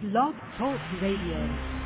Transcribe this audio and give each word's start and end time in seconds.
Blog 0.00 0.32
Talk 0.56 0.78
Radio. 1.02 1.77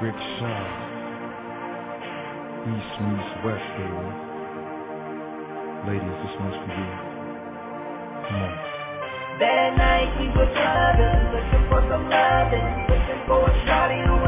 Rick 0.00 0.16
Shaw. 0.38 0.64
East 2.64 2.96
meets 3.04 3.32
West, 3.44 3.68
baby. 3.76 4.08
Ladies, 5.84 6.16
this 6.24 6.34
one's 6.40 6.56
for 6.64 6.72
you. 6.72 6.96
Come 8.24 8.40
on. 8.40 8.52
That 9.38 9.76
night 9.76 10.08
we 10.18 10.28
were 10.32 10.48
clubbing, 10.48 11.28
looking 11.28 11.68
for 11.68 11.84
some 11.92 12.08
loving, 12.08 12.88
looking 12.88 13.20
for 13.28 13.44
a 13.44 13.52
shawty 13.68 14.00
who 14.08 14.25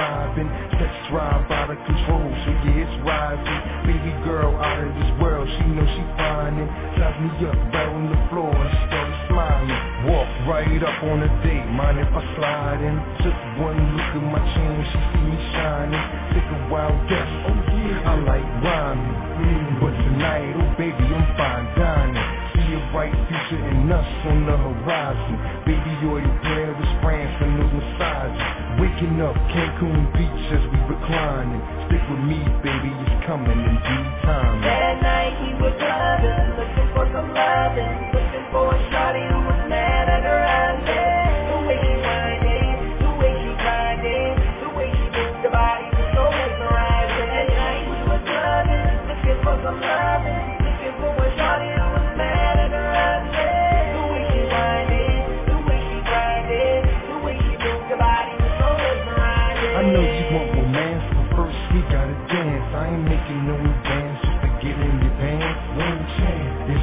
vibing. 0.00 0.48
Sex 0.80 0.92
drive 1.12 1.44
out 1.52 1.68
of 1.68 1.78
control, 1.84 2.24
so 2.24 2.50
yeah 2.64 2.84
it's 2.88 2.96
rising. 3.04 3.60
Baby 3.84 4.12
girl 4.24 4.56
out 4.56 4.80
of 4.80 4.92
this 4.96 5.12
world, 5.20 5.44
she 5.44 5.64
know 5.76 5.84
she 5.84 6.04
finding. 6.16 6.68
Ties 6.96 7.16
me 7.20 7.28
up 7.44 7.58
right 7.76 7.90
on 7.92 8.08
the 8.08 8.20
floor 8.32 8.48
and 8.48 8.72
started 8.88 9.18
smiling. 9.28 9.80
Walk 10.08 10.30
right 10.48 10.80
up 10.80 10.98
on 11.04 11.20
a 11.20 11.30
date, 11.44 11.68
mind 11.76 12.00
if 12.00 12.08
I 12.08 12.22
slide 12.36 12.80
in? 12.80 12.96
Took 13.20 13.38
one 13.60 13.80
look 13.96 14.12
at 14.16 14.24
my 14.24 14.42
chain, 14.56 14.78
she 14.88 14.98
see 15.12 15.24
me 15.28 15.38
shining. 15.52 16.04
Take 16.32 16.48
a 16.48 16.58
wild 16.72 16.96
guess, 17.08 17.30
oh 17.44 17.58
yeah, 17.76 18.10
I 18.10 18.14
like 18.24 18.48
rhyming. 18.64 19.12
Mm, 19.40 19.68
but 19.80 19.92
tonight, 19.92 20.52
oh 20.56 20.70
baby, 20.80 21.04
I'm 21.04 21.26
fine 21.36 21.66
dining. 21.76 21.99
Future 23.28 23.62
in 23.68 23.90
us 23.92 24.08
on 24.26 24.46
the 24.46 24.56
horizon. 24.56 25.36
Baby 25.66 25.94
oil, 26.06 26.30
Paris, 26.42 26.90
France, 27.02 27.36
and 27.42 27.52
those 27.60 27.72
massages. 27.74 28.42
Waking 28.80 29.20
up, 29.20 29.36
Cancun 29.52 30.08
Beach 30.14 30.44
as 30.54 30.64
we 30.70 30.78
reclining. 30.88 31.62
Stick 31.88 32.04
with 32.08 32.22
me, 32.24 32.40
baby, 32.64 32.90
it's 33.04 33.16
coming 33.26 33.58
in 33.58 33.76
due 33.76 34.06
time. 34.24 34.60
That 34.62 35.02
night 35.02 35.34
he 35.44 35.50
was 35.60 35.74
clubbing, 35.76 36.46
looking 36.56 36.88
for 36.94 37.04
some 37.12 37.30
loving, 37.34 37.92
looking 38.14 38.46
for 38.52 38.72
a 38.72 38.78
shawty 38.90 39.24
who 39.28 39.38
was 39.44 39.60
mad 39.68 40.08
at 40.08 40.22
her 40.22 40.42
husband. 40.46 40.99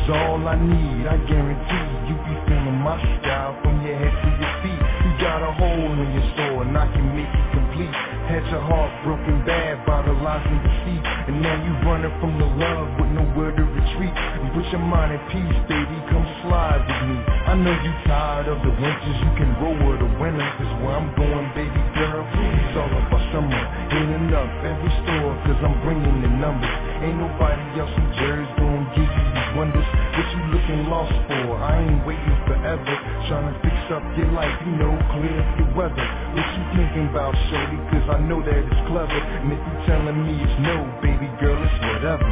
All 0.09 0.41
I 0.47 0.55
need. 0.59 1.07
I 1.07 1.17
guarantee 1.27 1.87
you 2.09 2.15
be 2.27 2.35
feeling 2.47 2.79
my 2.83 2.99
style 3.21 3.55
from 3.63 3.79
your 3.85 3.95
head 3.95 4.11
to 4.11 4.29
your 4.35 4.53
feet. 4.63 4.81
You 5.07 5.11
got 5.23 5.39
a 5.43 5.51
hole 5.55 5.93
in 5.95 6.09
your 6.13 6.27
soul 6.35 6.61
and 6.63 6.77
I 6.77 6.87
can 6.91 7.07
make 7.15 7.31
it 7.31 7.47
complete. 7.55 7.95
Had 8.27 8.43
your 8.51 8.61
heart 8.61 8.91
broken 9.05 9.45
bad 9.45 9.85
by 9.87 10.03
the 10.03 10.13
lies 10.13 10.43
and 10.47 10.61
deceit, 10.63 11.06
now 11.41 11.55
you 11.61 11.73
running 11.85 12.13
from 12.19 12.37
the 12.39 12.45
love 12.45 12.87
with 12.97 13.11
nowhere 13.13 13.51
to 13.53 13.63
retreat. 13.63 14.13
And 14.13 14.49
put 14.53 14.65
your 14.73 14.81
mind 14.81 15.13
at 15.13 15.23
peace, 15.29 15.59
baby. 15.69 15.97
Come 16.09 16.25
slide 16.45 16.81
with 16.81 17.03
me. 17.09 17.17
I 17.47 17.53
know 17.55 17.73
you 17.73 17.93
tired 18.09 18.47
of 18.49 18.59
the 18.63 18.73
winters. 18.73 19.17
You 19.21 19.31
can 19.37 19.51
roll 19.61 19.77
with 19.77 19.99
the 20.01 20.11
winter. 20.17 20.47
Cause 20.57 20.73
where 20.81 20.95
I'm 20.97 21.09
going, 21.13 21.47
baby 21.53 21.81
girl, 21.97 22.25
it's 22.25 22.75
all 22.77 22.89
about 22.89 23.23
summer. 23.33 23.63
Ain't 23.93 24.11
enough 24.25 24.51
every 24.65 24.91
store, 25.05 25.33
cause 25.45 25.59
I'm 25.61 25.77
bringing 25.85 26.21
the 26.25 26.31
numbers. 26.41 26.75
Ain't 27.03 27.17
nobody 27.21 27.63
else 27.79 27.93
in 27.93 28.07
Jersey 28.17 28.51
gonna 28.57 28.87
give 28.97 29.09
you 29.09 29.25
these 29.33 29.51
wonders. 29.57 29.87
What 30.17 30.27
you 30.33 30.41
looking 30.53 30.81
lost 30.89 31.13
for? 31.29 31.45
I 31.61 31.71
ain't 31.85 32.01
waiting 32.07 32.39
forever. 32.49 32.93
Trying 33.29 33.47
to 33.51 33.55
fix 33.61 33.77
up 33.93 34.03
your 34.17 34.31
life, 34.33 34.55
you 34.65 34.73
know, 34.79 34.93
clear 35.13 35.37
up 35.37 35.49
your 35.59 35.71
weather. 35.77 36.07
What 36.33 36.47
you 36.57 36.63
thinking 36.75 37.07
about, 37.13 37.33
shorty? 37.51 37.77
Cause 37.93 38.07
I 38.09 38.17
know 38.25 38.39
that 38.41 38.57
it's 38.57 38.81
clever. 38.89 39.21
And 39.21 39.53
if 39.53 39.61
you 39.61 39.75
telling 39.85 40.19
me 40.25 40.33
it's 40.41 40.57
no, 40.63 40.75
baby 41.03 41.26
girl, 41.39 41.63
it's 41.63 41.73
whatever. 41.81 42.27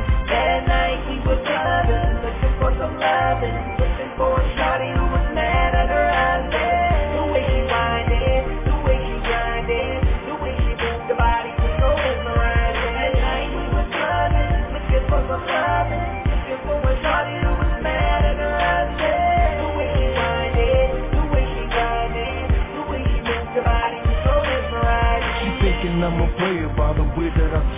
Night 0.67 1.01
he 1.09 1.19
was 1.27 1.39
clubbing, 1.45 2.15
looking 2.23 2.55
for 2.59 2.71
some 2.79 2.95
loving, 2.97 3.57
looking 3.79 4.11
for 4.17 4.39
a 4.39 4.43
shawty 4.55 5.04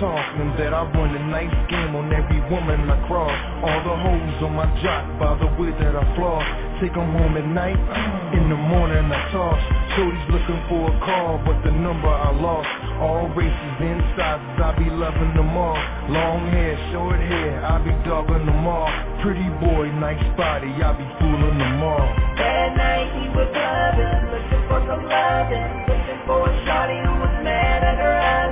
way 0.01 0.53
that 0.57 0.73
I 0.73 0.83
run 0.93 1.15
a 1.15 1.23
nice 1.27 1.69
game 1.69 1.95
on 1.95 2.13
every 2.13 2.41
woman 2.51 2.89
I 2.89 2.97
cross. 3.07 3.33
All 3.65 3.81
the 3.81 3.95
hoes 3.97 4.43
on 4.45 4.53
my 4.53 4.67
jock 4.83 5.03
by 5.19 5.33
the 5.41 5.49
way 5.57 5.71
that 5.71 5.95
I 5.95 6.03
floss. 6.15 6.45
Take 6.79 6.95
'em 6.95 7.09
home 7.17 7.37
at 7.37 7.47
night, 7.47 7.79
in 8.33 8.49
the 8.49 8.55
morning 8.55 9.11
I 9.11 9.31
toss. 9.31 9.59
Shorty's 9.95 10.29
looking 10.29 10.61
for 10.69 10.93
a 10.93 10.99
call, 11.01 11.39
but 11.45 11.63
the 11.63 11.71
number 11.71 12.09
I 12.09 12.29
lost. 12.31 12.69
All 13.01 13.27
races 13.29 13.81
and 13.81 14.01
I 14.61 14.71
be 14.77 14.89
loving 14.89 15.33
them 15.33 15.57
all. 15.57 15.77
Long 16.09 16.47
hair, 16.51 16.77
short 16.91 17.19
hair, 17.19 17.65
I 17.65 17.79
be 17.79 17.91
dogging 18.05 18.45
them 18.45 18.67
all. 18.67 18.89
Pretty 19.21 19.49
boy, 19.61 19.89
nice 19.97 20.23
body, 20.37 20.71
I 20.83 20.93
be 20.93 21.05
fooling 21.19 21.57
them 21.57 21.83
all. 21.83 22.09
That 22.37 22.77
night 22.77 23.09
he 23.17 23.29
was 23.29 23.49
clubbing, 23.53 24.21
looking 24.33 24.63
for 24.69 24.79
some 24.85 25.03
loving, 25.09 25.71
looking 25.89 26.21
for 26.27 26.49
a 26.49 26.53
shawty 26.65 26.97
who 27.05 27.13
was 27.21 27.43
mad 27.43 27.83
at 27.83 27.97
her. 27.97 28.17
husband. 28.21 28.46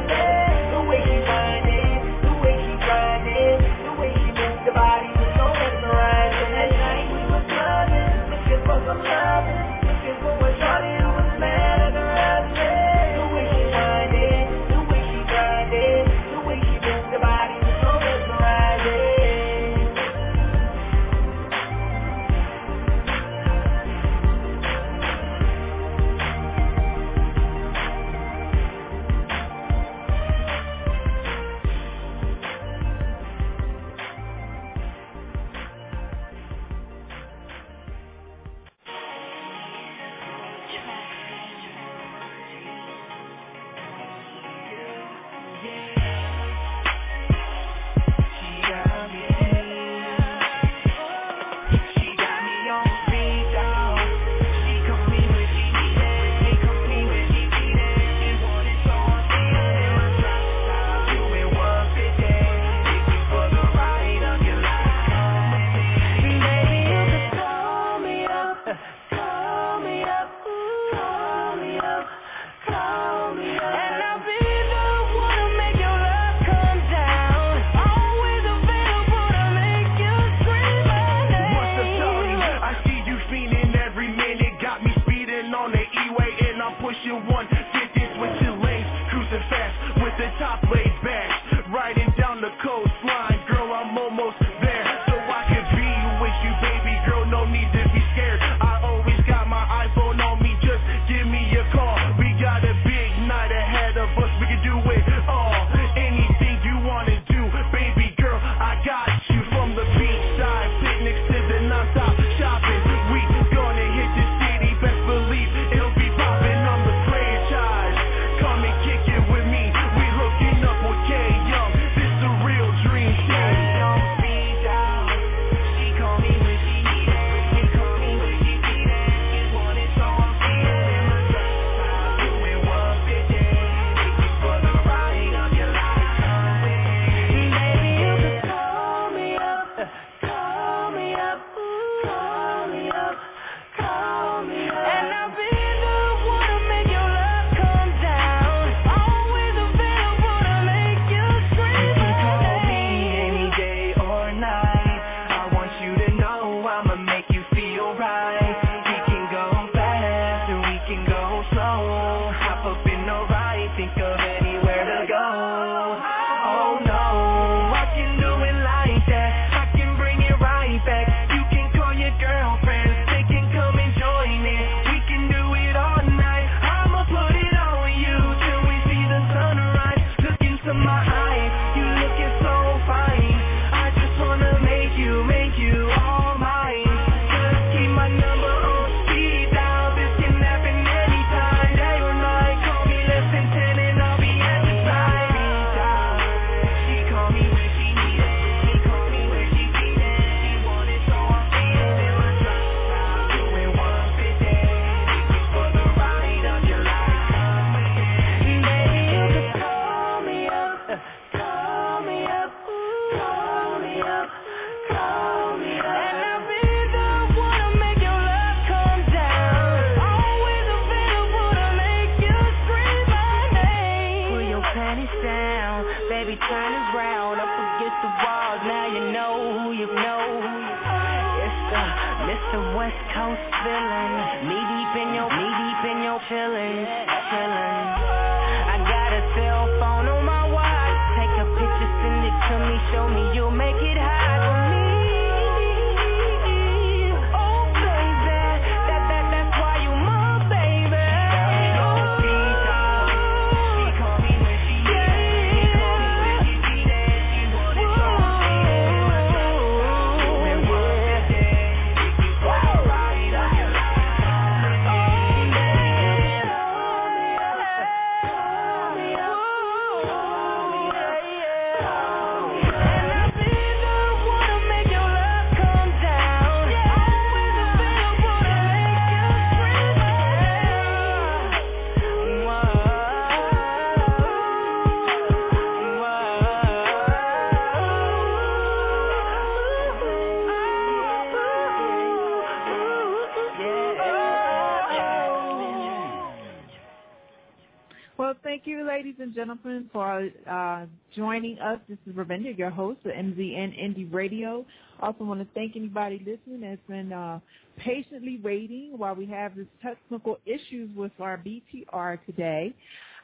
Joining 301.35 301.59
us. 301.59 301.79
This 301.89 301.97
is 302.07 302.13
Ravinda, 302.13 302.57
your 302.57 302.69
host 302.69 302.99
of 303.03 303.11
MZN 303.11 303.77
Indie 303.77 304.13
Radio. 304.13 304.65
Also 305.01 305.25
want 305.25 305.41
to 305.41 305.47
thank 305.53 305.75
anybody 305.75 306.17
listening 306.19 306.61
that's 306.61 306.79
been 306.87 307.11
uh, 307.11 307.41
patiently 307.77 308.39
waiting 308.41 308.93
while 308.95 309.15
we 309.15 309.25
have 309.25 309.53
this 309.53 309.65
technical 309.81 310.37
issues 310.45 310.89
with 310.95 311.11
our 311.19 311.37
BTR 311.37 312.19
today. 312.25 312.73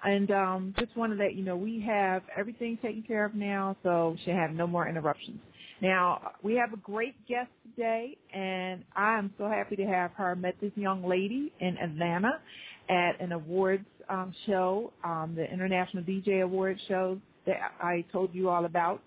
And 0.04 0.30
um, 0.30 0.74
just 0.78 0.94
want 0.98 1.14
to 1.14 1.24
let 1.24 1.36
you 1.36 1.44
know 1.46 1.56
we 1.56 1.82
have 1.88 2.24
everything 2.36 2.78
taken 2.82 3.02
care 3.02 3.24
of 3.24 3.34
now, 3.34 3.78
so 3.82 4.18
should 4.26 4.36
have 4.36 4.52
no 4.52 4.68
more 4.68 4.90
interruptions. 4.90 5.40
Now, 5.82 6.34
we 6.44 6.56
have 6.56 6.74
a 6.74 6.78
great 6.78 7.16
guest 7.30 7.50
today, 7.64 8.18
and 8.34 8.84
I 8.94 9.18
am 9.20 9.34
so 9.38 9.48
happy 9.48 9.78
to 9.78 9.86
have 9.86 10.12
her. 10.18 10.36
Met 10.36 10.56
this 10.60 10.74
young 10.76 11.08
lady 11.08 11.54
in 11.62 11.78
Atlanta 11.78 12.42
at 12.90 13.22
an 13.22 13.32
awards 13.32 13.86
um, 14.10 14.34
show, 14.46 14.92
um, 15.06 15.34
the 15.34 15.50
International 15.50 16.04
DJ 16.04 16.44
Awards 16.44 16.82
show 16.90 17.22
that 17.46 17.74
I 17.82 18.06
told 18.12 18.34
you 18.34 18.50
all 18.50 18.66
about. 18.66 19.02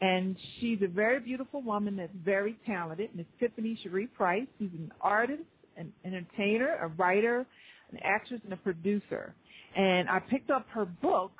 And 0.00 0.36
she's 0.58 0.80
a 0.82 0.88
very 0.88 1.20
beautiful 1.20 1.62
woman 1.62 1.96
that's 1.96 2.12
very 2.24 2.58
talented, 2.66 3.10
Miss 3.14 3.26
Tiffany 3.38 3.78
Cheri 3.82 4.06
Price. 4.06 4.46
She's 4.58 4.72
an 4.76 4.92
artist, 5.00 5.42
an 5.76 5.92
entertainer, 6.04 6.76
a 6.82 6.88
writer, 6.88 7.46
an 7.90 7.98
actress, 8.02 8.40
and 8.44 8.52
a 8.52 8.56
producer. 8.56 9.34
And 9.76 10.08
I 10.08 10.18
picked 10.18 10.50
up 10.50 10.66
her 10.70 10.84
book, 10.84 11.32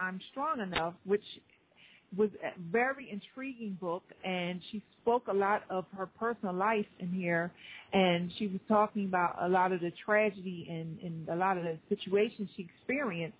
I'm 0.00 0.20
Strong 0.30 0.60
Enough, 0.60 0.94
which 1.04 1.24
was 2.16 2.30
a 2.44 2.58
very 2.70 3.10
intriguing 3.10 3.76
book 3.80 4.02
and 4.24 4.60
she 4.70 4.82
spoke 5.02 5.26
a 5.28 5.34
lot 5.34 5.62
of 5.70 5.84
her 5.96 6.06
personal 6.06 6.54
life 6.54 6.86
in 7.00 7.08
here 7.08 7.50
and 7.92 8.30
she 8.38 8.46
was 8.46 8.60
talking 8.68 9.06
about 9.06 9.36
a 9.40 9.48
lot 9.48 9.72
of 9.72 9.80
the 9.80 9.92
tragedy 10.04 10.66
and, 10.70 10.98
and 11.00 11.28
a 11.28 11.34
lot 11.34 11.58
of 11.58 11.64
the 11.64 11.76
situations 11.88 12.48
she 12.56 12.62
experienced, 12.62 13.36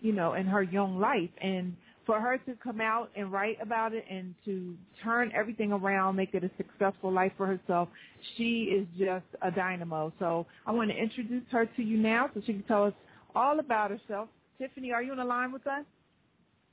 you 0.00 0.12
know, 0.12 0.34
in 0.34 0.46
her 0.46 0.62
young 0.62 0.98
life 0.98 1.30
and 1.40 1.76
for 2.08 2.18
her 2.22 2.38
to 2.38 2.54
come 2.64 2.80
out 2.80 3.10
and 3.14 3.30
write 3.30 3.58
about 3.60 3.92
it 3.92 4.02
and 4.10 4.34
to 4.42 4.74
turn 5.04 5.30
everything 5.36 5.72
around, 5.72 6.16
make 6.16 6.32
it 6.32 6.42
a 6.42 6.50
successful 6.56 7.12
life 7.12 7.32
for 7.36 7.46
herself, 7.46 7.90
she 8.38 8.74
is 8.74 8.86
just 8.98 9.26
a 9.42 9.50
dynamo. 9.50 10.10
So 10.18 10.46
I 10.66 10.72
want 10.72 10.90
to 10.90 10.96
introduce 10.96 11.42
her 11.50 11.66
to 11.66 11.82
you 11.82 11.98
now 11.98 12.30
so 12.32 12.40
she 12.46 12.54
can 12.54 12.62
tell 12.62 12.84
us 12.86 12.94
all 13.34 13.60
about 13.60 13.90
herself. 13.90 14.30
Tiffany, 14.56 14.90
are 14.90 15.02
you 15.02 15.12
on 15.12 15.18
the 15.18 15.24
line 15.24 15.52
with 15.52 15.66
us? 15.66 15.84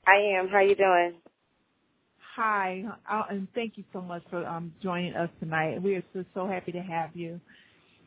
I 0.06 0.38
am. 0.38 0.48
How 0.48 0.56
are 0.56 0.62
you 0.62 0.74
doing? 0.74 1.12
Hi, 2.36 2.84
uh, 3.10 3.24
and 3.28 3.46
thank 3.54 3.76
you 3.76 3.84
so 3.92 4.00
much 4.00 4.22
for 4.30 4.42
um, 4.46 4.72
joining 4.82 5.14
us 5.14 5.28
tonight. 5.38 5.82
We 5.82 5.96
are 5.96 6.04
so, 6.14 6.24
so 6.32 6.46
happy 6.46 6.72
to 6.72 6.80
have 6.80 7.10
you. 7.14 7.38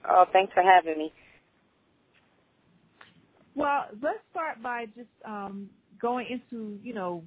Oh, 0.10 0.26
thanks 0.34 0.52
for 0.54 0.64
having 0.64 0.98
me. 0.98 1.14
Well, 3.54 3.86
let's 4.02 4.20
start 4.32 4.64
by 4.64 4.86
just 4.96 5.10
um, 5.26 5.70
going 6.02 6.28
into, 6.30 6.80
you 6.84 6.94
know, 6.94 7.24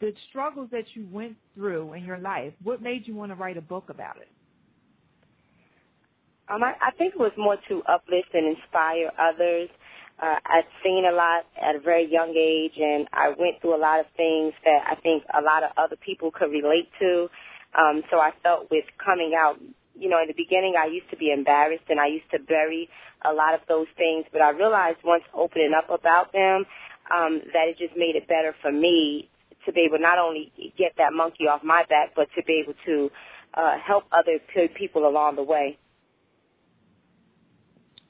the 0.00 0.12
struggles 0.28 0.68
that 0.72 0.84
you 0.94 1.06
went 1.10 1.36
through 1.54 1.92
in 1.94 2.04
your 2.04 2.18
life. 2.18 2.52
What 2.62 2.82
made 2.82 3.06
you 3.06 3.14
want 3.14 3.30
to 3.30 3.36
write 3.36 3.56
a 3.56 3.62
book 3.62 3.88
about 3.88 4.16
it? 4.16 4.28
Um, 6.48 6.62
I, 6.62 6.74
I 6.82 6.90
think 6.98 7.14
it 7.14 7.20
was 7.20 7.32
more 7.38 7.56
to 7.68 7.82
uplift 7.88 8.34
and 8.34 8.56
inspire 8.56 9.10
others. 9.18 9.70
Uh, 10.20 10.36
I'd 10.44 10.68
seen 10.84 11.04
a 11.08 11.14
lot 11.14 11.46
at 11.60 11.76
a 11.76 11.80
very 11.80 12.10
young 12.10 12.34
age, 12.36 12.78
and 12.78 13.08
I 13.12 13.30
went 13.38 13.60
through 13.60 13.76
a 13.76 13.80
lot 13.80 14.00
of 14.00 14.06
things 14.16 14.52
that 14.64 14.84
I 14.90 14.96
think 15.00 15.24
a 15.32 15.40
lot 15.40 15.62
of 15.62 15.70
other 15.76 15.96
people 15.96 16.30
could 16.30 16.50
relate 16.50 16.90
to. 17.00 17.28
Um, 17.78 18.02
so 18.10 18.18
I 18.18 18.30
felt 18.42 18.70
with 18.70 18.84
coming 19.02 19.32
out, 19.38 19.56
you 19.94 20.08
know, 20.08 20.20
in 20.20 20.28
the 20.28 20.36
beginning 20.36 20.74
I 20.78 20.86
used 20.86 21.08
to 21.10 21.16
be 21.16 21.32
embarrassed 21.32 21.84
and 21.88 21.98
I 21.98 22.06
used 22.06 22.30
to 22.32 22.38
bury 22.38 22.88
a 23.24 23.32
lot 23.32 23.54
of 23.54 23.60
those 23.68 23.86
things, 23.96 24.26
but 24.32 24.42
I 24.42 24.50
realized 24.50 24.98
once 25.04 25.24
opening 25.32 25.72
up 25.76 25.88
about 25.88 26.32
them, 26.32 26.66
um, 27.12 27.40
that 27.52 27.68
it 27.68 27.78
just 27.78 27.96
made 27.96 28.16
it 28.16 28.26
better 28.26 28.54
for 28.62 28.72
me 28.72 29.28
to 29.66 29.72
be 29.72 29.82
able 29.86 29.98
not 29.98 30.18
only 30.18 30.52
get 30.78 30.92
that 30.98 31.12
monkey 31.12 31.44
off 31.44 31.62
my 31.62 31.84
back, 31.88 32.10
but 32.16 32.28
to 32.36 32.42
be 32.44 32.62
able 32.64 32.74
to 32.86 33.10
uh, 33.54 33.74
help 33.84 34.04
other 34.12 34.38
people 34.76 35.06
along 35.06 35.36
the 35.36 35.42
way. 35.42 35.78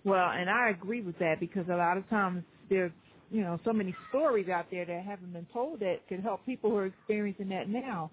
Well, 0.05 0.31
and 0.31 0.51
I 0.51 0.71
agree 0.71 1.01
with 1.01 1.19
that 1.19 1.39
because 1.39 1.67
a 1.71 1.77
lot 1.77 1.97
of 1.97 2.09
times 2.09 2.43
there's, 2.69 2.93
you 3.31 3.43
know, 3.43 3.61
so 3.65 3.73
many 3.73 3.95
stories 4.09 4.49
out 4.49 4.67
there 4.71 4.85
that 4.85 5.05
haven't 5.05 5.33
been 5.33 5.47
told 5.53 5.81
that 5.81 5.99
could 6.09 6.21
help 6.21 6.45
people 6.45 6.71
who 6.71 6.77
are 6.77 6.87
experiencing 6.87 7.49
that 7.51 7.69
now. 7.69 8.11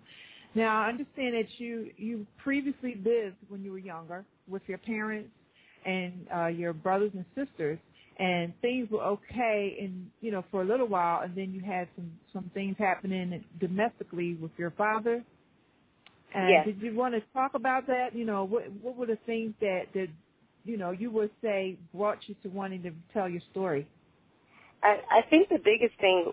Now, 0.55 0.83
I 0.83 0.89
understand 0.89 1.35
that 1.35 1.47
you 1.57 1.91
you 1.97 2.25
previously 2.43 2.95
lived 3.03 3.35
when 3.49 3.63
you 3.63 3.71
were 3.71 3.79
younger 3.79 4.25
with 4.47 4.63
your 4.67 4.79
parents 4.79 5.29
and 5.85 6.27
uh, 6.35 6.47
your 6.47 6.73
brothers 6.73 7.11
and 7.13 7.25
sisters, 7.35 7.79
and 8.19 8.53
things 8.61 8.89
were 8.91 9.01
okay, 9.01 9.77
and 9.81 10.09
you 10.19 10.31
know, 10.31 10.43
for 10.51 10.61
a 10.61 10.65
little 10.65 10.87
while, 10.87 11.21
and 11.21 11.33
then 11.35 11.53
you 11.53 11.61
had 11.61 11.87
some 11.95 12.11
some 12.33 12.51
things 12.53 12.75
happening 12.77 13.43
domestically 13.59 14.35
with 14.35 14.51
your 14.57 14.71
father. 14.71 15.23
And 16.35 16.49
yes. 16.49 16.65
did 16.65 16.81
you 16.81 16.95
want 16.95 17.15
to 17.15 17.21
talk 17.33 17.55
about 17.55 17.87
that? 17.87 18.13
You 18.13 18.25
know, 18.25 18.43
what 18.43 18.63
what 18.81 18.97
were 18.97 19.05
the 19.05 19.17
things 19.25 19.53
that 19.61 19.83
that 19.93 20.07
you 20.65 20.77
know 20.77 20.91
you 20.91 21.09
would 21.11 21.31
say 21.41 21.77
brought 21.93 22.19
you 22.27 22.35
to 22.43 22.49
wanting 22.49 22.83
to 22.83 22.91
tell 23.13 23.29
your 23.29 23.41
story? 23.51 23.87
I, 24.83 24.99
I 25.09 25.29
think 25.29 25.49
the 25.49 25.57
biggest 25.57 25.99
thing, 25.99 26.31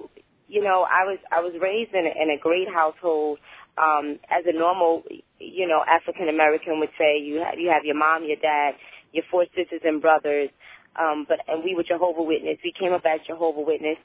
you 0.48 0.62
know, 0.62 0.86
I 0.90 1.04
was 1.04 1.18
I 1.30 1.40
was 1.40 1.54
raised 1.60 1.94
in 1.94 2.04
a, 2.04 2.22
in 2.22 2.30
a 2.36 2.40
great 2.40 2.68
household 2.68 3.38
um, 3.78 4.18
as 4.28 4.44
a 4.46 4.52
normal, 4.52 5.02
you 5.38 5.68
know, 5.68 5.82
African 5.86 6.28
American 6.28 6.80
would 6.80 6.90
say, 6.98 7.18
you 7.22 7.36
have 7.36 7.58
you 7.58 7.70
have 7.70 7.84
your 7.84 7.96
mom, 7.96 8.24
your 8.24 8.36
dad, 8.36 8.74
your 9.12 9.24
four 9.30 9.46
sisters 9.54 9.82
and 9.84 10.02
brothers, 10.02 10.50
um, 10.98 11.26
but 11.28 11.40
and 11.48 11.62
we 11.64 11.74
were 11.74 11.82
Jehovah 11.82 12.22
Witness. 12.22 12.58
We 12.64 12.72
came 12.72 12.92
up 12.92 13.04
as 13.04 13.20
Jehovah 13.26 13.60
Witness, 13.60 13.98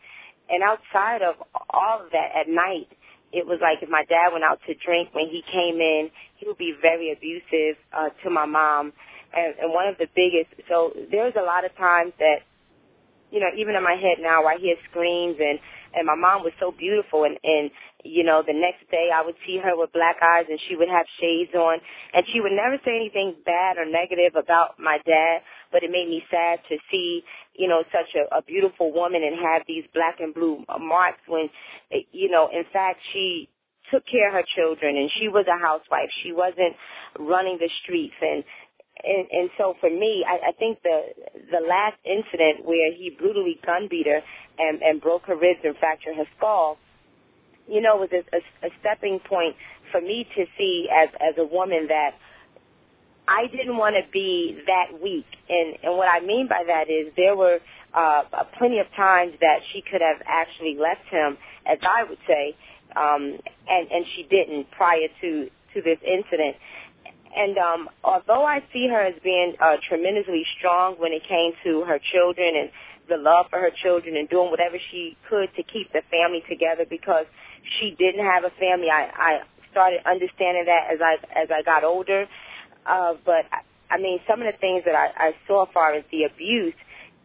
and 0.49 0.63
outside 0.63 1.21
of 1.21 1.35
all 1.69 2.01
of 2.05 2.11
that, 2.11 2.29
at 2.39 2.49
night, 2.49 2.87
it 3.31 3.47
was 3.47 3.59
like 3.61 3.81
if 3.81 3.89
my 3.89 4.03
dad 4.05 4.29
went 4.31 4.43
out 4.43 4.59
to 4.67 4.73
drink, 4.73 5.09
when 5.13 5.27
he 5.27 5.43
came 5.51 5.79
in, 5.79 6.11
he 6.35 6.47
would 6.47 6.57
be 6.57 6.73
very 6.81 7.11
abusive 7.11 7.77
uh, 7.93 8.09
to 8.23 8.29
my 8.29 8.45
mom, 8.45 8.93
and, 9.33 9.55
and 9.59 9.73
one 9.73 9.87
of 9.87 9.97
the 9.97 10.07
biggest. 10.15 10.51
So 10.67 10.91
there's 11.09 11.33
a 11.39 11.43
lot 11.43 11.63
of 11.65 11.75
times 11.77 12.13
that, 12.19 12.43
you 13.31 13.39
know, 13.39 13.49
even 13.57 13.75
in 13.75 13.83
my 13.83 13.95
head 13.95 14.19
now, 14.19 14.45
I 14.45 14.57
hear 14.59 14.75
screams 14.89 15.37
and 15.39 15.59
and 15.93 16.07
my 16.07 16.15
mom 16.15 16.43
was 16.43 16.53
so 16.59 16.71
beautiful 16.71 17.23
and 17.23 17.37
and 17.43 17.71
you 18.03 18.23
know 18.23 18.43
the 18.45 18.53
next 18.53 18.89
day 18.89 19.09
I 19.13 19.25
would 19.25 19.35
see 19.45 19.57
her 19.57 19.75
with 19.75 19.91
black 19.91 20.17
eyes 20.21 20.45
and 20.49 20.59
she 20.67 20.75
would 20.75 20.87
have 20.89 21.05
shades 21.19 21.53
on 21.53 21.79
and 22.13 22.25
she 22.31 22.39
would 22.39 22.53
never 22.53 22.77
say 22.85 22.95
anything 22.95 23.35
bad 23.45 23.77
or 23.77 23.85
negative 23.85 24.35
about 24.35 24.79
my 24.79 24.99
dad 25.05 25.41
but 25.71 25.83
it 25.83 25.91
made 25.91 26.07
me 26.07 26.23
sad 26.31 26.59
to 26.69 26.77
see 26.89 27.23
you 27.55 27.67
know 27.67 27.83
such 27.91 28.15
a, 28.15 28.35
a 28.37 28.41
beautiful 28.41 28.93
woman 28.93 29.21
and 29.23 29.35
have 29.35 29.63
these 29.67 29.83
black 29.93 30.19
and 30.19 30.33
blue 30.33 30.63
marks 30.79 31.19
when 31.27 31.49
you 32.11 32.29
know 32.29 32.49
in 32.51 32.63
fact 32.71 32.99
she 33.11 33.49
took 33.89 34.05
care 34.07 34.29
of 34.29 34.33
her 34.33 34.45
children 34.55 34.95
and 34.95 35.09
she 35.19 35.27
was 35.27 35.45
a 35.47 35.59
housewife. 35.59 36.09
She 36.23 36.31
wasn't 36.31 36.75
running 37.19 37.57
the 37.59 37.69
streets 37.83 38.15
and 38.21 38.43
and, 39.03 39.27
and 39.31 39.49
so 39.57 39.75
for 39.79 39.89
me, 39.89 40.25
I, 40.27 40.49
I 40.49 40.51
think 40.53 40.81
the 40.83 41.01
the 41.51 41.65
last 41.67 41.97
incident 42.05 42.65
where 42.65 42.91
he 42.93 43.09
brutally 43.09 43.59
gun 43.65 43.87
beat 43.89 44.07
her 44.07 44.21
and, 44.59 44.81
and 44.81 45.01
broke 45.01 45.25
her 45.25 45.35
ribs 45.35 45.59
and 45.63 45.75
fractured 45.77 46.15
her 46.15 46.25
skull, 46.37 46.77
you 47.67 47.81
know, 47.81 47.97
was 47.97 48.09
a, 48.11 48.23
a, 48.35 48.67
a 48.67 48.69
stepping 48.79 49.19
point 49.19 49.55
for 49.91 50.01
me 50.01 50.27
to 50.35 50.45
see 50.57 50.87
as 50.91 51.09
as 51.19 51.35
a 51.37 51.45
woman 51.45 51.87
that 51.87 52.11
I 53.27 53.47
didn't 53.47 53.77
want 53.77 53.95
to 53.95 54.09
be 54.11 54.57
that 54.67 55.01
weak. 55.01 55.27
And 55.49 55.77
and 55.83 55.97
what 55.97 56.07
I 56.11 56.25
mean 56.25 56.47
by 56.47 56.63
that 56.67 56.89
is 56.89 57.13
there 57.15 57.35
were 57.35 57.59
uh, 57.93 58.23
plenty 58.57 58.79
of 58.79 58.87
times 58.95 59.33
that 59.41 59.59
she 59.71 59.81
could 59.81 60.01
have 60.01 60.21
actually 60.25 60.77
left 60.79 61.05
him, 61.09 61.37
as 61.65 61.77
I 61.81 62.03
would 62.03 62.19
say, 62.27 62.55
um, 62.95 63.39
and 63.67 63.91
and 63.91 64.05
she 64.15 64.23
didn't 64.23 64.71
prior 64.71 65.07
to 65.21 65.49
to 65.73 65.81
this 65.81 65.99
incident. 66.05 66.57
And 67.35 67.57
um, 67.57 67.89
although 68.03 68.43
I 68.45 68.59
see 68.73 68.87
her 68.87 69.01
as 69.01 69.15
being 69.23 69.55
uh, 69.59 69.77
tremendously 69.87 70.43
strong 70.57 70.95
when 70.95 71.13
it 71.13 71.23
came 71.27 71.53
to 71.63 71.83
her 71.87 71.99
children 72.11 72.55
and 72.55 72.69
the 73.09 73.17
love 73.17 73.47
for 73.49 73.59
her 73.59 73.71
children 73.71 74.15
and 74.15 74.29
doing 74.29 74.51
whatever 74.51 74.77
she 74.91 75.17
could 75.29 75.49
to 75.55 75.63
keep 75.63 75.91
the 75.93 76.01
family 76.11 76.43
together 76.47 76.85
because 76.89 77.25
she 77.79 77.95
didn't 77.97 78.23
have 78.25 78.43
a 78.43 78.51
family, 78.59 78.89
I, 78.89 79.09
I 79.15 79.31
started 79.71 80.01
understanding 80.05 80.65
that 80.65 80.91
as 80.91 80.99
I 80.99 81.15
as 81.37 81.49
I 81.51 81.63
got 81.63 81.83
older. 81.83 82.27
Uh, 82.85 83.13
but 83.25 83.45
I 83.89 83.97
mean, 83.97 84.19
some 84.27 84.41
of 84.41 84.47
the 84.47 84.57
things 84.59 84.83
that 84.85 84.95
I, 84.95 85.31
I 85.31 85.31
saw 85.47 85.63
as 85.63 85.69
far 85.73 85.93
as 85.93 86.03
the 86.11 86.23
abuse, 86.23 86.75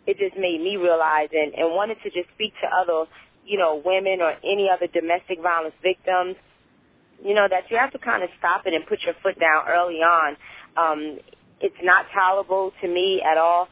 it 0.07 0.19
just 0.19 0.37
made 0.37 0.61
me 0.61 0.77
realize 0.77 1.29
and, 1.33 1.55
and 1.55 1.75
wanted 1.75 1.99
to 2.03 2.11
just 2.11 2.29
speak 2.35 2.55
to 2.63 2.69
other, 2.71 3.11
you 3.45 3.59
know, 3.59 3.81
women 3.85 4.21
or 4.21 4.35
any 4.43 4.69
other 4.71 4.87
domestic 4.87 5.43
violence 5.43 5.75
victims 5.83 6.37
you 7.23 7.35
know, 7.35 7.47
that 7.49 7.71
you 7.71 7.77
have 7.77 7.93
to 7.93 7.99
kind 7.99 8.23
of 8.23 8.31
stop 8.39 8.67
it 8.67 8.75
and 8.75 8.87
put 8.87 9.03
your 9.03 9.15
foot 9.23 9.39
down 9.39 9.65
early 9.69 10.03
on. 10.03 10.37
Um, 10.77 11.19
it's 11.61 11.77
not 11.83 12.07
tolerable 12.13 12.73
to 12.83 12.89
me 12.89 13.23
at 13.23 13.39
all, 13.39 13.69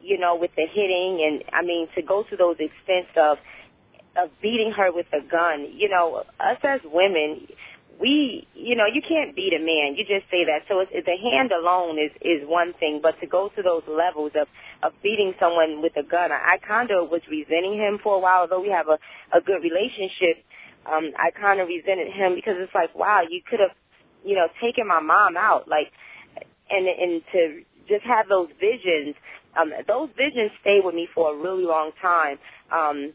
you 0.00 0.18
know, 0.18 0.36
with 0.36 0.50
the 0.56 0.66
hitting 0.66 1.20
and 1.22 1.44
I 1.52 1.62
mean 1.62 1.88
to 1.94 2.02
go 2.02 2.24
to 2.30 2.36
those 2.36 2.56
extents 2.58 3.10
of 3.16 3.38
of 4.16 4.30
beating 4.42 4.72
her 4.72 4.92
with 4.92 5.06
a 5.12 5.20
gun. 5.20 5.68
You 5.72 5.88
know, 5.88 6.24
us 6.40 6.58
as 6.64 6.80
women, 6.84 7.46
we, 8.00 8.46
you 8.54 8.74
know, 8.74 8.86
you 8.86 9.02
can't 9.02 9.34
beat 9.34 9.52
a 9.52 9.58
man. 9.58 9.96
You 9.96 10.04
just 10.04 10.30
say 10.30 10.44
that. 10.44 10.62
So 10.68 10.80
it's, 10.80 10.92
the 10.92 11.16
hand 11.30 11.52
alone 11.52 11.98
is 11.98 12.10
is 12.22 12.48
one 12.48 12.72
thing, 12.80 13.00
but 13.02 13.20
to 13.20 13.26
go 13.26 13.50
to 13.54 13.62
those 13.62 13.82
levels 13.88 14.32
of 14.34 14.48
of 14.82 14.92
beating 15.02 15.34
someone 15.38 15.82
with 15.82 15.96
a 15.96 16.02
gun, 16.02 16.32
I, 16.32 16.54
I 16.54 16.66
kind 16.66 16.90
of 16.90 17.10
was 17.10 17.22
resenting 17.30 17.74
him 17.74 17.98
for 18.02 18.16
a 18.16 18.18
while. 18.18 18.42
Although 18.42 18.62
we 18.62 18.70
have 18.70 18.88
a 18.88 18.98
a 19.36 19.40
good 19.40 19.62
relationship, 19.62 20.44
um, 20.92 21.12
I 21.18 21.30
kind 21.30 21.60
of 21.60 21.68
resented 21.68 22.08
him 22.12 22.34
because 22.34 22.54
it's 22.58 22.74
like, 22.74 22.94
wow, 22.94 23.22
you 23.28 23.42
could 23.48 23.60
have, 23.60 23.72
you 24.24 24.34
know, 24.34 24.48
taken 24.60 24.86
my 24.88 25.00
mom 25.00 25.36
out, 25.36 25.68
like, 25.68 25.92
and 26.70 26.86
and 26.88 27.22
to 27.32 27.62
just 27.88 28.04
have 28.04 28.28
those 28.28 28.48
visions. 28.60 29.14
Um, 29.60 29.72
those 29.88 30.10
visions 30.16 30.50
stayed 30.60 30.82
with 30.84 30.94
me 30.94 31.08
for 31.14 31.34
a 31.34 31.38
really 31.38 31.64
long 31.64 31.92
time. 32.00 32.38
Um, 32.72 33.12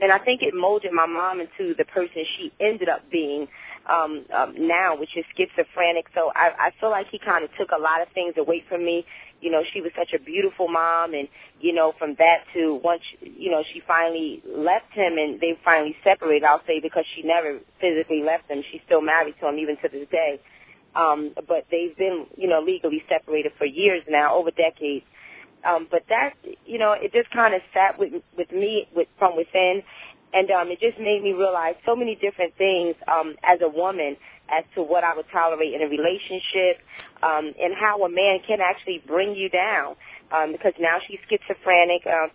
and 0.00 0.12
I 0.12 0.18
think 0.18 0.42
it 0.42 0.54
molded 0.54 0.92
my 0.92 1.06
mom 1.06 1.40
into 1.40 1.74
the 1.76 1.84
person 1.84 2.24
she 2.38 2.52
ended 2.60 2.88
up 2.88 3.02
being 3.10 3.48
um, 3.90 4.24
um, 4.34 4.54
now, 4.58 4.96
which 4.96 5.16
is 5.16 5.24
schizophrenic. 5.36 6.06
So 6.14 6.32
I, 6.34 6.68
I 6.68 6.70
feel 6.80 6.90
like 6.90 7.06
he 7.10 7.18
kind 7.18 7.44
of 7.44 7.50
took 7.58 7.70
a 7.76 7.80
lot 7.80 8.02
of 8.02 8.08
things 8.14 8.34
away 8.38 8.64
from 8.68 8.84
me 8.84 9.04
you 9.42 9.50
know, 9.52 9.62
she 9.74 9.82
was 9.82 9.92
such 9.98 10.14
a 10.14 10.22
beautiful 10.24 10.68
mom 10.68 11.14
and, 11.14 11.28
you 11.60 11.74
know, 11.74 11.92
from 11.98 12.16
that 12.18 12.46
to 12.54 12.80
once, 12.84 13.02
you 13.20 13.50
know, 13.50 13.64
she 13.74 13.82
finally 13.86 14.42
left 14.48 14.92
him 14.94 15.18
and 15.18 15.40
they 15.40 15.58
finally 15.64 15.96
separated, 16.04 16.44
I'll 16.46 16.62
say, 16.66 16.80
because 16.80 17.04
she 17.16 17.24
never 17.24 17.60
physically 17.80 18.22
left 18.24 18.50
him. 18.50 18.62
She's 18.72 18.82
still 18.86 19.02
married 19.02 19.36
to 19.42 19.48
him 19.48 19.58
even 19.58 19.76
to 19.82 19.90
this 19.92 20.08
day. 20.10 20.40
Um, 20.96 21.32
but 21.48 21.66
they've 21.70 21.96
been, 21.98 22.26
you 22.38 22.48
know, 22.48 22.62
legally 22.62 23.02
separated 23.10 23.52
for 23.58 23.66
years 23.66 24.04
now, 24.08 24.36
over 24.36 24.52
decades. 24.52 25.06
Um, 25.66 25.88
but 25.90 26.02
that, 26.08 26.34
you 26.66 26.78
know, 26.78 26.94
it 26.98 27.12
just 27.12 27.30
kind 27.32 27.54
of 27.54 27.62
sat 27.74 27.98
with 27.98 28.14
with 28.38 28.52
me 28.52 28.88
with 28.96 29.08
from 29.18 29.36
within, 29.36 29.82
and 30.32 30.50
um, 30.50 30.68
it 30.70 30.80
just 30.80 30.98
made 30.98 31.22
me 31.22 31.32
realize 31.32 31.74
so 31.84 31.94
many 31.94 32.14
different 32.16 32.56
things 32.56 32.96
um, 33.08 33.34
as 33.44 33.60
a 33.62 33.68
woman 33.68 34.16
as 34.50 34.64
to 34.74 34.82
what 34.82 35.04
I 35.04 35.16
would 35.16 35.26
tolerate 35.32 35.74
in 35.74 35.82
a 35.82 35.88
relationship, 35.88 36.82
um, 37.22 37.54
and 37.60 37.72
how 37.74 38.04
a 38.04 38.08
man 38.08 38.40
can 38.46 38.60
actually 38.60 39.02
bring 39.06 39.34
you 39.34 39.48
down. 39.48 39.96
Um, 40.32 40.52
because 40.52 40.72
now 40.80 40.98
she's 41.06 41.20
schizophrenic. 41.28 42.06
Um, 42.06 42.30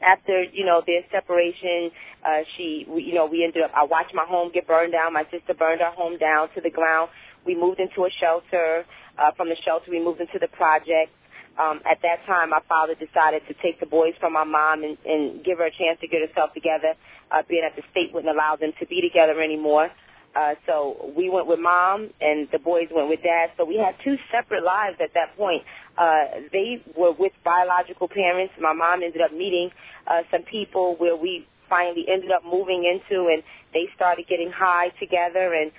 after 0.00 0.44
you 0.44 0.64
know 0.64 0.82
their 0.86 1.02
separation, 1.10 1.90
uh, 2.24 2.42
she, 2.56 2.86
we, 2.88 3.02
you 3.02 3.14
know, 3.14 3.26
we 3.26 3.44
ended 3.44 3.62
up. 3.62 3.70
I 3.74 3.84
watched 3.84 4.14
my 4.14 4.24
home 4.26 4.50
get 4.52 4.66
burned 4.66 4.92
down. 4.92 5.12
My 5.12 5.24
sister 5.30 5.54
burned 5.54 5.82
our 5.82 5.92
home 5.92 6.18
down 6.18 6.48
to 6.54 6.60
the 6.60 6.70
ground. 6.70 7.10
We 7.44 7.54
moved 7.54 7.80
into 7.80 8.04
a 8.04 8.10
shelter. 8.20 8.84
Uh, 9.18 9.32
from 9.36 9.48
the 9.48 9.56
shelter, 9.64 9.90
we 9.90 10.02
moved 10.02 10.20
into 10.20 10.38
the 10.38 10.48
project. 10.48 11.10
Um, 11.58 11.80
at 11.90 11.98
that 12.02 12.22
time, 12.24 12.50
my 12.50 12.62
father 12.68 12.94
decided 12.94 13.42
to 13.48 13.54
take 13.60 13.80
the 13.80 13.86
boys 13.86 14.14
from 14.20 14.32
my 14.32 14.44
mom 14.44 14.84
and, 14.84 14.96
and 15.04 15.44
give 15.44 15.58
her 15.58 15.66
a 15.66 15.74
chance 15.74 15.98
to 16.00 16.06
get 16.06 16.22
herself 16.22 16.54
together, 16.54 16.94
uh, 17.30 17.42
being 17.48 17.62
that 17.62 17.76
the 17.76 17.82
state 17.90 18.12
wouldn't 18.12 18.34
allow 18.34 18.56
them 18.56 18.72
to 18.80 18.86
be 18.86 19.00
together 19.00 19.40
anymore. 19.40 19.90
Uh, 20.36 20.54
so 20.66 21.12
we 21.16 21.28
went 21.30 21.46
with 21.46 21.58
mom, 21.58 22.10
and 22.20 22.48
the 22.52 22.58
boys 22.58 22.88
went 22.92 23.08
with 23.08 23.22
dad. 23.22 23.50
So 23.56 23.64
we 23.64 23.76
had 23.76 23.96
two 24.04 24.16
separate 24.30 24.62
lives 24.62 24.98
at 25.02 25.14
that 25.14 25.36
point. 25.36 25.62
Uh, 25.96 26.46
they 26.52 26.82
were 26.96 27.12
with 27.12 27.32
biological 27.44 28.08
parents. 28.08 28.54
My 28.60 28.72
mom 28.72 29.02
ended 29.02 29.22
up 29.22 29.32
meeting 29.32 29.70
uh, 30.06 30.22
some 30.30 30.42
people 30.42 30.96
where 30.96 31.16
we 31.16 31.46
finally 31.68 32.06
ended 32.08 32.30
up 32.30 32.44
moving 32.44 32.84
into, 32.84 33.28
and 33.28 33.42
they 33.74 33.88
started 33.96 34.26
getting 34.28 34.50
high 34.50 34.90
together, 35.00 35.54
and 35.54 35.72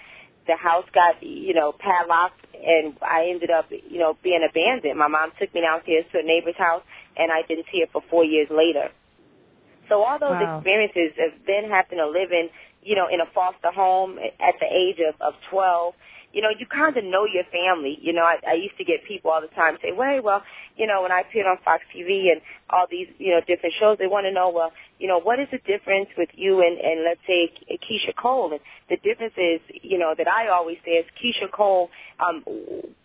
the 0.47 0.55
house 0.55 0.85
got, 0.93 1.21
you 1.21 1.53
know, 1.53 1.71
padlocked, 1.71 2.43
and 2.53 2.97
I 3.01 3.29
ended 3.29 3.51
up, 3.51 3.69
you 3.69 3.99
know, 3.99 4.17
being 4.23 4.45
abandoned. 4.47 4.97
My 4.97 5.07
mom 5.07 5.31
took 5.39 5.53
me 5.53 5.62
downstairs 5.62 6.05
to 6.12 6.19
a 6.19 6.23
neighbor's 6.23 6.57
house, 6.57 6.81
and 7.15 7.31
I 7.31 7.47
didn't 7.47 7.67
see 7.71 7.81
her 7.81 7.88
for 7.91 8.01
four 8.09 8.25
years 8.25 8.47
later. 8.49 8.89
So 9.89 10.04
all 10.04 10.19
those 10.19 10.38
Wow. 10.39 10.58
experiences 10.58 11.17
of 11.19 11.32
then 11.45 11.69
having 11.69 11.97
to 11.97 12.08
live 12.08 12.32
in, 12.32 12.49
you 12.84 12.95
know, 12.95 13.08
in 13.08 13.19
a 13.21 13.25
foster 13.34 13.71
home 13.71 14.19
at 14.19 14.56
the 14.60 14.67
age 14.71 14.99
of, 14.99 15.15
of 15.21 15.34
12, 15.49 15.93
you 16.31 16.41
know, 16.41 16.49
you 16.49 16.65
kind 16.65 16.95
of 16.95 17.03
know 17.03 17.25
your 17.25 17.43
family. 17.51 17.97
You 18.01 18.13
know, 18.13 18.23
I, 18.23 18.37
I 18.47 18.53
used 18.53 18.77
to 18.77 18.85
get 18.85 19.05
people 19.07 19.31
all 19.31 19.41
the 19.41 19.53
time 19.55 19.77
say, 19.81 19.91
"Well, 19.91 20.21
well, 20.23 20.43
you 20.79 20.87
know, 20.87 21.01
when 21.01 21.11
I 21.11 21.21
appeared 21.21 21.45
on 21.45 21.57
Fox 21.63 21.83
TV 21.93 22.31
and 22.31 22.41
all 22.69 22.87
these, 22.89 23.07
you 23.17 23.31
know, 23.31 23.41
different 23.45 23.75
shows, 23.79 23.97
they 23.99 24.07
want 24.07 24.25
to 24.25 24.31
know, 24.31 24.49
well, 24.49 24.71
you 24.97 25.07
know, 25.07 25.19
what 25.19 25.39
is 25.39 25.47
the 25.51 25.59
difference 25.67 26.07
with 26.17 26.29
you 26.33 26.61
and, 26.61 26.79
and 26.79 27.03
let's 27.03 27.19
say 27.27 27.51
Keyshia 27.83 28.15
Cole? 28.15 28.51
And 28.51 28.61
the 28.89 28.97
difference 28.97 29.35
is, 29.35 29.59
you 29.83 29.97
know, 29.97 30.15
that 30.17 30.27
I 30.27 30.47
always 30.47 30.77
say 30.85 31.03
is 31.03 31.05
Keyshia 31.19 31.51
Cole 31.51 31.89
um, 32.19 32.43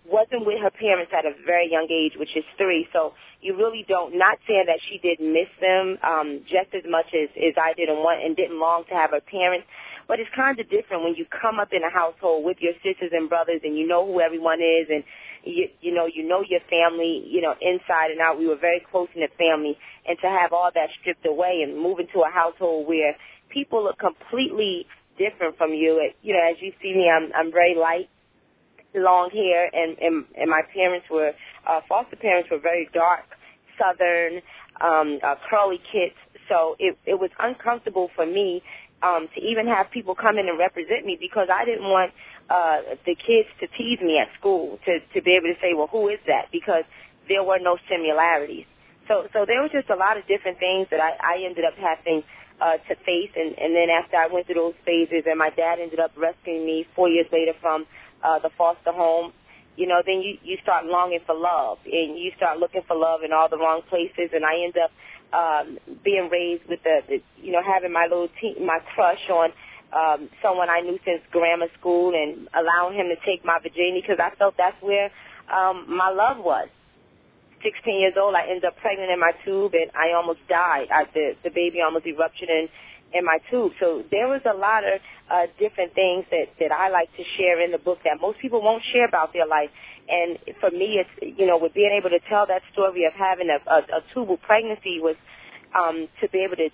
wasn't 0.06 0.46
with 0.46 0.60
her 0.62 0.70
parents 0.70 1.12
at 1.16 1.26
a 1.26 1.32
very 1.44 1.70
young 1.70 1.88
age, 1.90 2.12
which 2.18 2.36
is 2.36 2.44
three. 2.56 2.86
So 2.92 3.14
you 3.40 3.56
really 3.56 3.84
don't. 3.88 4.16
Not 4.16 4.38
saying 4.46 4.64
that 4.66 4.78
she 4.88 4.98
didn't 4.98 5.32
miss 5.32 5.50
them 5.60 5.98
um, 6.02 6.40
just 6.46 6.70
as 6.74 6.82
much 6.88 7.06
as 7.14 7.28
as 7.34 7.54
I 7.58 7.74
did 7.74 7.88
and 7.88 7.98
want 7.98 8.22
and 8.22 8.36
didn't 8.36 8.60
long 8.60 8.84
to 8.88 8.94
have 8.94 9.10
her 9.10 9.20
parents. 9.20 9.66
But 10.06 10.20
it's 10.20 10.30
kind 10.36 10.58
of 10.60 10.68
different 10.68 11.02
when 11.02 11.14
you 11.16 11.24
come 11.30 11.58
up 11.58 11.72
in 11.72 11.82
a 11.82 11.90
household 11.90 12.44
with 12.44 12.58
your 12.60 12.74
sisters 12.84 13.10
and 13.12 13.28
brothers, 13.28 13.60
and 13.64 13.76
you 13.76 13.86
know 13.86 14.04
who 14.06 14.20
everyone 14.20 14.60
is, 14.60 14.88
and 14.90 15.04
you 15.44 15.68
you 15.80 15.94
know 15.94 16.06
you 16.06 16.26
know 16.26 16.42
your 16.46 16.60
family, 16.68 17.24
you 17.26 17.40
know 17.40 17.54
inside 17.60 18.10
and 18.10 18.20
out. 18.20 18.38
We 18.38 18.46
were 18.46 18.60
very 18.60 18.84
close 18.90 19.08
in 19.14 19.22
the 19.22 19.32
family, 19.38 19.76
and 20.06 20.18
to 20.20 20.28
have 20.28 20.52
all 20.52 20.70
that 20.74 20.88
stripped 21.00 21.26
away 21.26 21.62
and 21.64 21.80
move 21.80 21.98
into 22.00 22.20
a 22.20 22.30
household 22.30 22.86
where 22.86 23.16
people 23.48 23.84
look 23.84 23.98
completely 23.98 24.86
different 25.18 25.56
from 25.56 25.72
you. 25.72 26.10
You 26.22 26.34
know, 26.34 26.42
as 26.50 26.56
you 26.60 26.72
see 26.82 26.92
me, 26.92 27.08
I'm 27.08 27.30
I'm 27.34 27.52
very 27.52 27.74
light, 27.74 28.08
long 28.94 29.30
hair, 29.30 29.70
and 29.72 29.98
and, 29.98 30.24
and 30.36 30.50
my 30.50 30.62
parents 30.74 31.06
were 31.10 31.32
uh, 31.66 31.80
foster 31.88 32.16
parents 32.16 32.50
were 32.50 32.60
very 32.60 32.88
dark, 32.92 33.24
southern, 33.78 34.42
um, 34.80 35.18
uh, 35.22 35.36
curly 35.48 35.80
kids. 35.90 36.14
So 36.48 36.76
it 36.78 36.98
it 37.06 37.18
was 37.18 37.30
uncomfortable 37.38 38.10
for 38.14 38.26
me 38.26 38.62
um, 39.04 39.28
to 39.34 39.40
even 39.40 39.66
have 39.68 39.90
people 39.90 40.14
come 40.14 40.38
in 40.38 40.48
and 40.48 40.58
represent 40.58 41.04
me 41.04 41.16
because 41.20 41.48
I 41.52 41.64
didn't 41.64 41.88
want 41.88 42.12
uh, 42.48 42.96
the 43.04 43.14
kids 43.14 43.48
to 43.60 43.66
tease 43.76 44.00
me 44.00 44.18
at 44.18 44.28
school 44.38 44.78
to 44.86 45.00
to 45.14 45.22
be 45.22 45.32
able 45.36 45.52
to 45.52 45.58
say, 45.60 45.74
well, 45.74 45.88
who 45.88 46.08
is 46.08 46.18
that? 46.26 46.48
Because 46.50 46.84
there 47.28 47.44
were 47.44 47.58
no 47.58 47.76
similarities. 47.88 48.66
So 49.08 49.28
so 49.32 49.44
there 49.46 49.60
was 49.60 49.70
just 49.70 49.90
a 49.90 49.96
lot 49.96 50.16
of 50.16 50.26
different 50.26 50.58
things 50.58 50.88
that 50.90 51.00
I, 51.00 51.12
I 51.20 51.44
ended 51.44 51.64
up 51.64 51.74
having 51.76 52.24
uh, 52.60 52.78
to 52.88 52.94
face, 53.04 53.32
and 53.36 53.52
and 53.58 53.76
then 53.76 53.90
after 53.90 54.16
I 54.16 54.28
went 54.32 54.46
through 54.46 54.72
those 54.72 54.80
phases, 54.84 55.24
and 55.26 55.38
my 55.38 55.50
dad 55.50 55.78
ended 55.80 56.00
up 56.00 56.12
rescuing 56.16 56.64
me 56.64 56.86
four 56.96 57.08
years 57.08 57.26
later 57.32 57.52
from 57.60 57.86
uh, 58.22 58.38
the 58.40 58.50
foster 58.56 58.92
home. 58.92 59.32
You 59.76 59.86
know, 59.86 60.02
then 60.04 60.22
you 60.22 60.38
you 60.42 60.56
start 60.62 60.86
longing 60.86 61.20
for 61.26 61.34
love, 61.34 61.78
and 61.84 62.18
you 62.18 62.30
start 62.36 62.58
looking 62.58 62.82
for 62.86 62.96
love 62.96 63.22
in 63.24 63.32
all 63.32 63.48
the 63.48 63.58
wrong 63.58 63.82
places, 63.88 64.30
and 64.32 64.44
I 64.44 64.62
end 64.62 64.76
up 64.78 64.90
um, 65.34 65.78
being 66.04 66.28
raised 66.30 66.62
with 66.68 66.82
the, 66.84 67.00
the 67.08 67.22
you 67.42 67.52
know 67.52 67.62
having 67.62 67.92
my 67.92 68.06
little 68.08 68.28
teen, 68.40 68.64
my 68.64 68.78
crush 68.94 69.28
on 69.30 69.50
um, 69.92 70.28
someone 70.42 70.70
I 70.70 70.80
knew 70.80 70.98
since 71.04 71.22
grammar 71.30 71.66
school, 71.78 72.14
and 72.14 72.48
allowing 72.54 72.94
him 72.96 73.08
to 73.08 73.16
take 73.26 73.44
my 73.44 73.58
virginity 73.62 74.00
because 74.00 74.18
I 74.22 74.34
felt 74.36 74.54
that's 74.56 74.80
where 74.80 75.10
um, 75.52 75.86
my 75.88 76.10
love 76.10 76.38
was. 76.38 76.68
16 77.64 77.98
years 77.98 78.12
old, 78.20 78.34
I 78.34 78.46
ended 78.46 78.66
up 78.66 78.76
pregnant 78.76 79.10
in 79.10 79.18
my 79.18 79.32
tube, 79.42 79.72
and 79.72 79.90
I 79.96 80.12
almost 80.14 80.40
died. 80.48 80.88
I, 80.92 81.04
the 81.12 81.34
the 81.42 81.50
baby 81.50 81.80
almost 81.80 82.06
erupted 82.06 82.48
in 82.48 82.68
in 83.14 83.24
my 83.24 83.38
tube. 83.50 83.72
So 83.78 84.02
there 84.10 84.28
was 84.28 84.42
a 84.44 84.56
lot 84.56 84.82
of 84.82 85.00
uh, 85.30 85.46
different 85.58 85.94
things 85.94 86.26
that 86.30 86.50
that 86.58 86.72
I 86.72 86.90
like 86.90 87.08
to 87.16 87.24
share 87.38 87.62
in 87.64 87.70
the 87.70 87.78
book 87.78 87.98
that 88.04 88.20
most 88.20 88.40
people 88.40 88.60
won't 88.60 88.82
share 88.92 89.06
about 89.06 89.32
their 89.32 89.46
life. 89.46 89.70
And 90.08 90.38
for 90.60 90.70
me, 90.70 91.00
it's 91.00 91.38
you 91.38 91.46
know, 91.46 91.56
with 91.56 91.72
being 91.72 91.94
able 91.96 92.10
to 92.10 92.20
tell 92.28 92.46
that 92.46 92.62
story 92.72 93.04
of 93.04 93.14
having 93.14 93.48
a, 93.48 93.58
a, 93.70 93.78
a 93.78 94.00
tubal 94.12 94.36
pregnancy 94.36 95.00
was 95.00 95.16
um, 95.74 96.08
to 96.20 96.28
be 96.28 96.44
able 96.44 96.56
to 96.56 96.68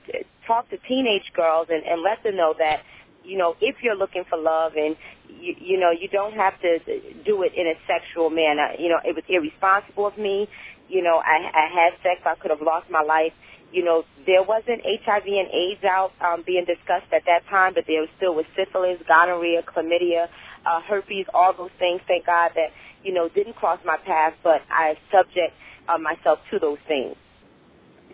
talk 0.47 0.69
to 0.71 0.79
teenage 0.89 1.31
girls 1.35 1.69
and, 1.71 1.85
and 1.85 2.03
let 2.03 2.23
them 2.25 2.37
know 2.37 2.55
that 2.59 2.83
you 3.23 3.37
know 3.37 3.55
if 3.61 3.77
you're 3.83 3.97
looking 3.97 4.25
for 4.29 4.39
love 4.39 4.73
and 4.77 4.97
you, 5.29 5.55
you 5.61 5.79
know 5.79 5.91
you 5.91 6.09
don't 6.09 6.35
have 6.35 6.59
to 6.61 6.79
do 7.25 7.43
it 7.43 7.53
in 7.55 7.67
a 7.69 7.77
sexual 7.87 8.31
manner. 8.31 8.73
You 8.79 8.89
know, 8.89 8.99
it 9.05 9.15
was 9.15 9.25
irresponsible 9.29 10.07
of 10.07 10.17
me. 10.17 10.49
You 10.89 11.05
know, 11.05 11.23
I, 11.23 11.39
I 11.55 11.69
had 11.71 11.93
sex. 12.03 12.23
I 12.27 12.35
could 12.35 12.51
have 12.51 12.63
lost 12.63 12.91
my 12.91 13.03
life 13.03 13.33
you 13.73 13.85
know, 13.85 14.05
there 14.27 14.43
wasn't 14.43 14.83
HIV 14.85 15.27
and 15.27 15.49
AIDS 15.53 15.85
out 15.85 16.13
um, 16.21 16.43
being 16.45 16.65
discussed 16.65 17.13
at 17.13 17.23
that 17.27 17.47
time, 17.49 17.75
but 17.75 17.85
there 17.87 18.01
was 18.01 18.11
still 18.17 18.35
was 18.35 18.47
syphilis, 18.57 18.99
gonorrhea, 19.07 19.63
chlamydia, 19.63 20.27
uh, 20.67 20.81
herpes, 20.83 21.27
all 21.33 21.53
those 21.57 21.71
things. 21.79 22.01
Thank 22.07 22.27
God 22.27 22.53
that 22.55 22.71
you 23.03 23.13
know 23.13 23.29
didn't 23.29 23.55
cross 23.55 23.79
my 23.85 23.97
path, 23.97 24.35
but 24.43 24.63
I 24.71 24.97
subject 25.11 25.55
uh, 25.89 25.99
myself 25.99 26.41
to 26.51 26.59
those 26.59 26.79
things. 26.89 27.17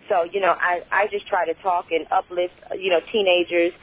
So 0.09 0.23
you 0.23 0.39
know, 0.39 0.55
I 0.57 0.81
I 0.91 1.07
just 1.07 1.27
try 1.27 1.45
to 1.45 1.53
talk 1.61 1.85
and 1.91 2.05
uplift 2.11 2.53
uh, 2.71 2.75
you 2.75 2.89
know 2.89 2.99
teenagers. 3.11 3.73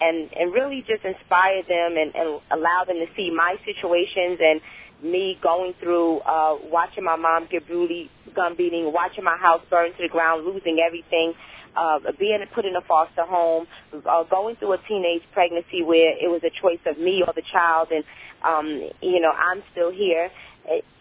And, 0.00 0.28
and 0.34 0.52
really 0.52 0.84
just 0.86 1.04
inspire 1.04 1.62
them 1.62 1.96
and, 1.96 2.12
and 2.16 2.40
allow 2.50 2.82
them 2.84 2.96
to 2.96 3.06
see 3.16 3.30
my 3.30 3.54
situations 3.64 4.40
and 4.42 4.60
me 5.04 5.38
going 5.42 5.74
through 5.80 6.18
uh, 6.20 6.56
watching 6.70 7.04
my 7.04 7.16
mom 7.16 7.46
get 7.50 7.66
brutally 7.66 8.10
gun 8.34 8.56
beating, 8.56 8.92
watching 8.92 9.24
my 9.24 9.36
house 9.36 9.60
burn 9.70 9.92
to 9.92 10.02
the 10.02 10.08
ground, 10.08 10.44
losing 10.44 10.78
everything, 10.84 11.34
uh, 11.76 11.98
being 12.18 12.42
put 12.54 12.64
in 12.64 12.74
a 12.76 12.80
foster 12.80 13.24
home, 13.24 13.66
uh, 13.92 14.24
going 14.24 14.56
through 14.56 14.72
a 14.72 14.78
teenage 14.88 15.22
pregnancy 15.32 15.82
where 15.82 16.16
it 16.18 16.28
was 16.30 16.42
a 16.44 16.50
choice 16.60 16.80
of 16.86 16.98
me 16.98 17.22
or 17.26 17.32
the 17.34 17.42
child, 17.52 17.88
and 17.90 18.04
um, 18.42 18.90
you 19.00 19.20
know 19.20 19.30
I'm 19.30 19.62
still 19.72 19.90
here, 19.90 20.30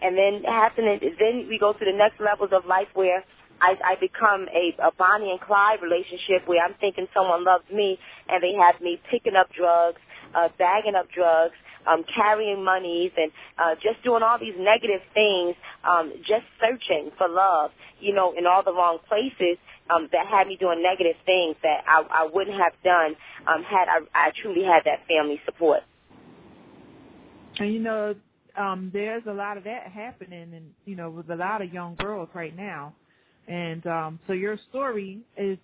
and 0.02 0.18
then 0.18 0.44
happening. 0.44 1.00
Then 1.20 1.48
we 1.50 1.58
go 1.58 1.74
to 1.74 1.86
the 1.86 1.96
next 1.96 2.20
levels 2.20 2.50
of 2.52 2.66
life 2.66 2.88
where 2.94 3.24
I, 3.62 3.76
I 3.84 3.96
become 4.00 4.48
a, 4.52 4.76
a 4.82 4.92
Bonnie 4.98 5.32
and 5.32 5.39
Clyde 5.39 5.82
relationship 5.82 6.48
where 6.48 6.63
I'm 6.63 6.74
thinking 6.80 7.08
someone 7.13 7.46
loves 7.46 7.63
me, 7.72 7.98
and 8.28 8.44
they 8.44 8.54
have 8.54 8.82
me 8.82 9.00
picking 9.10 9.36
up 9.36 9.48
drugs, 9.56 10.02
uh, 10.36 10.50
bagging 10.58 10.96
up 10.96 11.08
drugs, 11.12 11.56
um, 11.88 12.04
carrying 12.15 12.63
monies 12.63 13.12
and 13.17 13.32
uh, 13.58 13.76
just 13.76 14.04
doing 14.04 14.24
all 14.24 14.39
these 14.39 14.56
negative 14.58 15.02
things, 15.13 15.56
um, 15.84 16.13
just 16.19 16.46
searching 16.60 17.12
for 17.17 17.28
love, 17.28 17.72
you 18.00 18.13
know, 18.13 18.34
in 18.38 18.46
all 18.46 18.63
the 18.63 18.74
wrong 18.74 19.00
places 19.08 19.58
um, 19.89 20.10
that 20.12 20.28
had 20.28 20.48
me 20.48 20.58
doing 20.58 20.82
negative 20.82 21.15
things 21.26 21.56
that 21.63 21.84
I, 21.88 22.04
I 22.10 22.30
wouldn't 22.32 22.58
have 22.58 22.74
done 22.84 23.15
um, 23.48 23.63
had 23.63 23.88
I, 23.89 24.00
I 24.13 24.32
truly 24.41 24.63
had 24.63 24.84
that 24.86 25.06
family 25.08 25.39
support. 25.46 25.82
And 27.60 27.74
you 27.74 27.80
know, 27.80 28.15
um, 28.58 28.89
there's 28.93 29.24
a 29.28 29.34
lot 29.34 29.58
of 29.58 29.63
that 29.65 29.88
happening, 29.88 30.54
and 30.54 30.74
you 30.86 30.96
know, 30.96 31.10
with 31.10 31.30
a 31.30 31.36
lot 31.36 31.62
of 31.62 31.74
young 31.74 31.96
girls 31.96 32.30
right 32.34 32.56
now. 32.56 32.93
And 33.48 33.86
um, 33.88 34.19
so 34.26 34.34
your 34.34 34.58
story 34.69 35.19
is 35.38 35.58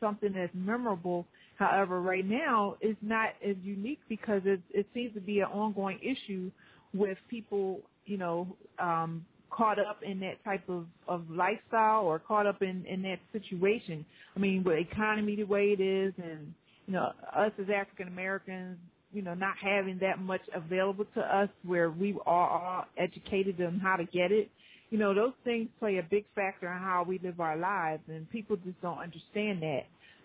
something 0.00 0.32
that's 0.32 0.52
memorable 0.54 1.26
However, 1.62 2.00
right 2.00 2.26
now 2.26 2.76
it's 2.80 2.98
not 3.02 3.30
as 3.46 3.56
unique 3.62 4.00
because 4.08 4.42
it, 4.44 4.60
it 4.70 4.86
seems 4.92 5.14
to 5.14 5.20
be 5.20 5.40
an 5.40 5.46
ongoing 5.46 6.00
issue 6.02 6.50
with 6.92 7.18
people, 7.28 7.80
you 8.04 8.18
know, 8.18 8.48
um, 8.80 9.24
caught 9.48 9.78
up 9.78 10.00
in 10.02 10.18
that 10.20 10.42
type 10.44 10.68
of, 10.68 10.86
of 11.06 11.30
lifestyle 11.30 12.02
or 12.02 12.18
caught 12.18 12.46
up 12.46 12.62
in, 12.62 12.84
in 12.86 13.02
that 13.02 13.18
situation. 13.32 14.04
I 14.34 14.40
mean, 14.40 14.64
with 14.64 14.78
economy 14.78 15.36
the 15.36 15.44
way 15.44 15.76
it 15.78 15.80
is 15.80 16.12
and, 16.16 16.52
you 16.86 16.94
know, 16.94 17.12
us 17.34 17.52
as 17.60 17.66
African 17.72 18.08
Americans, 18.08 18.78
you 19.12 19.22
know, 19.22 19.34
not 19.34 19.54
having 19.62 19.98
that 20.00 20.18
much 20.18 20.40
available 20.54 21.04
to 21.14 21.20
us 21.20 21.48
where 21.64 21.90
we 21.90 22.16
are 22.26 22.48
all 22.48 22.84
educated 22.98 23.60
on 23.60 23.78
how 23.78 23.96
to 23.96 24.04
get 24.04 24.32
it. 24.32 24.50
You 24.90 24.98
know, 24.98 25.14
those 25.14 25.32
things 25.44 25.68
play 25.78 25.98
a 25.98 26.02
big 26.02 26.24
factor 26.34 26.66
in 26.72 26.78
how 26.78 27.04
we 27.06 27.20
live 27.22 27.38
our 27.38 27.56
lives 27.56 28.02
and 28.08 28.28
people 28.30 28.56
just 28.56 28.80
don't 28.82 28.98
understand 28.98 29.62
that. 29.62 29.82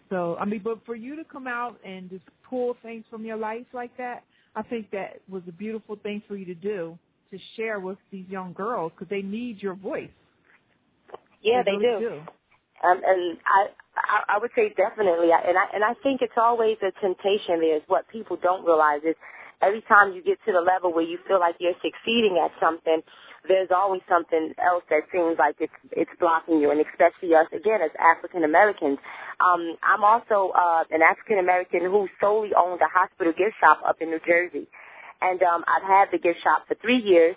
So, 0.10 0.38
I 0.39 0.46
mean, 0.46 0.62
but 0.63 0.86
for 0.86 0.96
you 0.96 1.15
to 1.15 1.24
come 1.24 1.48
out 1.48 1.80
and 1.86 2.10
just 2.10 2.24
pull 2.50 2.76
things 2.82 3.04
from 3.10 3.26
your 3.26 3.38
life 3.38 3.65
like 3.74 3.96
that, 3.98 4.24
I 4.56 4.63
think 4.63 4.89
that 4.91 5.20
was 5.30 5.43
a 5.48 5.52
beautiful 5.52 5.98
thing 5.98 6.24
for 6.28 6.36
you 6.36 6.46
to 6.46 6.56
do 6.56 6.98
to 7.32 7.38
share 7.56 7.80
with 7.80 7.98
these 8.12 8.26
young 8.30 8.54
girls 8.54 8.91
because 8.96 9.10
they 9.10 9.22
need 9.22 9.62
your 9.62 9.76
voice. 9.76 10.10
Yeah, 11.41 11.62
they, 11.63 11.72
they 11.72 11.78
do. 11.78 11.84
really 11.84 12.00
do. 12.00 12.22
Um, 12.84 13.02
and 13.06 13.38
I, 13.46 13.67
I, 13.96 14.36
I 14.36 14.39
would 14.39 14.52
say 14.56 14.70
definitely, 14.78 15.30
and 15.32 15.58
I, 15.58 15.65
and 15.74 15.84
I 15.84 15.93
think 16.04 16.22
it's 16.22 16.38
always 16.38 16.78
a 16.82 16.91
temptation. 17.02 17.60
There 17.60 17.76
is 17.76 17.84
what 17.88 18.08
people 18.10 18.38
don't 18.41 18.65
realize 18.65 19.02
is 19.04 19.15
every 19.62 19.82
time 19.82 20.13
you 20.13 20.24
get 20.24 20.38
to 20.46 20.52
the 20.52 20.62
level 20.62 20.93
where 20.93 21.06
you 21.06 21.17
feel 21.28 21.39
like 21.39 21.56
you're 21.60 21.78
succeeding 21.82 22.38
at 22.43 22.52
something, 22.60 23.02
there's 23.48 23.70
always 23.72 24.02
something 24.10 24.54
else 24.60 24.84
that 24.89 25.04
seems 25.12 25.38
like 25.39 25.56
it's 25.60 25.74
it's 25.91 26.12
blocking 26.20 26.60
you, 26.60 26.72
and 26.72 26.82
especially 26.82 27.34
us 27.34 27.48
again 27.56 27.82
as 27.82 27.91
African 28.00 28.43
Americans. 28.43 29.00
Um, 29.39 29.78
I'm 29.84 30.04
also 30.04 30.52
uh, 30.54 30.84
an 30.91 31.02
African 31.02 31.39
American 31.39 31.82
who 31.82 32.08
solely 32.20 32.52
owned 32.58 32.82
a 32.82 32.91
hospital 32.91 33.34
gift 33.34 33.56
shop 33.60 33.80
up 33.88 33.98
in 34.02 34.10
New 34.10 34.20
Jersey, 34.28 34.67
and 35.22 35.41
um, 35.43 35.63
I've 35.67 35.88
had 35.88 36.08
the 36.12 36.20
gift 36.20 36.43
shop 36.43 36.67
for 36.67 36.76
three 36.82 37.00
years 37.00 37.36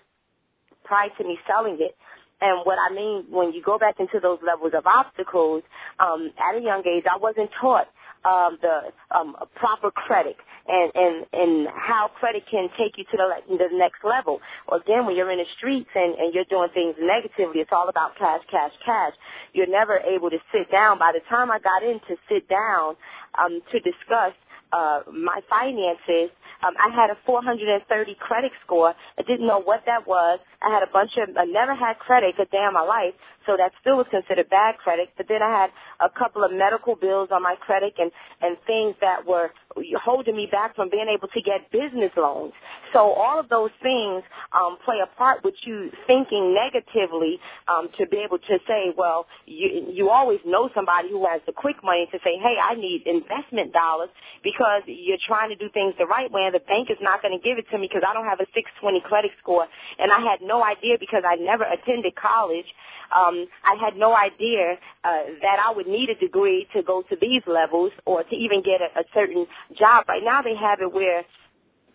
prior 0.85 1.09
to 1.19 1.25
me 1.25 1.39
selling 1.47 1.79
it. 1.81 1.95
And 2.43 2.65
what 2.65 2.79
I 2.81 2.93
mean 2.95 3.27
when 3.29 3.53
you 3.53 3.63
go 3.63 3.79
back 3.79 4.01
into 4.01 4.19
those 4.21 4.39
levels 4.45 4.73
of 4.75 4.87
obstacles, 4.87 5.63
um, 6.01 6.33
at 6.41 6.57
a 6.57 6.63
young 6.63 6.83
age, 6.89 7.05
I 7.05 7.19
wasn't 7.19 7.51
taught 7.61 7.87
um, 8.25 8.59
the 8.61 8.93
um, 9.15 9.37
proper 9.55 9.91
credit 9.91 10.37
and, 10.71 10.93
and, 10.95 11.27
and 11.33 11.69
how 11.75 12.11
credit 12.15 12.45
can 12.51 12.69
take 12.79 12.97
you 12.97 13.05
to 13.11 13.17
the, 13.17 13.57
the 13.59 13.69
next 13.73 14.05
level. 14.05 14.41
Or 14.69 14.79
again, 14.79 15.05
when 15.07 15.17
you're 15.17 15.31
in 15.31 15.39
the 15.39 15.51
streets 15.59 15.91
and, 15.95 16.15
and 16.15 16.33
you're 16.33 16.49
doing 16.49 16.69
things 16.73 16.95
negatively, 17.01 17.61
it's 17.61 17.73
all 17.73 17.89
about 17.89 18.17
cash, 18.17 18.43
cash, 18.51 18.73
cash. 18.85 19.13
You're 19.53 19.71
never 19.71 19.99
able 19.99 20.31
to 20.31 20.39
sit 20.53 20.71
down. 20.71 20.99
By 20.99 21.13
the 21.13 21.21
time 21.29 21.51
I 21.51 21.59
got 21.59 21.83
in 21.83 21.99
to 22.09 22.17
sit 22.29 22.49
down 22.49 22.95
um, 23.35 23.61
to 23.73 23.81
discuss 23.81 24.33
uh, 24.73 25.01
my 25.11 25.41
finances, 25.51 26.31
um, 26.63 26.75
I 26.79 26.95
had 26.95 27.11
a 27.11 27.19
430 27.27 27.83
credit 28.21 28.53
score. 28.65 28.95
I 29.19 29.23
didn't 29.23 29.47
know 29.47 29.61
what 29.61 29.83
that 29.87 30.07
was. 30.07 30.39
I 30.63 30.71
had 30.73 30.83
a 30.83 30.93
bunch 30.93 31.13
of, 31.17 31.37
I 31.37 31.45
never 31.45 31.75
had 31.75 31.99
credit 31.99 32.35
a 32.39 32.45
day 32.45 32.63
in 32.67 32.75
my 32.75 32.83
life, 32.85 33.15
so 33.47 33.57
that 33.57 33.73
still 33.81 33.97
was 33.97 34.07
considered 34.11 34.49
bad 34.51 34.77
credit. 34.79 35.11
But 35.17 35.27
then 35.29 35.43
I 35.43 35.51
had 35.51 35.71
a 36.01 36.11
couple 36.11 36.45
of 36.45 36.53
medical 36.53 36.97
bills 36.97 37.29
on 37.33 37.43
my 37.43 37.57
credit 37.61 37.95
and, 37.99 38.11
and 38.41 38.57
things 38.67 38.95
that 39.01 39.27
were 39.27 39.51
holding 40.03 40.37
me 40.37 40.49
back 40.51 40.77
from 40.77 40.91
being 40.91 41.09
able 41.09 41.29
to 41.29 41.41
get 41.41 41.71
business 41.71 42.13
loans. 42.17 42.53
So 42.93 43.13
all 43.13 43.39
of 43.39 43.49
those 43.49 43.71
things 43.83 44.23
um, 44.53 44.79
play 44.85 44.99
a 45.03 45.07
part 45.17 45.45
with 45.45 45.55
you 45.63 45.91
thinking 46.07 46.55
negatively 46.55 47.39
um, 47.69 47.89
to 47.99 48.07
be 48.07 48.19
able 48.19 48.39
to 48.39 48.59
say, 48.67 48.93
well, 48.97 49.27
you, 49.47 49.87
you 49.93 50.11
always 50.11 50.41
know 50.45 50.69
somebody 50.75 51.09
who 51.11 51.27
has 51.27 51.41
the 51.47 51.53
quick 51.53 51.77
money 51.85 52.09
to 52.11 52.19
say, 52.19 52.35
hey, 52.43 52.57
I 52.59 52.75
need 52.75 53.07
investment 53.07 53.73
dollars 53.73 54.11
because 54.43 54.83
you're 54.87 55.23
trying 55.27 55.51
to 55.51 55.57
do 55.57 55.69
things 55.73 55.95
the 55.99 56.07
right 56.07 56.31
way 56.31 56.43
and 56.43 56.55
the 56.55 56.65
bank 56.67 56.91
is 56.91 56.99
not 57.01 57.23
going 57.23 57.37
to 57.37 57.43
give 57.43 57.59
it 57.59 57.67
to 57.71 57.79
me 57.79 57.87
because 57.87 58.03
I 58.07 58.13
don't 58.13 58.27
have 58.27 58.41
a 58.41 58.49
620 58.55 59.01
credit 59.07 59.31
score. 59.41 59.67
And 59.99 60.11
I 60.11 60.21
had 60.21 60.43
no 60.43 60.65
idea 60.65 60.97
because 60.99 61.23
I 61.27 61.37
never 61.37 61.65
attended 61.65 62.15
college. 62.17 62.67
Um, 63.15 63.30
I 63.65 63.75
had 63.81 63.97
no 63.97 64.17
idea 64.17 64.77
uh, 65.05 65.09
that 65.43 65.59
I 65.67 65.73
would 65.75 65.87
need 65.87 66.09
a 66.11 66.15
degree 66.15 66.67
to 66.75 66.83
go 66.83 67.03
to 67.03 67.17
these 67.21 67.43
levels 67.47 67.93
or 68.07 68.23
to 68.25 68.35
even 68.37 68.63
get 68.63 68.81
a, 68.81 69.01
a 69.01 69.05
certain 69.15 69.47
job. 69.79 70.05
Right 70.09 70.23
now 70.25 70.43
they 70.43 70.57
have 70.57 70.81
it 70.81 70.93
where 70.93 71.23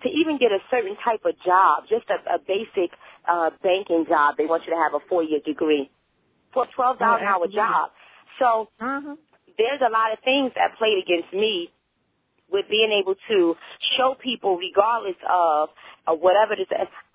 to 0.04 0.10
even 0.10 0.38
get 0.38 0.52
a 0.52 0.60
certain 0.70 0.96
type 1.04 1.22
of 1.26 1.34
job, 1.44 1.84
just 1.90 2.06
a, 2.10 2.36
a 2.36 2.40
basic 2.40 2.92
uh, 3.28 3.50
banking 3.64 4.06
job, 4.08 4.36
they 4.38 4.46
want 4.46 4.64
you 4.66 4.72
to 4.74 4.78
have 4.80 4.94
a 4.94 5.00
four-year 5.10 5.40
degree 5.46 5.90
for 6.54 6.64
a 6.64 6.68
twelve 6.76 7.00
dollar 7.00 7.18
Oh, 7.18 7.22
an 7.22 7.28
hour 7.28 7.48
job. 7.48 7.92
So 8.40 8.70
Uh-huh. 8.80 9.16
there's 9.58 9.82
a 9.82 9.92
lot 9.92 10.12
of 10.14 10.20
things 10.24 10.52
that 10.56 10.78
played 10.78 10.98
against 11.02 11.34
me 11.34 11.72
with 12.56 12.66
being 12.72 12.92
able 12.92 13.16
to 13.28 13.56
show 13.98 14.16
people, 14.24 14.56
regardless 14.56 15.20
of 15.28 15.70
uh, 16.08 16.14
whatever 16.16 16.54
it 16.54 16.62
is. 16.62 16.68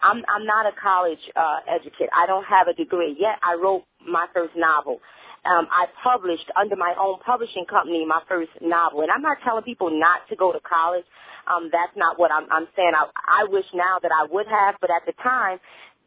I'm 0.03 0.22
I'm 0.29 0.44
not 0.44 0.66
a 0.66 0.72
college 0.76 1.24
uh, 1.35 1.61
educate. 1.66 2.11
I 2.14 2.26
don't 2.26 2.44
have 2.44 2.68
a 2.68 2.74
degree 2.74 3.16
yet. 3.18 3.40
I 3.42 3.55
wrote 3.57 3.85
my 4.07 4.26
first 4.35 4.53
novel. 4.57 5.00
Um, 5.46 5.66
I 5.72 5.87
published 6.05 6.53
under 6.55 6.76
my 6.76 6.94
own 7.00 7.18
publishing 7.24 7.64
company 7.64 8.05
my 8.05 8.20
first 8.29 8.50
novel, 8.61 9.00
and 9.00 9.11
I'm 9.11 9.22
not 9.22 9.38
telling 9.42 9.64
people 9.64 9.88
not 9.88 10.29
to 10.29 10.37
go 10.37 10.53
to 10.53 10.61
college. 10.61 11.05
Um, 11.48 11.70
that's 11.72 11.96
not 11.96 12.18
what 12.18 12.31
I'm, 12.31 12.44
I'm 12.53 12.68
saying. 12.76 12.92
I, 12.94 13.09
I 13.26 13.44
wish 13.48 13.64
now 13.72 13.98
that 14.03 14.12
I 14.12 14.26
would 14.31 14.46
have, 14.46 14.74
but 14.83 14.90
at 14.90 15.07
the 15.07 15.14
time, 15.22 15.59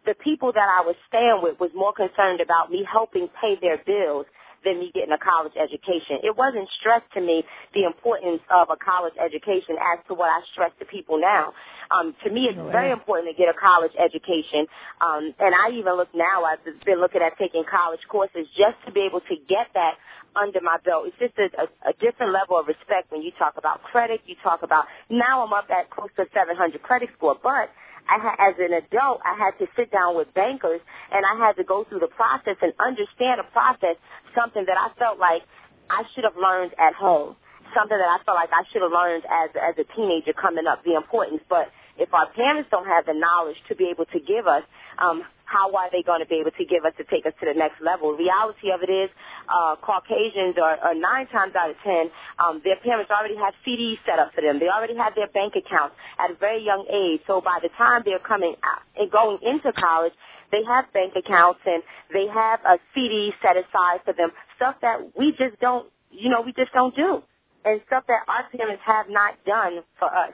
the 0.06 0.14
people 0.24 0.54
that 0.54 0.70
I 0.78 0.86
was 0.86 0.96
staying 1.10 1.40
with 1.42 1.60
was 1.60 1.72
more 1.74 1.94
concerned 1.94 2.42
about 2.42 2.70
me 2.70 2.86
helping 2.86 3.28
pay 3.42 3.56
their 3.60 3.82
bills 3.84 4.28
than 4.64 4.80
me 4.80 4.92
getting 4.94 5.12
a 5.12 5.18
college 5.18 5.54
education. 5.60 6.20
It 6.24 6.36
wasn't 6.36 6.68
stressed 6.80 7.12
to 7.14 7.22
me 7.22 7.44
the 7.74 7.84
importance 7.84 8.42
of 8.50 8.70
a 8.70 8.78
college 8.78 9.14
education 9.20 9.76
as 9.78 10.00
to 10.08 10.14
what 10.14 10.30
I 10.30 10.42
stress 10.52 10.72
to 10.80 10.86
people 10.86 11.20
now. 11.20 11.54
Um, 11.92 12.16
to 12.24 12.30
me, 12.32 12.48
it's 12.48 12.58
No, 12.58 12.70
very 12.72 12.90
yeah. 12.90 13.00
important 13.00 13.30
to 13.30 13.36
get 13.38 13.50
a 13.50 13.58
college 13.58 13.94
education. 14.00 14.68
Um, 15.02 15.34
and 15.40 15.54
I 15.56 15.70
even 15.78 15.96
look 15.98 16.10
now, 16.16 16.44
I've 16.44 16.64
been 16.86 17.00
looking 17.00 17.22
at 17.22 17.38
taking 17.38 17.64
college 17.70 18.02
courses 18.10 18.48
just 18.58 18.78
to 18.86 18.92
be 18.92 19.02
able 19.02 19.22
to 19.22 19.36
get 19.48 19.68
that 19.74 19.96
under 20.36 20.62
my 20.62 20.78
belt. 20.84 21.06
It's 21.08 21.20
just 21.20 21.38
a, 21.38 21.50
a, 21.62 21.92
a 21.92 21.94
different 22.02 22.34
level 22.34 22.58
of 22.58 22.68
respect 22.68 23.12
when 23.12 23.22
you 23.22 23.32
talk 23.38 23.54
about 23.58 23.84
credit. 23.84 24.22
You 24.26 24.36
talk 24.42 24.64
about, 24.64 24.86
now 25.10 25.46
I'm 25.46 25.54
up 25.54 25.70
at 25.70 25.90
close 25.92 26.10
to 26.18 26.26
700 26.34 26.82
credit 26.82 27.10
score, 27.18 27.38
but 27.42 27.70
I 28.10 28.50
as 28.50 28.56
an 28.60 28.74
adult, 28.74 29.22
I 29.26 29.36
had 29.38 29.58
to 29.60 29.68
sit 29.76 29.92
down 29.92 30.16
with 30.16 30.34
bankers 30.34 30.82
and 31.12 31.26
I 31.26 31.36
had 31.38 31.56
to 31.58 31.64
go 31.64 31.84
through 31.84 32.00
the 32.00 32.12
process 32.12 32.58
and 32.62 32.74
understand 32.80 33.40
a 33.40 33.48
process, 33.52 33.96
something 34.36 34.66
that 34.66 34.78
I 34.78 34.92
felt 35.00 35.20
like 35.20 35.44
I 35.90 36.04
should 36.14 36.24
have 36.24 36.38
learned 36.38 36.74
at 36.80 36.94
home, 36.94 37.36
something 37.76 37.98
that 37.98 38.10
I 38.10 38.24
felt 38.24 38.36
like 38.36 38.50
I 38.52 38.64
should 38.72 38.82
have 38.82 38.92
learned 38.92 39.24
as, 39.30 39.50
as 39.56 39.76
a 39.78 39.86
teenager 39.96 40.34
coming 40.34 40.68
up, 40.68 40.84
the 40.84 40.96
importance. 40.96 41.42
But 41.48 41.72
if 41.98 42.14
our 42.14 42.30
parents 42.32 42.70
don't 42.72 42.88
have 42.88 43.06
the 43.06 43.14
knowledge 43.14 43.58
to 43.70 43.76
be 43.76 43.90
able 43.90 44.06
to 44.06 44.20
give 44.20 44.48
us, 44.48 44.64
um, 44.98 45.24
how 45.46 45.70
are 45.76 45.92
they 45.92 46.02
going 46.02 46.20
to 46.20 46.26
be 46.26 46.42
able 46.42 46.52
to 46.58 46.66
give 46.66 46.86
us 46.86 46.94
to 46.98 47.04
take 47.06 47.26
us 47.26 47.34
to 47.40 47.46
the 47.46 47.54
next 47.54 47.78
level? 47.82 48.18
The 48.18 48.26
reality 48.26 48.74
of 48.74 48.82
it 48.82 48.90
is, 48.90 49.10
uh, 49.46 49.76
Caucasians 49.78 50.58
are, 50.58 50.82
are 50.82 50.96
nine 50.96 51.28
times 51.28 51.54
out 51.54 51.70
of 51.70 51.78
ten, 51.84 52.10
um, 52.42 52.62
their 52.64 52.78
parents 52.82 53.12
already 53.12 53.38
have 53.38 53.54
CDs 53.62 54.02
set 54.06 54.18
up 54.18 54.34
for 54.34 54.42
them. 54.42 54.58
They 54.58 54.70
already 54.70 54.98
have 54.98 55.14
their 55.14 55.30
bank 55.30 55.54
accounts 55.54 55.94
at 56.18 56.32
a 56.32 56.36
very 56.36 56.66
young 56.66 56.90
age. 56.90 57.22
So 57.28 57.42
by 57.42 57.60
the 57.62 57.70
time 57.78 58.02
they're 58.06 58.24
coming 58.24 58.56
out 58.66 58.82
and 58.98 59.12
going 59.12 59.38
into 59.46 59.72
college, 59.74 60.14
they 60.52 60.64
have 60.66 60.92
bank 60.94 61.14
accounts 61.16 61.62
and 61.66 61.84
they 62.14 62.26
have 62.28 62.60
a 62.66 62.78
CD 62.94 63.34
set 63.42 63.58
aside 63.58 64.02
for 64.06 64.14
them. 64.14 64.30
Stuff 64.56 64.76
that 64.82 65.02
we 65.18 65.32
just 65.32 65.60
don't, 65.60 65.90
you 66.10 66.30
know, 66.30 66.42
we 66.42 66.54
just 66.54 66.72
don't 66.74 66.96
do. 66.96 67.22
And 67.66 67.82
stuff 67.88 68.06
that 68.08 68.22
our 68.28 68.46
parents 68.56 68.82
have 68.86 69.08
not 69.10 69.38
done 69.46 69.82
for 69.98 70.10
us. 70.14 70.34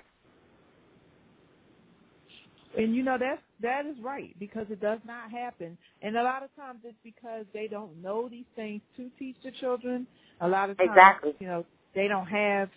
And 2.77 2.95
you 2.95 3.03
know 3.03 3.17
that's 3.19 3.41
that 3.61 3.85
is 3.85 3.95
right 4.03 4.35
because 4.39 4.67
it 4.69 4.81
does 4.81 4.99
not 5.05 5.31
happen. 5.31 5.77
And 6.01 6.17
a 6.17 6.23
lot 6.23 6.43
of 6.43 6.55
times 6.55 6.79
it's 6.83 6.97
because 7.03 7.45
they 7.53 7.67
don't 7.67 8.01
know 8.01 8.29
these 8.29 8.45
things 8.55 8.81
to 8.97 9.09
teach 9.19 9.37
the 9.43 9.51
children. 9.59 10.07
A 10.41 10.47
lot 10.47 10.69
of 10.69 10.77
times, 10.77 10.91
Exactly. 10.91 11.33
you 11.39 11.47
know, 11.47 11.65
they 11.95 12.07
don't 12.07 12.27
have. 12.27 12.69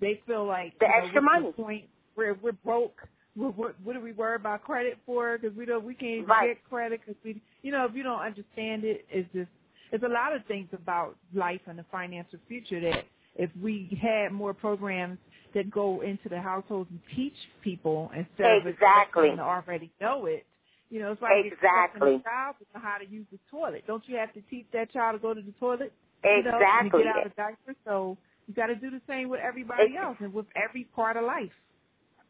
They 0.00 0.20
feel 0.26 0.46
like 0.46 0.74
The 0.80 0.86
you 0.86 0.92
know, 0.92 0.98
extra 1.04 1.22
money. 1.22 1.46
The 1.56 1.62
point 1.62 1.84
we're 2.16 2.34
we're 2.42 2.52
broke. 2.52 3.00
We're, 3.36 3.48
what 3.50 3.74
what 3.82 3.94
do 3.94 4.00
we 4.00 4.12
worry 4.12 4.36
about 4.36 4.64
credit 4.64 4.98
for? 5.06 5.38
Because 5.38 5.56
we 5.56 5.66
don't 5.66 5.84
we 5.84 5.94
can't 5.94 6.12
even 6.12 6.26
Right. 6.26 6.48
get 6.56 6.64
credit 6.70 7.00
because 7.04 7.20
we 7.24 7.42
you 7.62 7.72
know 7.72 7.86
if 7.86 7.94
you 7.94 8.02
don't 8.04 8.20
understand 8.22 8.84
it, 8.84 9.04
it's 9.10 9.28
just 9.34 9.50
it's 9.92 10.04
a 10.04 10.08
lot 10.08 10.34
of 10.34 10.44
things 10.46 10.68
about 10.72 11.16
life 11.34 11.60
and 11.66 11.78
the 11.78 11.84
financial 11.92 12.38
future 12.48 12.80
that 12.80 13.04
if 13.36 13.50
we 13.62 13.98
had 14.02 14.32
more 14.32 14.54
programs 14.54 15.18
that 15.54 15.70
go 15.70 16.02
into 16.02 16.28
the 16.28 16.40
households 16.40 16.90
and 16.90 17.00
teach 17.16 17.36
people 17.62 18.10
instead 18.16 18.46
of 18.60 18.66
Exactly. 18.66 18.72
expecting 18.72 19.36
them 19.36 19.36
to 19.38 19.42
already 19.42 19.92
know 20.00 20.26
it. 20.26 20.44
You 20.90 21.00
know, 21.00 21.12
it's 21.12 21.22
like 21.22 21.44
Exactly. 21.46 22.16
a 22.16 22.22
child 22.22 22.56
to 22.60 22.66
know 22.74 22.84
how 22.84 22.98
to 22.98 23.06
use 23.06 23.26
the 23.32 23.38
toilet. 23.50 23.84
Don't 23.86 24.02
you 24.06 24.16
have 24.16 24.32
to 24.34 24.42
teach 24.50 24.66
that 24.72 24.92
child 24.92 25.14
to 25.14 25.18
go 25.18 25.34
to 25.34 25.40
the 25.42 25.52
toilet? 25.58 25.92
You 26.24 26.42
know, 26.44 26.58
and 26.58 26.86
Exactly. 26.86 27.02
get 27.04 27.16
out 27.16 27.26
of 27.26 27.36
diapers. 27.36 27.76
So 27.84 28.16
you 28.46 28.54
got 28.54 28.66
to 28.66 28.76
do 28.76 28.90
the 28.90 29.00
same 29.08 29.28
with 29.28 29.40
everybody 29.40 29.94
Ex- 29.96 30.04
else 30.04 30.16
and 30.20 30.32
with 30.32 30.46
every 30.56 30.84
part 30.94 31.16
of 31.16 31.24
life. 31.24 31.52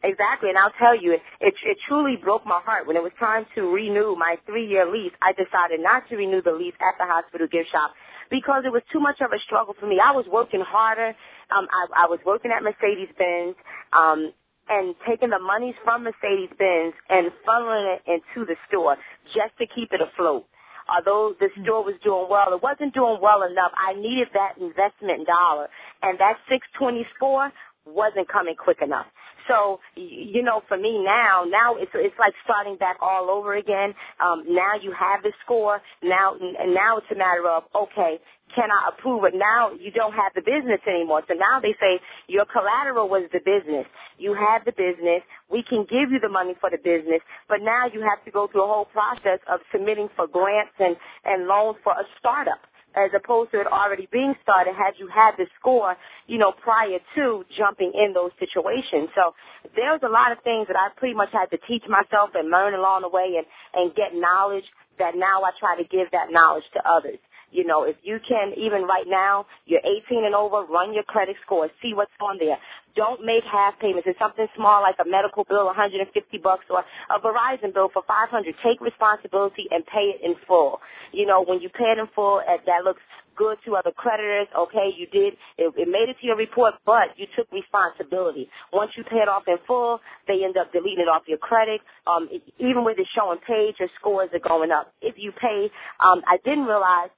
Exactly, 0.05 0.51
and 0.51 0.59
I'll 0.59 0.75
tell 0.79 0.95
you, 1.01 1.14
it, 1.14 1.23
it 1.40 1.55
it 1.64 1.79
truly 1.88 2.17
broke 2.17 2.47
my 2.47 2.61
heart 2.61 2.87
when 2.87 2.97
it 2.97 3.03
was 3.03 3.12
time 3.19 3.47
to 3.57 3.62
renew 3.73 4.17
my 4.17 4.37
three 4.47 4.69
year 4.69 4.87
lease. 4.90 5.14
I 5.23 5.33
decided 5.33 5.81
not 5.81 6.09
to 6.11 6.17
renew 6.17 6.43
the 6.43 6.53
lease 6.53 6.77
at 6.81 6.99
the 7.01 7.07
hospital 7.07 7.49
gift 7.49 7.71
shop 7.73 7.93
because 8.31 8.64
it 8.67 8.73
was 8.73 8.83
too 8.93 9.01
much 9.01 9.23
of 9.23 9.33
a 9.33 9.40
struggle 9.40 9.75
for 9.81 9.87
me. 9.88 10.01
I 10.05 10.12
was 10.12 10.27
working 10.31 10.61
harder. 10.61 11.17
Um, 11.51 11.67
I, 11.73 12.05
I 12.05 12.07
was 12.09 12.21
working 12.27 12.53
at 12.53 12.62
Mercedes 12.62 13.09
Benz, 13.19 13.57
um, 13.95 14.33
and 14.69 14.95
taking 15.09 15.31
the 15.31 15.40
monies 15.40 15.77
from 15.85 16.05
Mercedes 16.05 16.51
Benz 16.59 16.95
and 17.11 17.33
funneling 17.49 17.97
it 17.97 18.03
into 18.07 18.47
the 18.47 18.57
store 18.69 18.99
just 19.35 19.57
to 19.59 19.67
keep 19.75 19.93
it 19.95 20.03
afloat. 20.03 20.47
Although 20.88 21.35
the 21.40 21.49
store 21.64 21.83
was 21.85 21.97
doing 22.05 22.29
well, 22.31 22.53
it 22.55 22.62
wasn't 22.62 22.95
doing 22.95 23.19
well 23.23 23.43
enough. 23.43 23.73
I 23.77 23.95
needed 23.95 24.29
that 24.35 24.59
investment 24.61 25.27
dollar, 25.27 25.69
and 26.03 26.21
that 26.21 26.37
624 26.51 27.53
wasn't 27.87 28.29
coming 28.29 28.55
quick 28.57 28.83
enough. 28.83 29.07
So, 29.49 29.81
you 29.97 30.43
know, 30.43 30.63
for 30.69 30.79
me 30.79 31.03
now, 31.05 31.45
now 31.49 31.77
it's 31.77 31.93
it's 31.95 32.17
like 32.19 32.35
starting 32.45 32.77
back 32.77 32.99
all 33.03 33.31
over 33.31 33.55
again. 33.57 33.95
Um, 34.21 34.45
now 34.49 34.75
you 34.81 34.93
have 34.93 35.23
the 35.23 35.33
score. 35.45 35.81
Now, 36.03 36.35
and 36.41 36.75
now 36.75 36.99
it's 36.99 37.07
a 37.13 37.17
matter 37.17 37.47
of 37.49 37.65
okay, 37.75 38.19
can 38.55 38.71
I 38.71 38.91
approve 38.91 39.25
it? 39.25 39.35
Now 39.37 39.73
you 39.73 39.91
don't 39.93 40.15
have 40.15 40.33
the 40.35 40.43
business 40.43 40.81
anymore. 40.89 41.23
So 41.29 41.35
now 41.35 41.61
they 41.61 41.75
say 41.81 42.01
your 42.29 42.47
collateral 42.47 43.09
was 43.09 43.29
the 43.33 43.41
business. 43.41 43.87
You 44.19 44.35
had 44.35 44.65
the 44.67 44.73
business. 44.73 45.23
We 45.51 45.63
can 45.63 45.85
give 45.91 46.13
you 46.13 46.21
the 46.21 46.29
money 46.31 46.55
for 46.61 46.71
the 46.71 46.79
business, 46.79 47.21
but 47.49 47.63
now 47.63 47.87
you 47.93 48.03
have 48.03 48.25
to 48.27 48.31
go 48.33 48.49
through 48.49 48.65
a 48.65 48.69
whole 48.69 48.87
process 48.87 49.41
of 49.53 49.61
submitting 49.73 50.09
for 50.17 50.27
grants 50.29 50.75
and 50.81 50.97
and 51.25 51.47
loans 51.47 51.79
for 51.85 51.93
a 51.95 52.05
startup 52.21 52.61
as 52.97 53.11
opposed 53.15 53.51
to 53.53 53.61
it 53.61 53.67
already 53.67 54.09
being 54.13 54.35
started 54.43 54.75
had 54.75 54.95
you 54.99 55.09
had 55.09 55.33
the 55.37 55.47
score, 55.59 55.97
you 56.27 56.39
know, 56.39 56.53
prior 56.53 56.99
to 57.17 57.45
jumping 57.57 57.93
in 57.95 58.13
those 58.13 58.31
situations. 58.39 59.09
So 59.15 59.35
there's 59.77 60.01
a 60.03 60.09
lot 60.09 60.33
of 60.33 60.39
things 60.43 60.67
that 60.69 60.77
I 60.77 60.89
pretty 60.97 61.15
much 61.15 61.31
had 61.33 61.51
to 61.51 61.59
teach 61.67 61.85
myself 61.89 62.31
and 62.35 62.51
learn 62.51 62.75
along 62.75 63.03
the 63.03 63.09
way 63.09 63.37
and, 63.37 63.47
and 63.75 63.95
get 63.95 64.15
knowledge 64.15 64.65
that 64.99 65.17
now 65.17 65.43
I 65.43 65.51
try 65.59 65.77
to 65.77 65.85
give 65.85 66.11
that 66.13 66.31
knowledge 66.31 66.65
to 66.75 66.89
others. 66.89 67.19
You 67.55 67.64
know, 67.64 67.85
if 67.85 67.95
you 68.03 68.19
can, 68.27 68.53
even 68.59 68.83
right 68.83 69.07
now, 69.07 69.47
you're 69.64 69.79
18 70.11 70.27
and 70.27 70.35
over, 70.35 70.67
run 70.67 70.93
your 70.93 71.05
credit 71.05 71.37
score, 71.47 71.71
see 71.81 71.95
what's 71.95 72.11
on 72.21 72.37
there. 72.40 72.59
Don't 72.97 73.25
make 73.25 73.45
half 73.45 73.79
payments. 73.79 74.09
It's 74.11 74.19
something 74.19 74.47
small 74.57 74.83
like 74.83 74.97
a 74.99 75.09
medical 75.09 75.45
bill, 75.45 75.67
150 75.67 76.03
bucks, 76.38 76.64
or 76.69 76.83
a 76.83 77.21
Verizon 77.23 77.73
bill 77.73 77.90
for 77.93 78.03
500. 78.09 78.55
Take 78.62 78.81
responsibility 78.81 79.67
and 79.71 79.87
pay 79.87 80.19
it 80.19 80.21
in 80.25 80.35
full. 80.49 80.81
You 81.12 81.27
know, 81.27 81.45
when 81.45 81.61
you 81.61 81.69
pay 81.69 81.95
it 81.95 81.99
in 81.99 82.09
full, 82.14 82.43
that 82.47 82.85
looks 82.85 83.03
good 83.37 83.59
to 83.67 83.77
other 83.77 83.93
creditors. 83.93 84.49
Okay, 84.59 84.90
you 84.97 85.07
did. 85.07 85.35
It, 85.59 85.73
it 85.77 85.88
made 85.88 86.09
it 86.09 86.17
to 86.21 86.27
your 86.27 86.37
report, 86.37 86.75
but 86.85 87.14
you 87.17 87.27
took 87.37 87.51
responsibility. 87.53 88.49
Once 88.73 88.93
you 88.97 89.05
pay 89.05 89.19
it 89.19 89.29
off 89.29 89.45
in 89.47 89.59
full, 89.67 90.01
they 90.27 90.45
end 90.45 90.57
up 90.57 90.73
deleting 90.73 91.01
it 91.07 91.09
off 91.09 91.23
your 91.27 91.38
credit. 91.38 91.81
Um, 92.07 92.29
even 92.59 92.85
with 92.85 92.99
it 92.99 93.07
showing 93.14 93.38
paid, 93.47 93.75
your 93.79 93.88
scores 93.99 94.31
are 94.33 94.40
going 94.43 94.73
up. 94.73 94.93
If 95.01 95.14
you 95.19 95.33
pay, 95.33 95.71
um, 96.01 96.23
I 96.27 96.38
didn't 96.45 96.64
realize 96.67 97.11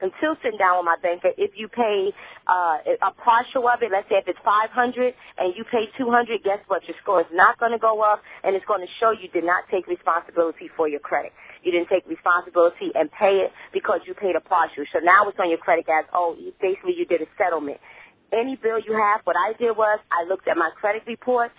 until 0.00 0.36
sitting 0.42 0.58
down 0.58 0.78
with 0.78 0.86
my 0.86 0.96
banker, 1.02 1.30
if 1.36 1.52
you 1.56 1.68
pay 1.68 2.12
uh, 2.46 2.78
a 3.02 3.12
partial 3.12 3.68
of 3.68 3.82
it, 3.82 3.90
let's 3.90 4.08
say 4.08 4.16
if 4.16 4.28
it's 4.28 4.38
500 4.44 5.14
and 5.38 5.54
you 5.56 5.64
pay 5.64 5.88
200, 5.98 6.42
guess 6.42 6.58
what? 6.68 6.86
Your 6.86 6.96
score 7.02 7.20
is 7.20 7.26
not 7.32 7.58
going 7.58 7.72
to 7.72 7.78
go 7.78 8.00
up, 8.02 8.22
and 8.44 8.54
it's 8.54 8.64
going 8.66 8.80
to 8.80 8.92
show 9.00 9.10
you 9.10 9.28
did 9.28 9.44
not 9.44 9.64
take 9.70 9.86
responsibility 9.86 10.70
for 10.76 10.88
your 10.88 11.00
credit. 11.00 11.32
You 11.62 11.72
didn't 11.72 11.88
take 11.88 12.06
responsibility 12.06 12.92
and 12.94 13.10
pay 13.10 13.42
it 13.42 13.52
because 13.72 14.00
you 14.06 14.14
paid 14.14 14.36
a 14.36 14.40
partial. 14.40 14.84
So 14.92 15.00
now 15.00 15.28
it's 15.28 15.38
on 15.38 15.48
your 15.50 15.58
credit 15.58 15.86
as, 15.88 16.04
oh, 16.12 16.36
basically 16.60 16.94
you 16.96 17.04
did 17.04 17.22
a 17.22 17.26
settlement. 17.36 17.78
Any 18.32 18.56
bill 18.56 18.78
you 18.78 18.92
have, 18.92 19.22
what 19.24 19.36
I 19.36 19.54
did 19.58 19.76
was 19.76 19.98
I 20.12 20.28
looked 20.28 20.48
at 20.48 20.56
my 20.56 20.70
credit 20.78 21.02
report 21.06 21.50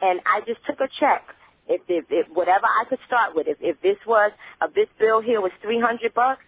and 0.00 0.20
I 0.26 0.40
just 0.46 0.60
took 0.66 0.80
a 0.80 0.88
check. 1.00 1.24
If, 1.68 1.82
if, 1.88 2.06
if 2.08 2.26
whatever 2.32 2.64
I 2.64 2.84
could 2.88 2.98
start 3.06 3.34
with, 3.34 3.46
if, 3.46 3.58
if 3.60 3.80
this 3.82 3.98
was, 4.06 4.32
if 4.62 4.72
this 4.74 4.88
bill 4.98 5.20
here 5.20 5.40
was 5.42 5.52
300 5.60 6.14
bucks, 6.14 6.40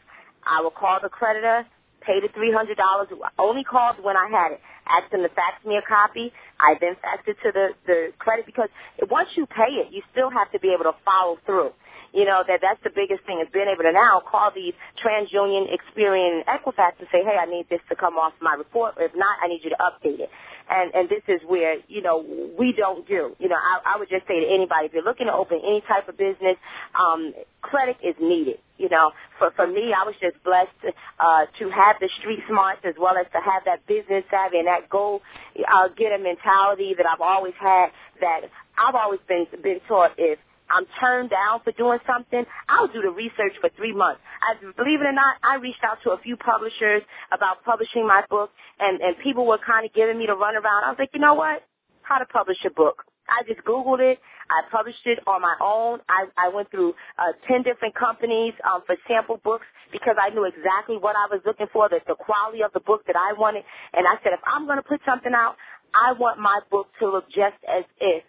I 0.47 0.63
would 0.63 0.75
call 0.75 0.99
the 1.03 1.09
creditor, 1.09 1.67
pay 2.01 2.21
the 2.21 2.29
three 2.35 2.53
hundred 2.53 2.77
dollars. 2.77 3.09
Only 3.39 3.65
called 3.65 3.97
when 4.03 4.17
I 4.17 4.29
had 4.31 4.53
it. 4.53 4.61
Asked 4.87 5.13
them 5.13 5.23
to 5.23 5.29
fax 5.29 5.65
me 5.65 5.77
a 5.77 5.83
copy. 5.83 6.33
I 6.59 6.75
then 6.81 6.95
faxed 7.05 7.29
it 7.29 7.37
to 7.45 7.53
the 7.53 7.69
the 7.87 8.13
credit 8.19 8.47
because 8.47 8.69
once 9.11 9.29
you 9.37 9.47
pay 9.47 9.73
it, 9.81 9.93
you 9.93 10.03
still 10.13 10.31
have 10.31 10.51
to 10.53 10.59
be 10.59 10.73
able 10.73 10.85
to 10.91 10.97
follow 11.05 11.39
through. 11.47 11.73
You 12.13 12.25
know 12.25 12.43
that 12.49 12.59
that's 12.61 12.83
the 12.83 12.91
biggest 12.91 13.25
thing 13.25 13.39
is 13.39 13.47
being 13.53 13.69
able 13.71 13.85
to 13.85 13.93
now 13.93 14.21
call 14.27 14.51
these 14.53 14.75
TransUnion, 14.99 15.71
Experian, 15.71 16.43
Equifax 16.45 16.99
and 16.99 17.07
say, 17.13 17.23
hey, 17.23 17.39
I 17.39 17.47
need 17.47 17.67
this 17.71 17.79
to 17.89 17.95
come 17.95 18.15
off 18.19 18.33
my 18.43 18.55
report. 18.55 18.95
If 18.99 19.13
not, 19.15 19.39
I 19.41 19.47
need 19.47 19.61
you 19.63 19.71
to 19.71 19.77
update 19.79 20.19
it 20.19 20.31
and 20.71 20.95
and 20.95 21.09
this 21.09 21.23
is 21.29 21.41
where 21.47 21.77
you 21.89 22.03
know 22.03 22.25
we 22.59 22.73
don't 22.73 23.07
do. 23.07 23.35
You 23.39 23.49
know, 23.49 23.57
I, 23.57 23.95
I 23.95 23.99
would 23.99 24.09
just 24.09 24.27
say 24.27 24.41
to 24.41 24.47
anybody, 24.47 24.87
if 24.87 24.93
you're 24.93 25.05
looking 25.05 25.27
to 25.27 25.35
open 25.35 25.61
any 25.65 25.83
type 25.83 26.09
of 26.09 26.17
business, 26.17 26.57
um, 26.99 27.35
credit 27.61 27.97
is 28.03 28.15
needed. 28.21 28.59
You 28.79 28.89
know, 28.89 29.13
for 29.39 29.51
for 29.53 29.67
me, 29.67 29.93
I 29.93 30.05
was 30.05 30.15
just 30.21 30.43
blessed 30.45 30.71
uh, 31.19 31.47
to 31.59 31.71
have 31.71 31.97
the 32.01 32.09
street 32.21 32.41
smarts 32.49 32.81
as 32.85 32.95
well 32.99 33.17
as 33.19 33.27
to 33.33 33.41
have 33.41 33.65
that 33.67 33.87
business 33.87 34.25
savvy 34.31 34.59
and 34.59 34.69
that 34.69 34.89
go 34.89 35.21
uh, 35.59 35.89
get 35.89 36.13
a 36.13 36.19
mentality 36.19 36.95
that 36.97 37.07
I've 37.07 37.21
always 37.21 37.55
had. 37.61 37.91
That 38.21 38.43
I've 38.79 38.95
always 38.95 39.21
been 39.29 39.47
been 39.63 39.81
taught 39.89 40.13
if 40.19 40.39
I'm 40.71 40.87
turned 41.01 41.31
down 41.31 41.61
for 41.65 41.73
doing 41.73 41.99
something, 42.07 42.45
I'll 42.69 42.89
do 42.89 43.03
the 43.03 43.11
research 43.11 43.59
for 43.61 43.71
three 43.77 43.93
months. 43.93 44.21
I, 44.41 44.55
believe 44.55 45.01
it 45.01 45.07
or 45.07 45.13
not, 45.13 45.37
I 45.43 45.57
reached 45.57 45.83
out 45.83 45.99
to 46.05 46.11
a 46.11 46.19
few 46.19 46.37
publishers 46.37 47.03
about 47.33 47.65
publishing 47.65 48.07
my 48.07 48.23
book, 48.31 48.51
and, 48.79 49.01
and 49.01 49.17
people 49.23 49.47
were 49.47 49.59
kind 49.59 49.85
of 49.85 49.93
giving 49.93 50.19
me 50.19 50.27
the 50.27 50.39
runaround. 50.39 50.87
I 50.87 50.91
was 50.91 50.97
like, 50.99 51.11
you 51.13 51.21
know 51.21 51.35
what? 51.35 51.67
How 52.03 52.19
to 52.19 52.27
publish 52.27 52.59
a 52.65 52.71
book. 52.71 53.05
I 53.29 53.43
just 53.47 53.65
Googled 53.67 54.01
it. 54.01 54.19
I 54.51 54.67
published 54.71 55.07
it 55.07 55.21
on 55.27 55.43
my 55.43 55.55
own. 55.63 56.01
I, 56.09 56.27
I 56.37 56.49
went 56.49 56.71
through 56.71 56.95
uh, 57.19 57.33
10 57.47 57.63
different 57.63 57.95
companies 57.95 58.55
um, 58.67 58.83
for 58.85 58.97
sample 59.07 59.39
books 59.45 59.67
because 59.93 60.17
I 60.21 60.31
knew 60.35 60.45
exactly 60.45 60.97
what 60.99 61.15
I 61.15 61.31
was 61.31 61.41
looking 61.47 61.67
for, 61.73 61.89
the, 61.89 62.01
the 62.07 62.17
quality 62.17 62.63
of 62.63 62.73
the 62.73 62.81
book 62.81 63.07
that 63.07 63.15
I 63.15 63.39
wanted. 63.39 63.63
And 63.95 64.07
I 64.07 64.19
said, 64.25 64.33
if 64.35 64.41
I'm 64.47 64.67
going 64.67 64.79
to 64.79 64.87
put 64.87 65.01
something 65.07 65.33
out, 65.35 65.55
I 65.95 66.13
want 66.19 66.41
my 66.41 66.59
book 66.71 66.89
to 66.99 67.11
look 67.11 67.29
just 67.29 67.59
as 67.67 67.85
if 68.01 68.25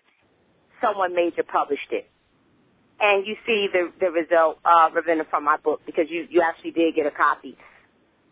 someone 0.82 1.16
major 1.16 1.44
published 1.44 1.90
it 1.90 2.08
and 3.02 3.26
you 3.28 3.36
see 3.46 3.68
the 3.72 3.92
the 4.00 4.12
result, 4.12 4.60
uh, 4.66 4.90
Ravenna, 4.94 5.26
from 5.30 5.44
my 5.44 5.58
book 5.58 5.82
because 5.86 6.06
you 6.10 6.28
you 6.30 6.42
actually 6.42 6.72
did 6.72 6.96
get 6.96 7.06
a 7.06 7.12
copy. 7.12 7.58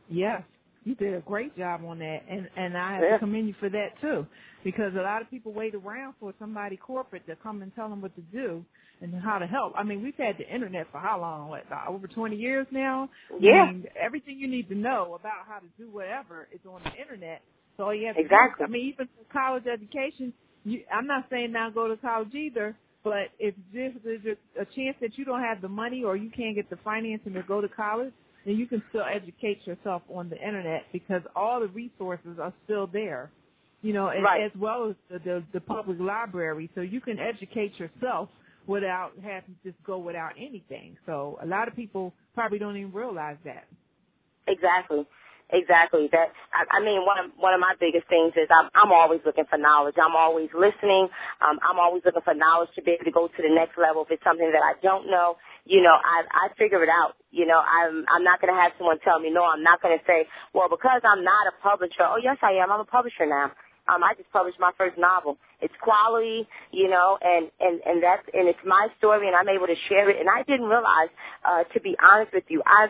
Yes, 0.10 0.44
you 0.86 0.96
did 0.96 1.14
a 1.16 1.22
great 1.22 1.58
job 1.58 1.82
on 1.86 2.00
that, 2.00 2.20
and 2.30 2.50
and 2.56 2.78
I 2.78 2.96
have 2.96 3.04
Yeah. 3.04 3.14
to 3.14 3.20
commend 3.20 3.48
you 3.48 3.56
for 3.60 3.70
that 3.70 4.00
too, 4.02 4.26
because 4.64 4.94
a 4.96 5.02
lot 5.02 5.22
of 5.22 5.30
people 5.30 5.54
wait 5.54 5.76
around 5.76 6.16
for 6.20 6.34
somebody 6.40 6.78
corporate 6.78 7.26
to 7.28 7.36
come 7.38 7.62
and 7.62 7.74
tell 7.76 7.90
them 7.90 8.02
what 8.02 8.16
to 8.16 8.22
do 8.22 8.64
and 9.02 9.14
how 9.24 9.40
to 9.40 9.48
help. 9.48 9.74
I 9.78 9.84
mean, 9.84 10.04
we've 10.04 10.16
had 10.18 10.38
the 10.38 10.48
internet 10.54 10.88
for 10.92 11.00
how 11.00 11.20
long? 11.22 11.50
What, 11.50 11.64
over 11.88 12.08
20 12.08 12.36
years 12.36 12.68
now? 12.72 13.10
Yeah. 13.40 13.64
I 13.64 13.72
mean, 13.72 13.86
everything 14.00 14.38
you 14.40 14.48
need 14.48 14.68
to 14.70 14.76
know 14.76 15.16
about 15.20 15.48
how 15.48 15.60
to 15.60 15.68
do 15.78 15.90
whatever 15.90 16.48
is 16.54 16.60
on 16.70 16.82
the 16.84 16.92
internet. 17.02 17.42
So 17.78 17.92
you 17.92 18.08
have 18.08 18.18
to 18.18 18.22
Exactly. 18.22 18.66
I 18.66 18.70
mean, 18.70 18.88
even 18.94 19.08
for 19.08 19.34
college 19.34 19.64
education, 19.68 20.34
you, 20.66 20.84
I'm 20.94 21.08
not 21.08 21.26
saying 21.30 21.54
now 21.54 21.70
go 21.70 21.88
to 21.88 21.96
college 21.98 22.34
either, 22.34 22.76
but 23.04 23.30
if 23.40 23.56
there's 23.74 23.94
a, 24.06 24.62
a 24.62 24.66
chance 24.66 24.98
that 25.02 25.18
you 25.18 25.26
don't 25.26 25.42
have 25.42 25.62
the 25.62 25.70
money 25.70 26.04
or 26.04 26.16
you 26.18 26.30
can't 26.30 26.56
get 26.56 26.70
the 26.70 26.78
financing 26.84 27.34
to 27.34 27.44
go 27.44 27.62
to 27.62 27.70
college, 27.70 28.14
then 28.46 28.58
you 28.58 28.68
can 28.68 28.82
still 28.90 29.04
educate 29.04 29.66
yourself 29.66 30.02
on 30.14 30.30
the 30.30 30.38
internet 30.38 30.84
because 30.92 31.22
all 31.36 31.60
the 31.60 31.68
resources 31.68 32.38
are 32.42 32.54
still 32.66 32.88
there. 32.88 33.32
You 33.82 33.94
know, 33.94 34.08
Right. 34.08 34.42
as 34.44 34.52
well 34.60 34.90
as 34.90 34.96
the, 35.10 35.20
the 35.20 35.44
the 35.54 35.62
public 35.62 35.98
library, 36.02 36.70
so 36.76 36.82
you 36.82 37.00
can 37.00 37.18
educate 37.18 37.80
yourself 37.80 38.28
without 38.68 39.12
having 39.24 39.56
to 39.64 39.72
just 39.72 39.82
go 39.86 39.98
without 39.98 40.34
anything. 40.38 40.98
So 41.06 41.40
a 41.42 41.46
lot 41.46 41.70
of 41.70 41.76
people 41.78 42.14
probably 42.36 42.60
don't 42.60 42.76
even 42.76 42.92
realize 42.92 43.38
that. 43.46 43.66
Exactly. 44.48 45.08
Exactly. 45.52 46.10
That 46.12 46.34
I, 46.54 46.66
I 46.78 46.82
mean, 46.82 47.06
one 47.06 47.20
of 47.22 47.32
one 47.38 47.54
of 47.54 47.62
my 47.62 47.76
biggest 47.80 48.08
things 48.10 48.34
is 48.36 48.50
I'm 48.50 48.70
I'm 48.74 48.92
always 48.92 49.22
looking 49.26 49.46
for 49.50 49.58
knowledge. 49.60 49.96
I'm 50.02 50.16
always 50.18 50.50
listening. 50.58 51.10
Um, 51.46 51.60
I'm 51.62 51.78
always 51.80 52.02
looking 52.06 52.24
for 52.26 52.34
knowledge 52.34 52.70
to 52.76 52.82
be 52.82 52.92
able 52.98 53.06
to 53.06 53.12
go 53.12 53.28
to 53.30 53.42
the 53.42 53.54
next 53.54 53.78
level. 53.78 54.04
If 54.04 54.12
it's 54.12 54.24
something 54.26 54.50
that 54.52 54.64
I 54.66 54.74
don't 54.82 55.06
know, 55.12 55.38
you 55.66 55.84
know, 55.84 55.94
I 55.94 56.26
I 56.34 56.50
figure 56.58 56.82
it 56.84 56.90
out. 56.90 57.14
You 57.32 57.46
know, 57.46 57.62
I'm 57.62 58.06
I'm 58.10 58.24
not 58.24 58.42
going 58.42 58.54
to 58.54 58.60
have 58.60 58.74
someone 58.80 59.00
tell 59.06 59.20
me 59.20 59.30
no. 59.30 59.46
I'm 59.46 59.64
not 59.64 59.82
going 59.84 59.98
to 59.98 60.04
say, 60.08 60.26
well, 60.54 60.70
because 60.70 61.02
I'm 61.06 61.24
not 61.24 61.46
a 61.48 61.54
publisher. 61.62 62.10
Oh, 62.10 62.18
yes, 62.22 62.38
I 62.42 62.54
am. 62.58 62.72
I'm 62.72 62.82
a 62.82 62.86
publisher 62.90 63.28
now. 63.28 63.52
Um, 63.90 64.04
I 64.04 64.14
just 64.16 64.32
published 64.32 64.60
my 64.60 64.72
first 64.78 64.98
novel. 64.98 65.38
It's 65.62 65.74
quality, 65.82 66.48
you 66.72 66.90
know, 66.90 67.18
and 67.22 67.50
and 67.60 67.82
and 67.86 68.04
that's 68.04 68.24
and 68.34 68.48
it's 68.50 68.60
my 68.66 68.88
story, 68.98 69.28
and 69.28 69.36
I'm 69.36 69.50
able 69.50 69.68
to 69.68 69.76
share 69.90 70.10
it. 70.10 70.18
And 70.20 70.30
I 70.30 70.44
didn't 70.44 70.68
realize, 70.68 71.10
uh, 71.46 71.64
to 71.74 71.82
be 71.82 71.96
honest 72.04 72.34
with 72.34 72.46
you, 72.50 72.64
I 72.66 72.88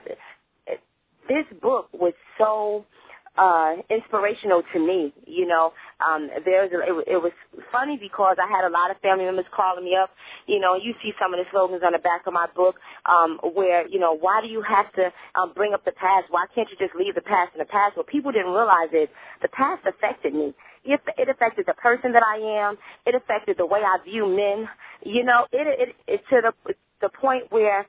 this 1.30 1.46
book 1.62 1.90
was 1.94 2.14
so 2.38 2.86
uh 3.38 3.76
inspirational 3.90 4.64
to 4.74 4.80
me 4.80 5.14
you 5.28 5.48
know 5.48 5.72
um 6.06 6.30
there's 6.46 6.72
it, 6.74 7.06
it 7.08 7.22
was 7.22 7.32
funny 7.72 7.98
because 8.02 8.38
i 8.42 8.48
had 8.50 8.68
a 8.68 8.74
lot 8.74 8.92
of 8.92 8.98
family 9.02 9.26
members 9.26 9.46
calling 9.56 9.86
me 9.86 9.96
up 9.96 10.10
you 10.48 10.60
know 10.60 10.76
you 10.76 10.94
see 11.04 11.14
some 11.22 11.34
of 11.34 11.40
the 11.40 11.46
slogans 11.52 11.84
on 11.86 11.94
the 11.94 12.00
back 12.00 12.28
of 12.28 12.34
my 12.34 12.48
book 12.56 12.76
um 13.06 13.40
where 13.54 13.88
you 13.88 14.00
know 14.00 14.18
why 14.18 14.42
do 14.42 14.50
you 14.50 14.62
have 14.62 14.92
to 14.94 15.12
um 15.36 15.54
bring 15.56 15.74
up 15.74 15.86
the 15.86 15.92
past? 15.94 16.28
Why 16.30 16.46
can't 16.54 16.70
you 16.72 16.78
just 16.78 16.96
leave 16.96 17.16
the 17.16 17.22
past 17.22 17.52
in 17.54 17.60
the 17.60 17.66
past? 17.66 17.98
What 17.98 18.08
people 18.08 18.32
didn't 18.32 18.52
realize 18.54 18.90
is 18.94 19.10
the 19.42 19.50
past 19.50 19.84
affected 19.88 20.34
me. 20.34 20.54
It, 20.86 21.02
it 21.18 21.30
affected 21.30 21.66
the 21.68 21.74
person 21.74 22.14
that 22.14 22.24
i 22.24 22.38
am. 22.38 22.78
It 23.06 23.16
affected 23.16 23.58
the 23.58 23.66
way 23.66 23.82
i 23.82 23.98
view 24.04 24.28
men. 24.28 24.68
You 25.06 25.24
know 25.24 25.48
it 25.52 25.68
it, 25.90 25.96
it 26.08 26.22
to 26.30 26.42
the 26.42 26.74
the 27.02 27.10
point 27.10 27.46
where 27.52 27.88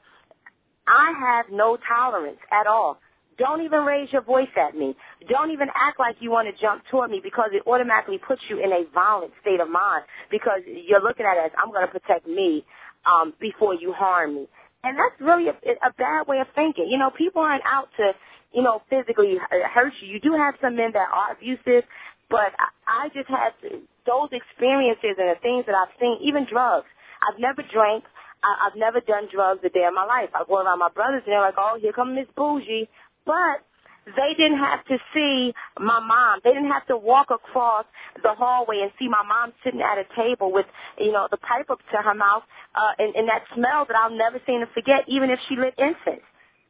i 0.86 1.12
have 1.18 1.46
no 1.50 1.78
tolerance 1.88 2.38
at 2.52 2.66
all 2.66 2.98
don't 3.40 3.64
even 3.64 3.80
raise 3.88 4.12
your 4.12 4.20
voice 4.20 4.52
at 4.54 4.76
me. 4.76 4.94
Don't 5.28 5.50
even 5.50 5.68
act 5.74 5.98
like 5.98 6.16
you 6.20 6.30
want 6.30 6.54
to 6.54 6.60
jump 6.60 6.84
toward 6.90 7.10
me 7.10 7.20
because 7.24 7.48
it 7.52 7.64
automatically 7.66 8.18
puts 8.18 8.42
you 8.50 8.62
in 8.62 8.70
a 8.70 8.84
violent 8.92 9.32
state 9.40 9.60
of 9.60 9.70
mind 9.70 10.04
because 10.30 10.60
you're 10.68 11.00
looking 11.00 11.24
at 11.24 11.40
it 11.40 11.48
as 11.48 11.52
I'm 11.56 11.72
going 11.72 11.86
to 11.86 11.90
protect 11.90 12.28
me 12.28 12.64
um, 13.08 13.32
before 13.40 13.74
you 13.74 13.94
harm 13.96 14.34
me. 14.34 14.46
And 14.84 14.96
that's 14.96 15.16
really 15.20 15.48
a, 15.48 15.56
a 15.56 15.92
bad 15.96 16.28
way 16.28 16.40
of 16.40 16.48
thinking. 16.54 16.88
You 16.88 16.98
know, 16.98 17.10
people 17.10 17.40
aren't 17.40 17.64
out 17.64 17.88
to, 17.96 18.12
you 18.52 18.62
know, 18.62 18.82
physically 18.90 19.36
hurt 19.48 19.92
you. 20.02 20.08
You 20.08 20.20
do 20.20 20.36
have 20.36 20.54
some 20.60 20.76
men 20.76 20.92
that 20.92 21.08
are 21.08 21.32
abusive, 21.32 21.88
but 22.28 22.52
I, 22.60 23.08
I 23.08 23.08
just 23.08 23.28
had 23.28 23.56
those 24.04 24.28
experiences 24.32 25.16
and 25.16 25.32
the 25.32 25.40
things 25.40 25.64
that 25.64 25.74
I've 25.74 25.96
seen, 25.98 26.18
even 26.22 26.44
drugs. 26.44 26.86
I've 27.24 27.40
never 27.40 27.64
drank. 27.72 28.04
I, 28.44 28.68
I've 28.68 28.76
never 28.76 29.00
done 29.00 29.28
drugs 29.32 29.60
a 29.64 29.68
day 29.68 29.84
in 29.88 29.94
my 29.94 30.04
life. 30.04 30.28
I 30.34 30.44
go 30.48 30.60
around 30.60 30.78
my 30.78 30.88
brothers 30.92 31.22
and 31.24 31.32
they're 31.32 31.40
like, 31.40 31.56
oh, 31.56 31.78
here 31.80 31.92
come 31.92 32.14
Miss 32.14 32.28
Bougie. 32.36 32.88
But 33.26 33.64
they 34.06 34.34
didn't 34.36 34.58
have 34.58 34.84
to 34.86 34.98
see 35.14 35.52
my 35.78 36.00
mom. 36.00 36.40
They 36.42 36.50
didn't 36.50 36.70
have 36.70 36.86
to 36.88 36.96
walk 36.96 37.28
across 37.30 37.84
the 38.22 38.34
hallway 38.34 38.80
and 38.82 38.90
see 38.98 39.08
my 39.08 39.22
mom 39.22 39.52
sitting 39.62 39.82
at 39.82 39.98
a 39.98 40.04
table 40.16 40.52
with, 40.52 40.66
you 40.98 41.12
know, 41.12 41.28
the 41.30 41.36
pipe 41.36 41.70
up 41.70 41.80
to 41.92 41.98
her 41.98 42.14
mouth, 42.14 42.42
uh, 42.74 42.92
and, 42.98 43.14
and 43.14 43.28
that 43.28 43.42
smell 43.54 43.84
that 43.86 43.96
I'll 43.96 44.16
never 44.16 44.40
seem 44.46 44.60
to 44.60 44.66
forget, 44.72 45.04
even 45.06 45.30
if 45.30 45.38
she 45.48 45.56
lit 45.56 45.74
incense. 45.78 46.24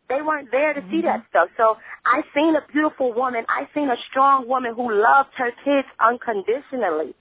They 0.08 0.22
weren't 0.22 0.50
there 0.50 0.74
to 0.74 0.80
Mm-hmm. 0.80 0.90
see 0.90 1.02
that 1.02 1.24
stuff. 1.30 1.48
So 1.56 1.76
I 2.04 2.22
seen 2.34 2.56
a 2.56 2.62
beautiful 2.72 3.12
woman. 3.14 3.44
I 3.48 3.68
seen 3.74 3.88
a 3.88 3.96
strong 4.10 4.48
woman 4.48 4.74
who 4.74 4.92
loved 4.92 5.30
her 5.36 5.52
kids 5.64 5.86
unconditionally 6.00 7.14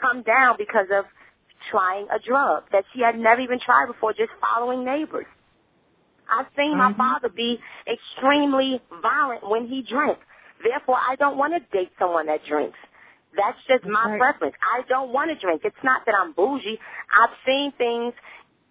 come 0.00 0.22
down 0.22 0.54
because 0.56 0.86
of 0.92 1.04
trying 1.70 2.06
a 2.10 2.18
drug 2.24 2.64
that 2.72 2.84
she 2.94 3.00
had 3.02 3.18
never 3.18 3.40
even 3.40 3.58
tried 3.58 3.86
before, 3.86 4.12
just 4.12 4.30
following 4.40 4.84
neighbors. 4.84 5.26
I've 6.30 6.46
seen 6.56 6.76
my 6.76 6.92
Mhm. 6.92 6.96
father 6.96 7.28
be 7.28 7.60
extremely 7.86 8.80
violent 9.02 9.42
when 9.48 9.66
he 9.66 9.82
drank. 9.82 10.18
Therefore, 10.62 10.98
I 11.00 11.16
don't 11.16 11.36
want 11.36 11.54
to 11.54 11.60
date 11.76 11.92
someone 11.98 12.26
that 12.26 12.44
drinks. 12.44 12.78
That's 13.34 13.62
just 13.64 13.84
my 13.86 14.04
right. 14.04 14.18
preference. 14.18 14.56
I 14.62 14.82
don't 14.88 15.10
want 15.12 15.30
to 15.30 15.36
drink. 15.36 15.62
It's 15.64 15.82
not 15.82 16.04
that 16.06 16.14
I'm 16.14 16.32
bougie. 16.32 16.78
I've 17.12 17.30
seen 17.46 17.72
things 17.72 18.14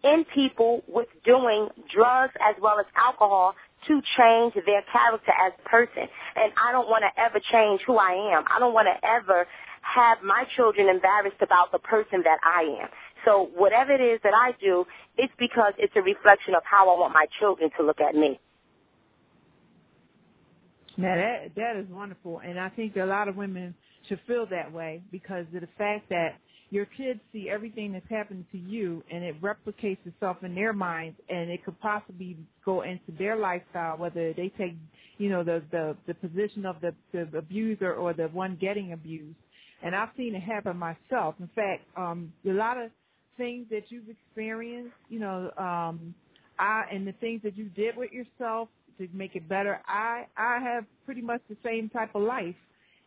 in 0.04 0.26
people 0.26 0.84
with 0.88 1.08
doing 1.24 1.70
drugs 1.90 2.34
as 2.42 2.56
well 2.62 2.80
as 2.80 2.86
alcohol 2.96 3.56
to 3.88 4.02
change 4.18 4.54
their 4.66 4.82
character 4.92 5.32
as 5.40 5.54
a 5.58 5.70
person. 5.70 6.08
And 6.36 6.52
I 6.58 6.72
don't 6.72 6.90
want 6.90 7.04
to 7.04 7.22
ever 7.22 7.40
change 7.52 7.82
who 7.88 7.98
I 7.98 8.36
am. 8.36 8.44
I 8.54 8.60
don't 8.60 8.74
want 8.74 8.88
to 8.88 9.08
ever 9.08 9.48
have 9.82 10.22
my 10.24 10.44
children 10.56 10.90
embarrassed 10.90 11.42
about 11.42 11.72
the 11.72 11.80
person 11.80 12.22
that 12.24 12.40
I 12.44 12.84
am. 12.84 12.90
So 13.30 13.52
whatever 13.56 13.92
it 13.92 14.02
is 14.02 14.20
that 14.24 14.34
I 14.34 14.54
do, 14.60 14.86
it's 15.16 15.34
because 15.38 15.74
it's 15.78 15.94
a 15.96 16.02
reflection 16.02 16.56
of 16.56 16.64
how 16.66 16.90
I 16.90 17.00
want 17.00 17.14
my 17.14 17.28
children 17.40 17.70
to 17.78 17.86
look 17.86 18.02
at 18.02 18.16
me. 18.16 18.40
Now 20.98 21.16
that 21.16 21.52
that 21.56 21.76
is 21.76 21.86
wonderful, 21.92 22.42
and 22.44 22.60
I 22.60 22.70
think 22.70 22.96
a 22.98 23.06
lot 23.06 23.28
of 23.28 23.36
women 23.36 23.76
should 24.08 24.20
feel 24.26 24.48
that 24.48 24.74
way 24.74 25.04
because 25.12 25.46
of 25.54 25.62
the 25.62 25.70
fact 25.78 26.10
that 26.10 26.40
your 26.72 26.86
kids 26.86 27.20
see 27.32 27.50
everything 27.50 27.94
that's 27.94 28.10
happening 28.10 28.46
to 28.52 28.58
you, 28.58 29.04
and 29.12 29.24
it 29.24 29.40
replicates 29.42 30.00
itself 30.06 30.38
in 30.44 30.56
their 30.56 30.74
minds, 30.74 31.18
and 31.30 31.52
it 31.52 31.64
could 31.64 31.80
possibly 31.82 32.36
go 32.66 32.82
into 32.82 33.12
their 33.20 33.36
lifestyle, 33.36 33.98
whether 33.98 34.34
they 34.34 34.52
take, 34.58 34.76
you 35.20 35.30
know, 35.30 35.44
the 35.44 35.62
the 35.72 35.96
the 36.08 36.16
position 36.16 36.66
of 36.66 36.78
the 36.82 36.96
the 37.14 37.38
abuser 37.38 37.94
or 37.94 38.12
the 38.12 38.28
one 38.30 38.58
getting 38.60 38.94
abused. 38.94 39.38
And 39.84 39.96
I've 39.96 40.10
seen 40.18 40.36
it 40.36 40.42
happen 40.42 40.76
myself. 40.78 41.36
In 41.40 41.50
fact, 41.56 41.84
um, 41.96 42.34
a 42.46 42.50
lot 42.50 42.78
of 42.78 42.92
things 43.40 43.68
that 43.72 43.86
you've 43.90 44.10
experienced, 44.10 44.96
you 45.10 45.20
know, 45.22 45.52
um, 45.58 46.16
I 46.60 46.86
and 46.94 47.08
the 47.08 47.14
things 47.14 47.42
that 47.44 47.58
you 47.58 47.70
did 47.72 47.98
with 47.98 48.12
yourself 48.14 48.70
to 49.00 49.10
make 49.14 49.36
it 49.36 49.50
better. 49.50 49.82
I 49.88 50.28
I 50.38 50.60
have 50.62 50.86
pretty 51.06 51.24
much 51.24 51.42
the 51.50 51.58
same 51.66 51.90
type 51.90 52.16
of 52.16 52.24
life, 52.24 52.56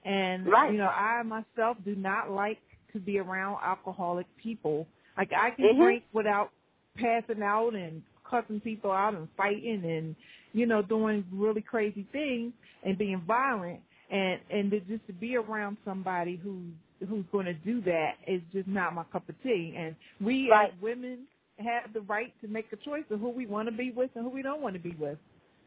and 0.05 0.53
Right. 0.53 0.67
you 0.67 0.79
know, 0.79 0.89
I 0.89 1.23
myself 1.23 1.79
do 1.85 1.97
not 1.97 2.33
like 2.33 2.59
to 2.95 3.01
be 3.01 3.19
around 3.21 3.59
alcoholic 3.65 4.27
people. 4.43 4.89
Like 5.19 5.33
I 5.33 5.53
can 5.53 5.73
Mhm. 5.73 5.79
drink 5.79 6.05
without 6.15 6.51
passing 6.99 7.43
out 7.43 7.75
and 7.75 8.03
cussing 8.29 8.61
people 8.61 8.93
out 8.93 9.15
and 9.15 9.29
fighting 9.37 9.83
and 9.85 10.17
you 10.55 10.67
know 10.67 10.83
doing 10.83 11.25
really 11.33 11.63
crazy 11.63 12.07
things 12.13 12.53
and 12.85 12.99
being 12.99 13.23
violent 13.27 13.81
and 14.11 14.41
and 14.51 14.71
to 14.73 14.81
just 14.83 15.07
to 15.09 15.15
be 15.15 15.37
around 15.37 15.79
somebody 15.85 16.37
who 16.43 16.63
who's 17.09 17.27
going 17.33 17.47
to 17.47 17.55
do 17.55 17.83
that 17.83 18.13
is 18.29 18.43
just 18.53 18.69
not 18.69 18.95
my 18.95 19.05
cup 19.07 19.29
of 19.29 19.37
tea 19.43 19.75
and 19.79 19.97
we 20.21 20.51
Right. 20.51 20.65
as 20.65 20.73
women 20.83 21.27
have 21.59 21.93
the 21.95 22.03
right 22.03 22.35
to 22.43 22.49
make 22.49 22.73
a 22.73 22.77
choice 22.79 23.05
of 23.11 23.21
who 23.21 23.31
we 23.31 23.47
want 23.47 23.69
to 23.69 23.77
be 23.77 23.93
with 23.93 24.11
and 24.17 24.25
who 24.25 24.31
we 24.31 24.43
don't 24.43 24.63
want 24.63 24.75
to 24.77 24.81
be 24.83 24.95
with 24.97 25.19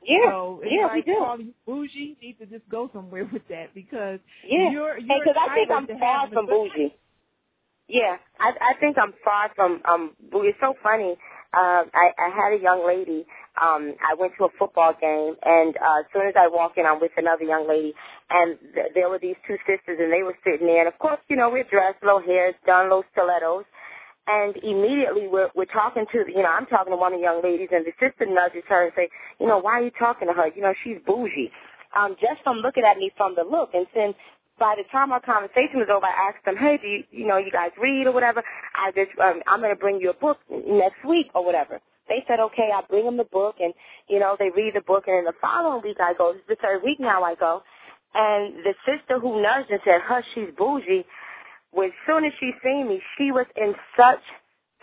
Yeah, 0.03 0.17
so 0.23 0.61
if 0.63 0.75
yeah, 0.75 0.87
I 0.87 1.01
we 1.01 1.03
do. 1.05 1.17
call 1.17 1.39
you 1.41 1.53
bougie, 1.67 2.17
you 2.21 2.27
need 2.29 2.39
to 2.39 2.47
just 2.47 2.69
go 2.69 2.89
somewhere 2.93 3.25
with 3.33 3.47
that 3.49 3.73
because 3.75 4.19
Yeah, 4.43 4.71
you're 4.71 4.99
you're 4.99 5.27
because 5.27 5.35
I 5.39 5.49
think 5.53 5.69
I'm 5.71 5.89
far 5.99 6.29
from 6.33 6.49
bougie. 6.49 6.95
Yeah, 7.89 8.17
I 8.39 8.51
I 8.61 8.73
think 8.79 8.97
I'm 8.97 9.13
far 9.23 9.51
from 9.55 9.81
um 9.89 10.15
bougie. 10.31 10.49
It's 10.49 10.59
so 10.61 10.75
funny. 10.83 11.17
Uh, 11.55 11.83
I 11.95 12.11
I 12.19 12.29
had 12.35 12.59
a 12.59 12.61
young 12.61 12.85
lady. 12.85 13.25
Um, 13.61 13.95
I 14.03 14.15
went 14.19 14.33
to 14.39 14.45
a 14.45 14.49
football 14.59 14.93
game, 14.99 15.35
and 15.43 15.77
uh, 15.77 16.01
as 16.01 16.07
soon 16.13 16.27
as 16.27 16.35
I 16.37 16.49
walk 16.49 16.73
in, 16.77 16.85
I'm 16.85 17.01
with 17.01 17.13
another 17.17 17.45
young 17.45 17.67
lady, 17.69 17.93
and 18.29 18.59
th- 18.75 18.91
there 18.95 19.09
were 19.09 19.19
these 19.19 19.37
two 19.47 19.57
sisters, 19.65 19.97
and 19.99 20.13
they 20.13 20.23
were 20.23 20.37
sitting 20.43 20.67
there, 20.67 20.79
and 20.85 20.89
of 20.89 20.99
course, 20.99 21.19
you 21.29 21.37
know, 21.37 21.49
we're 21.49 21.63
dressed, 21.65 22.03
little 22.03 22.21
hairs 22.21 22.55
done, 22.67 22.85
little 22.91 23.05
stilettos, 23.13 23.65
and 24.27 24.57
immediately 24.63 25.27
we're 25.27 25.49
we're 25.55 25.71
talking 25.71 26.05
to 26.11 26.25
you 26.27 26.43
know 26.43 26.49
I'm 26.51 26.67
talking 26.67 26.93
to 26.93 26.97
one 26.97 27.13
of 27.13 27.19
the 27.19 27.23
young 27.25 27.41
ladies, 27.43 27.69
and 27.71 27.85
the 27.85 27.93
sister 27.99 28.25
nudges 28.27 28.63
her 28.69 28.85
and 28.85 28.93
say, 28.95 29.09
you 29.39 29.47
know, 29.47 29.59
why 29.59 29.79
are 29.79 29.83
you 29.83 29.91
talking 29.97 30.27
to 30.27 30.33
her? 30.35 30.49
You 30.55 30.61
know, 30.63 30.73
she's 30.83 30.97
bougie. 31.05 31.51
Um, 31.95 32.15
just 32.21 32.43
from 32.43 32.57
looking 32.59 32.83
at 32.83 32.97
me 32.97 33.11
from 33.17 33.35
the 33.35 33.43
look, 33.43 33.71
and 33.73 33.87
then 33.95 34.13
by 34.59 34.75
the 34.77 34.83
time 34.91 35.11
our 35.11 35.21
conversation 35.21 35.79
was 35.79 35.89
over, 35.91 36.05
I 36.05 36.29
asked 36.31 36.45
them, 36.45 36.55
hey, 36.57 36.77
do 36.81 36.87
you 36.87 37.03
you 37.11 37.27
know 37.27 37.37
you 37.37 37.51
guys 37.51 37.71
read 37.81 38.07
or 38.07 38.13
whatever? 38.13 38.43
I 38.75 38.91
just 38.91 39.11
um, 39.19 39.41
I'm 39.47 39.61
gonna 39.61 39.75
bring 39.75 39.99
you 40.01 40.11
a 40.11 40.13
book 40.13 40.39
next 40.49 41.03
week 41.07 41.27
or 41.35 41.45
whatever. 41.45 41.81
They 42.09 42.23
said, 42.27 42.39
okay, 42.39 42.69
I 42.73 42.81
bring 42.89 43.05
them 43.05 43.17
the 43.17 43.25
book, 43.25 43.55
and 43.59 43.73
you 44.09 44.19
know 44.19 44.35
they 44.39 44.49
read 44.55 44.75
the 44.75 44.81
book, 44.81 45.05
and 45.07 45.17
then 45.17 45.25
the 45.25 45.39
following 45.41 45.83
week 45.83 45.97
I 45.99 46.13
go. 46.17 46.31
Is 46.33 46.41
the 46.47 46.55
third 46.57 46.83
week 46.83 46.99
now 46.99 47.23
I 47.23 47.35
go, 47.35 47.63
and 48.15 48.55
the 48.63 48.75
sister 48.85 49.19
who 49.19 49.41
nudged 49.41 49.71
and 49.71 49.81
said, 49.85 50.01
hush, 50.03 50.25
she's 50.35 50.49
bougie 50.57 51.05
when 51.71 51.91
soon 52.07 52.25
as 52.25 52.33
she 52.39 52.51
seen 52.63 52.87
me, 52.87 53.01
she 53.17 53.31
was 53.31 53.45
in 53.57 53.75
such 53.97 54.23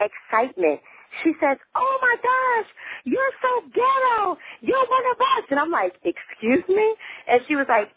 excitement. 0.01 0.81
She 1.23 1.33
says, 1.41 1.59
"Oh 1.75 1.99
my 2.03 2.17
gosh, 2.23 2.71
you're 3.05 3.33
so 3.43 3.69
ghetto. 3.75 4.39
You're 4.63 4.87
one 4.89 5.05
of 5.13 5.21
us." 5.21 5.45
And 5.51 5.61
I'm 5.61 5.71
like, 5.71 5.95
"Excuse 6.05 6.65
me?" 6.69 6.95
And 7.29 7.41
she 7.49 7.57
was 7.57 7.67
like, 7.69 7.89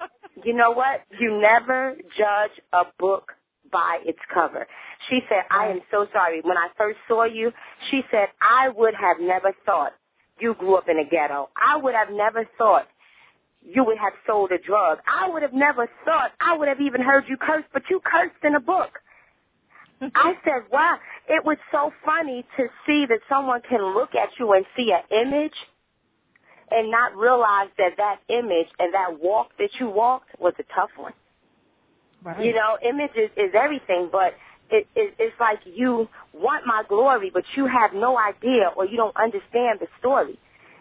"You 0.44 0.54
know 0.54 0.72
what? 0.72 1.02
You 1.20 1.40
never 1.40 1.96
judge 2.18 2.60
a 2.74 2.86
book 3.00 3.34
by 3.72 4.00
its 4.06 4.20
cover." 4.34 4.68
She 5.10 5.22
said, 5.30 5.44
"I 5.50 5.68
am 5.68 5.82
so 5.92 6.08
sorry. 6.12 6.42
When 6.42 6.58
I 6.58 6.70
first 6.78 7.00
saw 7.08 7.24
you, 7.24 7.54
she 7.90 8.04
said 8.12 8.30
I 8.42 8.70
would 8.70 8.96
have 8.96 9.20
never 9.20 9.54
thought 9.66 9.94
you 10.40 10.54
grew 10.56 10.76
up 10.76 10.90
in 10.90 11.00
a 11.00 11.06
ghetto. 11.06 11.50
I 11.56 11.78
would 11.78 11.96
have 11.96 12.10
never 12.10 12.46
thought 12.58 12.88
you 13.62 13.84
would 13.84 13.98
have 13.98 14.14
sold 14.28 14.52
a 14.52 14.58
drug. 14.58 15.00
I 15.08 15.30
would 15.30 15.42
have 15.42 15.54
never 15.54 15.90
thought 16.04 16.32
I 16.40 16.56
would 16.58 16.68
have 16.68 16.82
even 16.82 17.02
heard 17.02 17.26
you 17.28 17.38
curse, 17.38 17.64
but 17.74 17.84
you 17.90 18.00
cursed 18.04 18.44
in 18.44 18.56
a 18.56 18.60
book. 18.60 19.00
I 20.16 20.34
said, 20.44 20.64
wow, 20.72 20.98
it 21.28 21.44
was 21.44 21.58
so 21.72 21.92
funny 22.06 22.46
to 22.58 22.68
see 22.86 23.06
that 23.08 23.20
someone 23.30 23.62
can 23.68 23.94
look 23.96 24.14
at 24.14 24.30
you 24.40 24.54
and 24.54 24.66
see 24.76 24.92
an 24.94 25.04
image 25.10 25.56
and 26.72 26.92
not 26.92 27.16
realize 27.16 27.70
that 27.78 27.98
that 27.98 28.20
image 28.30 28.68
and 28.80 28.94
that 28.94 29.22
walk 29.22 29.52
that 29.60 29.70
you 29.80 29.90
walked 29.90 30.30
was 30.40 30.54
a 30.60 30.64
tough 30.74 30.90
one. 30.98 31.14
Right. 32.24 32.44
You 32.44 32.54
know, 32.54 32.78
image 32.82 33.12
is, 33.16 33.30
is 33.38 33.54
everything, 33.54 34.10
but 34.12 34.34
it, 34.72 34.88
it, 34.96 35.14
it's 35.20 35.40
like 35.40 35.60
you 35.66 36.08
want 36.34 36.66
my 36.66 36.84
glory, 36.88 37.30
but 37.32 37.44
you 37.56 37.68
have 37.68 37.94
no 37.94 38.18
idea 38.18 38.72
or 38.76 38.86
you 38.86 38.98
don't 38.98 39.16
understand 39.16 39.80
the 39.80 39.88
story. 40.00 40.40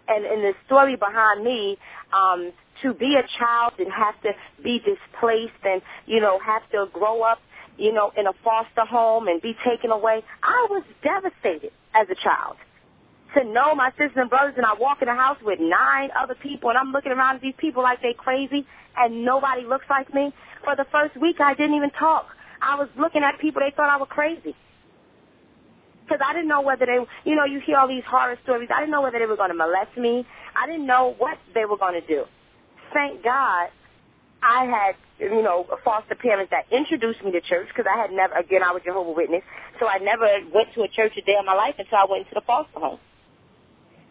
And, 0.08 0.24
and 0.24 0.42
the 0.42 0.52
story 0.66 0.96
behind 0.96 1.44
me, 1.44 1.78
um, 2.12 2.52
to 2.82 2.92
be 2.92 3.16
a 3.16 3.26
child 3.38 3.72
and 3.78 3.88
have 3.92 4.20
to 4.22 4.32
be 4.62 4.78
displaced 4.78 5.62
and, 5.64 5.80
you 6.06 6.20
know, 6.20 6.38
have 6.44 6.62
to 6.72 6.86
grow 6.92 7.22
up, 7.22 7.38
you 7.78 7.92
know, 7.92 8.10
in 8.16 8.26
a 8.26 8.32
foster 8.42 8.84
home 8.84 9.28
and 9.28 9.40
be 9.40 9.54
taken 9.66 9.90
away, 9.90 10.22
I 10.42 10.66
was 10.70 10.82
devastated 11.02 11.72
as 11.94 12.08
a 12.10 12.14
child 12.14 12.56
to 13.34 13.44
know 13.44 13.74
my 13.74 13.90
sisters 13.90 14.16
and 14.16 14.30
brothers 14.30 14.54
and 14.56 14.64
I 14.66 14.74
walk 14.74 15.02
in 15.02 15.08
a 15.08 15.14
house 15.14 15.38
with 15.42 15.58
nine 15.60 16.10
other 16.18 16.34
people 16.34 16.70
and 16.70 16.78
I'm 16.78 16.92
looking 16.92 17.12
around 17.12 17.36
at 17.36 17.42
these 17.42 17.54
people 17.58 17.82
like 17.82 18.02
they 18.02 18.14
crazy 18.16 18.66
and 18.96 19.24
nobody 19.24 19.62
looks 19.62 19.86
like 19.90 20.12
me. 20.14 20.32
For 20.64 20.76
the 20.76 20.86
first 20.90 21.16
week 21.16 21.40
I 21.40 21.54
didn't 21.54 21.76
even 21.76 21.90
talk. 21.90 22.26
I 22.62 22.76
was 22.76 22.88
looking 22.98 23.22
at 23.22 23.38
people, 23.40 23.60
they 23.60 23.74
thought 23.74 23.90
I 23.90 23.96
was 23.96 24.08
crazy. 24.10 24.54
Because 26.04 26.20
I 26.24 26.32
didn't 26.32 26.48
know 26.48 26.60
whether 26.60 26.86
they, 26.86 26.98
you 27.24 27.34
know, 27.34 27.44
you 27.44 27.60
hear 27.60 27.78
all 27.78 27.88
these 27.88 28.04
horror 28.06 28.38
stories. 28.42 28.68
I 28.74 28.80
didn't 28.80 28.92
know 28.92 29.02
whether 29.02 29.18
they 29.18 29.26
were 29.26 29.36
going 29.36 29.50
to 29.50 29.56
molest 29.56 29.96
me. 29.96 30.26
I 30.54 30.66
didn't 30.66 30.86
know 30.86 31.14
what 31.18 31.38
they 31.54 31.64
were 31.64 31.78
going 31.78 32.00
to 32.00 32.06
do. 32.06 32.24
Thank 32.92 33.24
God 33.24 33.68
I 34.42 34.66
had, 34.66 34.96
you 35.18 35.42
know, 35.42 35.66
foster 35.82 36.14
parents 36.14 36.52
that 36.52 36.66
introduced 36.70 37.24
me 37.24 37.32
to 37.32 37.40
church 37.40 37.68
because 37.68 37.86
I 37.90 37.98
had 37.98 38.12
never, 38.12 38.34
again, 38.34 38.62
I 38.62 38.72
was 38.72 38.82
Jehovah 38.84 39.12
Witness, 39.12 39.42
so 39.80 39.86
I 39.86 39.98
never 39.98 40.26
went 40.52 40.68
to 40.74 40.82
a 40.82 40.88
church 40.88 41.12
a 41.16 41.22
day 41.22 41.36
in 41.38 41.46
my 41.46 41.54
life 41.54 41.74
until 41.78 41.98
I 41.98 42.06
went 42.08 42.26
into 42.26 42.34
the 42.34 42.42
foster 42.46 42.78
home. 42.78 42.98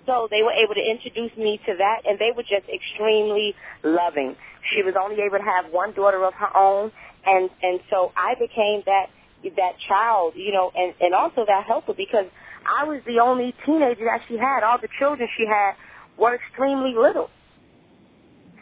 So 0.05 0.27
they 0.29 0.43
were 0.43 0.51
able 0.51 0.73
to 0.75 0.83
introduce 0.83 1.35
me 1.37 1.59
to 1.65 1.75
that, 1.77 2.01
and 2.05 2.19
they 2.19 2.31
were 2.35 2.43
just 2.43 2.67
extremely 2.67 3.55
loving. 3.83 4.35
She 4.75 4.83
was 4.83 4.95
only 4.99 5.21
able 5.21 5.37
to 5.37 5.43
have 5.43 5.71
one 5.71 5.93
daughter 5.93 6.23
of 6.25 6.33
her 6.33 6.55
own, 6.55 6.91
and 7.25 7.49
and 7.61 7.79
so 7.89 8.11
I 8.15 8.35
became 8.35 8.83
that 8.85 9.07
that 9.55 9.75
child, 9.87 10.33
you 10.35 10.51
know, 10.51 10.71
and 10.75 10.93
and 10.99 11.13
also 11.13 11.45
that 11.47 11.65
helper 11.65 11.93
because 11.93 12.25
I 12.65 12.83
was 12.85 13.01
the 13.05 13.19
only 13.19 13.53
teenager 13.65 14.05
that 14.05 14.21
she 14.27 14.37
had. 14.37 14.63
All 14.63 14.77
the 14.79 14.89
children 14.99 15.27
she 15.37 15.45
had 15.45 15.75
were 16.17 16.35
extremely 16.35 16.95
little. 16.95 17.29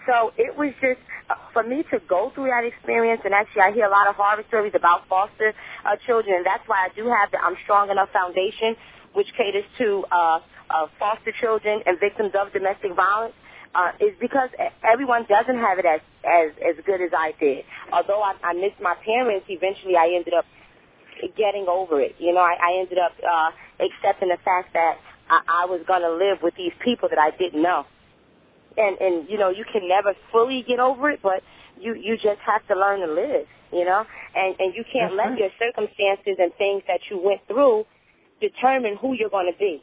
So 0.07 0.33
it 0.37 0.57
was 0.57 0.73
just 0.81 0.99
uh, 1.29 1.35
for 1.53 1.63
me 1.63 1.83
to 1.91 1.99
go 2.09 2.31
through 2.33 2.49
that 2.49 2.65
experience, 2.65 3.21
and 3.25 3.33
actually 3.33 3.61
I 3.61 3.71
hear 3.71 3.85
a 3.85 3.89
lot 3.93 4.07
of 4.07 4.15
horror 4.15 4.43
stories 4.47 4.73
about 4.75 5.07
foster 5.07 5.53
uh, 5.85 5.95
children, 6.05 6.37
and 6.37 6.45
that's 6.45 6.67
why 6.67 6.89
I 6.89 6.95
do 6.95 7.05
have 7.05 7.29
the 7.31 7.37
I'm 7.37 7.55
Strong 7.63 7.89
Enough 7.89 8.09
Foundation, 8.09 8.75
which 9.13 9.27
caters 9.37 9.65
to 9.77 10.05
uh, 10.11 10.39
uh, 10.69 10.87
foster 10.99 11.31
children 11.39 11.81
and 11.85 11.99
victims 11.99 12.31
of 12.39 12.51
domestic 12.53 12.95
violence. 12.95 13.33
Uh, 13.73 13.91
is 14.01 14.11
because 14.19 14.49
everyone 14.83 15.25
doesn't 15.29 15.55
have 15.55 15.79
it 15.79 15.85
as 15.85 16.01
as 16.27 16.51
as 16.59 16.75
good 16.85 16.99
as 16.99 17.11
I 17.15 17.31
did. 17.39 17.63
Although 17.93 18.21
I, 18.21 18.35
I 18.43 18.51
missed 18.51 18.81
my 18.81 18.95
parents, 18.99 19.45
eventually 19.47 19.95
I 19.95 20.11
ended 20.13 20.33
up 20.33 20.43
getting 21.37 21.67
over 21.69 22.01
it. 22.01 22.15
You 22.19 22.33
know, 22.33 22.41
I, 22.41 22.57
I 22.59 22.79
ended 22.81 22.97
up 22.97 23.13
uh, 23.23 23.51
accepting 23.79 24.27
the 24.27 24.35
fact 24.43 24.73
that 24.73 24.99
I, 25.29 25.63
I 25.63 25.65
was 25.67 25.79
going 25.87 26.01
to 26.01 26.11
live 26.11 26.43
with 26.43 26.53
these 26.57 26.73
people 26.83 27.07
that 27.07 27.17
I 27.17 27.31
didn't 27.31 27.61
know 27.63 27.85
and 28.77 28.97
and 28.99 29.29
you 29.29 29.37
know 29.37 29.49
you 29.49 29.65
can 29.71 29.87
never 29.87 30.13
fully 30.31 30.63
get 30.67 30.79
over 30.79 31.09
it, 31.09 31.19
but 31.21 31.43
you 31.79 31.95
you 31.95 32.15
just 32.15 32.39
have 32.45 32.65
to 32.67 32.75
learn 32.75 32.99
to 33.01 33.13
live, 33.13 33.47
you 33.71 33.85
know, 33.85 34.05
and 34.35 34.55
and 34.59 34.75
you 34.75 34.83
can't 34.83 35.11
That's 35.11 35.17
let 35.17 35.29
right. 35.31 35.39
your 35.39 35.49
circumstances 35.59 36.35
and 36.39 36.53
things 36.57 36.83
that 36.87 37.01
you 37.09 37.19
went 37.21 37.41
through 37.47 37.85
determine 38.41 38.97
who 38.97 39.13
you're 39.13 39.29
going 39.29 39.51
to 39.51 39.57
be. 39.57 39.81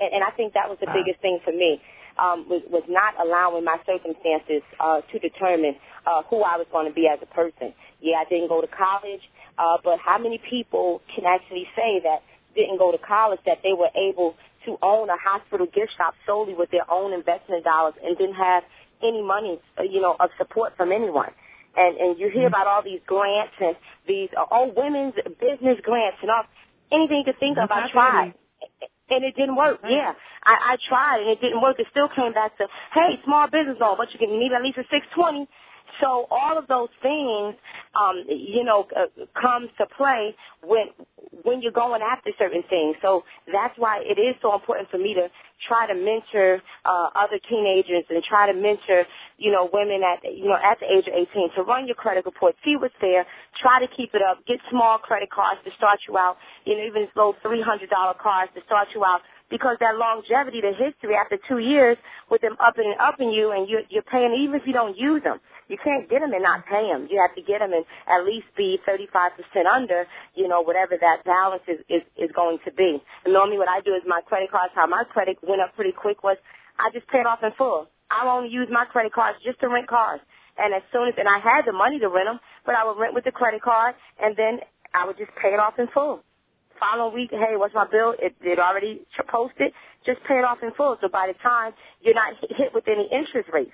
And, 0.00 0.14
and 0.14 0.24
I 0.24 0.30
think 0.32 0.54
that 0.54 0.68
was 0.68 0.78
the 0.80 0.90
biggest 0.90 1.20
thing 1.20 1.38
for 1.44 1.52
me 1.52 1.80
um, 2.18 2.48
was 2.48 2.62
was 2.68 2.82
not 2.88 3.14
allowing 3.20 3.64
my 3.64 3.78
circumstances 3.86 4.62
uh, 4.80 5.00
to 5.12 5.18
determine 5.18 5.76
uh, 6.06 6.22
who 6.28 6.42
I 6.42 6.56
was 6.56 6.66
going 6.72 6.88
to 6.88 6.94
be 6.94 7.08
as 7.08 7.18
a 7.22 7.30
person. 7.34 7.72
Yeah, 8.00 8.16
I 8.16 8.24
didn't 8.28 8.48
go 8.48 8.60
to 8.60 8.66
college, 8.66 9.22
uh, 9.58 9.78
but 9.84 9.98
how 9.98 10.18
many 10.18 10.38
people 10.38 11.00
can 11.14 11.24
actually 11.24 11.68
say 11.76 12.00
that 12.02 12.22
didn't 12.54 12.78
go 12.78 12.92
to 12.92 12.98
college 12.98 13.40
that 13.46 13.60
they 13.62 13.72
were 13.72 13.90
able 13.96 14.34
to 14.66 14.76
own 14.82 15.08
a 15.08 15.16
hospital 15.16 15.66
gift 15.66 15.92
shop 15.96 16.14
solely 16.26 16.54
with 16.54 16.70
their 16.70 16.88
own 16.90 17.12
investment 17.12 17.64
dollars 17.64 17.94
and 18.04 18.16
didn't 18.18 18.36
have 18.36 18.62
any 19.02 19.22
money, 19.22 19.58
uh, 19.78 19.82
you 19.82 20.00
know, 20.00 20.16
of 20.20 20.30
support 20.38 20.76
from 20.76 20.92
anyone. 20.92 21.30
And 21.76 21.96
and 21.96 22.18
you 22.18 22.28
hear 22.28 22.46
about 22.46 22.66
all 22.66 22.82
these 22.82 23.00
grants 23.06 23.54
and 23.60 23.76
these 24.06 24.28
uh, 24.36 24.44
oh 24.50 24.72
women's 24.76 25.14
business 25.40 25.78
grants 25.82 26.18
and 26.20 26.30
all 26.30 26.44
anything 26.92 27.18
you 27.18 27.24
could 27.24 27.40
think 27.40 27.58
of. 27.58 27.70
I 27.70 27.88
tried, 27.90 28.34
and 29.10 29.24
it 29.24 29.36
didn't 29.36 29.56
work. 29.56 29.82
Right. 29.82 29.92
Yeah, 29.92 30.12
I, 30.44 30.74
I 30.74 30.76
tried 30.88 31.20
and 31.22 31.30
it 31.30 31.40
didn't 31.40 31.62
work. 31.62 31.78
It 31.80 31.86
still 31.90 32.08
came 32.14 32.32
back 32.34 32.56
to 32.58 32.66
hey, 32.94 33.20
small 33.24 33.48
business 33.48 33.76
loan, 33.80 33.96
but 33.98 34.12
you 34.12 34.18
can 34.18 34.30
you 34.30 34.40
need 34.40 34.52
at 34.52 34.62
least 34.62 34.78
a 34.78 34.84
six 34.90 35.06
twenty. 35.14 35.48
So 36.00 36.26
all 36.30 36.58
of 36.58 36.66
those 36.68 36.88
things, 37.02 37.54
um, 37.94 38.24
you 38.28 38.64
know, 38.64 38.86
uh, 38.96 39.06
comes 39.40 39.70
to 39.78 39.86
play 39.96 40.34
when 40.62 40.86
when 41.44 41.62
you're 41.62 41.72
going 41.72 42.02
after 42.02 42.30
certain 42.38 42.62
things. 42.68 42.96
So 43.02 43.24
that's 43.52 43.76
why 43.78 44.00
it 44.04 44.20
is 44.20 44.36
so 44.42 44.54
important 44.54 44.90
for 44.90 44.98
me 44.98 45.14
to 45.14 45.28
try 45.66 45.86
to 45.86 45.94
mentor 45.94 46.60
uh, 46.84 47.08
other 47.14 47.38
teenagers 47.48 48.04
and 48.10 48.22
try 48.22 48.50
to 48.50 48.58
mentor, 48.58 49.04
you 49.38 49.50
know, 49.50 49.68
women 49.72 50.02
at 50.02 50.22
you 50.24 50.46
know 50.46 50.58
at 50.62 50.78
the 50.80 50.86
age 50.86 51.06
of 51.06 51.14
18 51.14 51.50
to 51.56 51.62
run 51.62 51.86
your 51.86 51.96
credit 51.96 52.24
report, 52.24 52.54
see 52.64 52.76
what's 52.76 52.94
there, 53.00 53.26
try 53.60 53.80
to 53.80 53.88
keep 53.94 54.14
it 54.14 54.22
up, 54.22 54.44
get 54.46 54.58
small 54.70 54.98
credit 54.98 55.30
cards 55.30 55.60
to 55.64 55.70
start 55.76 55.98
you 56.08 56.16
out, 56.16 56.36
you 56.64 56.76
know, 56.76 56.84
even 56.84 57.08
low 57.16 57.34
$300 57.44 57.88
cards 58.18 58.52
to 58.54 58.62
start 58.66 58.88
you 58.94 59.04
out 59.04 59.20
because 59.50 59.76
that 59.80 59.96
longevity, 59.96 60.60
the 60.62 60.72
history 60.72 61.14
after 61.14 61.38
two 61.46 61.58
years 61.58 61.96
with 62.30 62.40
them 62.40 62.56
upping 62.58 62.86
and 62.86 63.00
upping 63.00 63.30
you 63.30 63.52
and 63.52 63.68
you're, 63.68 63.82
you're 63.90 64.02
paying 64.02 64.34
even 64.34 64.56
if 64.56 64.66
you 64.66 64.72
don't 64.72 64.96
use 64.96 65.22
them. 65.22 65.38
You 65.68 65.78
can't 65.82 66.08
get 66.10 66.20
them 66.20 66.32
and 66.32 66.42
not 66.42 66.66
pay 66.66 66.88
them. 66.90 67.08
You 67.10 67.20
have 67.20 67.34
to 67.36 67.42
get 67.42 67.60
them 67.60 67.72
and 67.72 67.84
at 68.08 68.24
least 68.24 68.46
be 68.56 68.78
35% 68.86 69.32
under, 69.66 70.06
you 70.34 70.48
know, 70.48 70.62
whatever 70.62 70.96
that 71.00 71.24
balance 71.24 71.62
is, 71.68 71.80
is, 71.88 72.02
is 72.16 72.30
going 72.34 72.58
to 72.64 72.72
be. 72.72 73.02
And 73.24 73.34
normally 73.34 73.58
what 73.58 73.68
I 73.68 73.80
do 73.80 73.94
is 73.94 74.02
my 74.06 74.20
credit 74.26 74.50
cards, 74.50 74.72
how 74.74 74.86
my 74.86 75.04
credit 75.04 75.38
went 75.42 75.60
up 75.62 75.74
pretty 75.74 75.92
quick 75.92 76.22
was 76.22 76.36
I 76.78 76.90
just 76.92 77.06
pay 77.08 77.18
it 77.18 77.26
off 77.26 77.42
in 77.42 77.50
full. 77.56 77.88
I 78.10 78.26
only 78.28 78.50
use 78.50 78.68
my 78.70 78.84
credit 78.84 79.12
cards 79.12 79.38
just 79.44 79.60
to 79.60 79.68
rent 79.68 79.88
cars. 79.88 80.20
And 80.58 80.74
as 80.74 80.82
soon 80.92 81.08
as, 81.08 81.14
and 81.16 81.28
I 81.28 81.38
had 81.38 81.64
the 81.64 81.72
money 81.72 81.98
to 82.00 82.08
rent 82.08 82.28
them, 82.28 82.40
but 82.66 82.74
I 82.74 82.84
would 82.84 82.98
rent 82.98 83.14
with 83.14 83.24
the 83.24 83.32
credit 83.32 83.62
card 83.62 83.94
and 84.20 84.36
then 84.36 84.60
I 84.92 85.06
would 85.06 85.16
just 85.16 85.32
pay 85.40 85.48
it 85.54 85.60
off 85.60 85.78
in 85.78 85.88
full 85.94 86.22
following 86.82 87.14
week, 87.14 87.30
hey, 87.30 87.54
what's 87.54 87.74
my 87.74 87.86
bill? 87.86 88.14
It, 88.18 88.34
it 88.42 88.58
already 88.58 89.02
posted. 89.28 89.72
Just 90.04 90.18
pay 90.26 90.34
it 90.34 90.44
off 90.44 90.58
in 90.62 90.72
full. 90.72 90.96
So 91.00 91.08
by 91.08 91.28
the 91.30 91.38
time 91.38 91.72
you're 92.02 92.14
not 92.14 92.34
hit 92.50 92.74
with 92.74 92.88
any 92.88 93.08
interest 93.12 93.48
rates. 93.52 93.70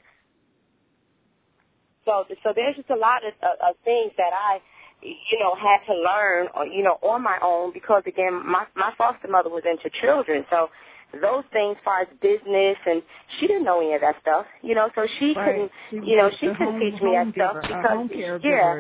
So, 2.09 2.25
so 2.43 2.51
there's 2.57 2.77
just 2.77 2.91
a 2.91 2.97
lot 2.97 3.21
of, 3.29 3.35
of, 3.45 3.57
of 3.61 3.77
things 3.85 4.13
that 4.17 4.33
I, 4.33 4.61
you 5.05 5.39
know, 5.41 5.55
had 5.55 5.85
to 5.87 5.95
learn, 5.95 6.49
or, 6.57 6.67
you 6.67 6.83
know, 6.85 6.97
on 7.05 7.23
my 7.23 7.39
own 7.45 7.75
because 7.75 8.05
again, 8.09 8.35
my 8.49 8.67
my 8.77 8.95
foster 8.99 9.29
mother 9.29 9.51
was 9.51 9.65
into 9.69 9.91
children, 10.01 10.47
so 10.51 10.71
those 11.13 11.45
things, 11.53 11.77
as 11.79 11.85
far 11.85 12.03
as 12.03 12.09
business, 12.23 12.79
and 12.87 13.03
she 13.39 13.49
didn't 13.49 13.65
know 13.65 13.81
any 13.81 13.95
of 13.95 14.03
that 14.03 14.17
stuff, 14.23 14.47
you 14.63 14.75
know, 14.75 14.91
so 14.97 15.07
she 15.21 15.35
Right. 15.37 15.47
couldn't, 15.47 15.73
you 16.09 16.17
know, 16.17 16.31
she 16.41 16.49
couldn't 16.51 16.75
home- 16.75 16.81
teach 16.81 17.03
me 17.03 17.13
that 17.13 17.29
home 17.29 17.35
stuff 17.35 17.57
because, 17.69 18.01
yeah, 18.43 18.75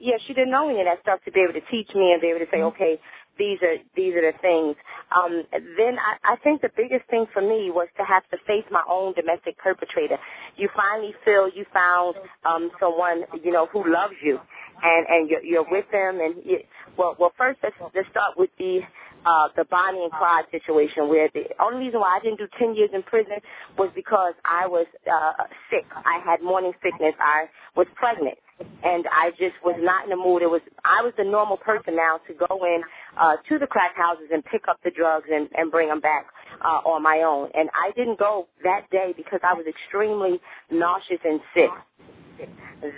yeah, 0.00 0.18
she 0.26 0.34
didn't 0.34 0.50
know 0.52 0.68
any 0.70 0.80
of 0.80 0.86
that 0.86 1.00
stuff 1.02 1.20
to 1.24 1.32
be 1.32 1.40
able 1.42 1.54
to 1.54 1.66
teach 1.70 1.90
me 1.94 2.12
and 2.12 2.20
be 2.22 2.28
able 2.28 2.40
to 2.40 2.50
say, 2.52 2.58
Mm-hmm. 2.58 2.76
okay, 2.76 3.00
these 3.42 3.58
are 3.66 3.74
these 3.96 4.14
are 4.14 4.22
the 4.22 4.38
things. 4.38 4.76
Um, 5.10 5.42
then 5.76 5.98
I, 5.98 6.34
I 6.34 6.36
think 6.46 6.62
the 6.62 6.70
biggest 6.76 7.10
thing 7.10 7.26
for 7.34 7.42
me 7.42 7.74
was 7.74 7.88
to 7.98 8.04
have 8.06 8.22
to 8.30 8.38
face 8.46 8.64
my 8.70 8.82
own 8.88 9.14
domestic 9.14 9.58
perpetrator. 9.58 10.16
You 10.56 10.70
finally 10.76 11.12
feel 11.24 11.50
you 11.50 11.66
found 11.74 12.14
um, 12.46 12.70
someone 12.78 13.26
you 13.42 13.50
know 13.50 13.66
who 13.66 13.82
loves 13.82 14.14
you, 14.22 14.38
and 14.82 15.02
and 15.10 15.28
you're, 15.28 15.42
you're 15.42 15.66
with 15.68 15.90
them. 15.90 16.20
And 16.22 16.38
you, 16.46 16.58
well, 16.96 17.16
well, 17.18 17.32
first 17.36 17.58
let's, 17.64 17.74
let's 17.94 18.08
start 18.10 18.38
with 18.38 18.50
the 18.58 18.80
uh, 19.26 19.48
the 19.56 19.64
Bonnie 19.64 20.04
and 20.06 20.12
Clyde 20.12 20.46
situation, 20.52 21.08
where 21.08 21.28
the 21.34 21.50
only 21.58 21.86
reason 21.86 21.98
why 21.98 22.18
I 22.18 22.20
didn't 22.22 22.38
do 22.38 22.46
ten 22.58 22.76
years 22.76 22.90
in 22.94 23.02
prison 23.02 23.42
was 23.76 23.90
because 23.94 24.34
I 24.44 24.68
was 24.68 24.86
uh, 25.10 25.50
sick. 25.68 25.86
I 25.90 26.22
had 26.24 26.42
morning 26.42 26.72
sickness. 26.78 27.14
I 27.18 27.50
was 27.74 27.88
pregnant 27.96 28.38
and 28.82 29.06
I 29.10 29.30
just 29.30 29.54
was 29.64 29.76
not 29.80 30.04
in 30.04 30.10
the 30.10 30.16
mood. 30.16 30.42
It 30.42 30.50
was 30.50 30.60
I 30.84 31.02
was 31.02 31.12
the 31.16 31.24
normal 31.24 31.56
person 31.56 31.96
now 31.96 32.20
to 32.26 32.34
go 32.34 32.64
in 32.64 32.82
uh, 33.18 33.36
to 33.48 33.58
the 33.58 33.66
crack 33.66 33.96
houses 33.96 34.26
and 34.32 34.44
pick 34.44 34.68
up 34.68 34.78
the 34.84 34.90
drugs 34.90 35.28
and, 35.32 35.48
and 35.54 35.70
bring 35.70 35.88
them 35.88 36.00
back 36.00 36.26
uh, 36.64 36.80
on 36.84 37.02
my 37.02 37.22
own. 37.26 37.50
And 37.54 37.70
I 37.74 37.92
didn't 37.96 38.18
go 38.18 38.46
that 38.64 38.88
day 38.90 39.14
because 39.16 39.40
I 39.42 39.54
was 39.54 39.66
extremely 39.66 40.40
nauseous 40.70 41.20
and 41.24 41.40
sick. 41.54 41.70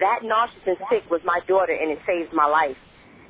That 0.01 0.21
nauseous 0.23 0.63
and 0.67 0.77
sick 0.91 1.03
was 1.11 1.21
my 1.25 1.41
daughter, 1.47 1.73
and 1.73 1.91
it 1.91 1.99
saved 2.07 2.33
my 2.33 2.47
life 2.47 2.77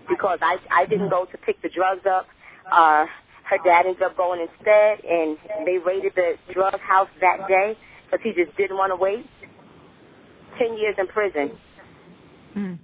because 0.09 0.39
I 0.43 0.59
I 0.71 0.87
didn't 0.87 1.11
go 1.11 1.25
to 1.25 1.39
pick 1.39 1.61
the 1.63 1.69
drugs 1.69 2.07
up. 2.07 2.27
Uh, 2.71 3.07
her 3.45 3.59
dad 3.65 3.87
ended 3.87 4.03
up 4.03 4.17
going 4.17 4.41
instead, 4.41 5.05
and 5.05 5.37
they 5.67 5.79
raided 5.79 6.13
the 6.15 6.35
drug 6.53 6.79
house 6.81 7.09
that 7.21 7.47
day 7.49 7.77
because 8.05 8.23
he 8.23 8.33
just 8.33 8.57
didn't 8.57 8.77
want 8.77 8.91
to 8.91 8.97
wait. 8.97 9.27
Ten 10.59 10.79
years 10.79 10.95
in 10.99 11.09
prison 11.09 11.51
Mm. 12.57 12.79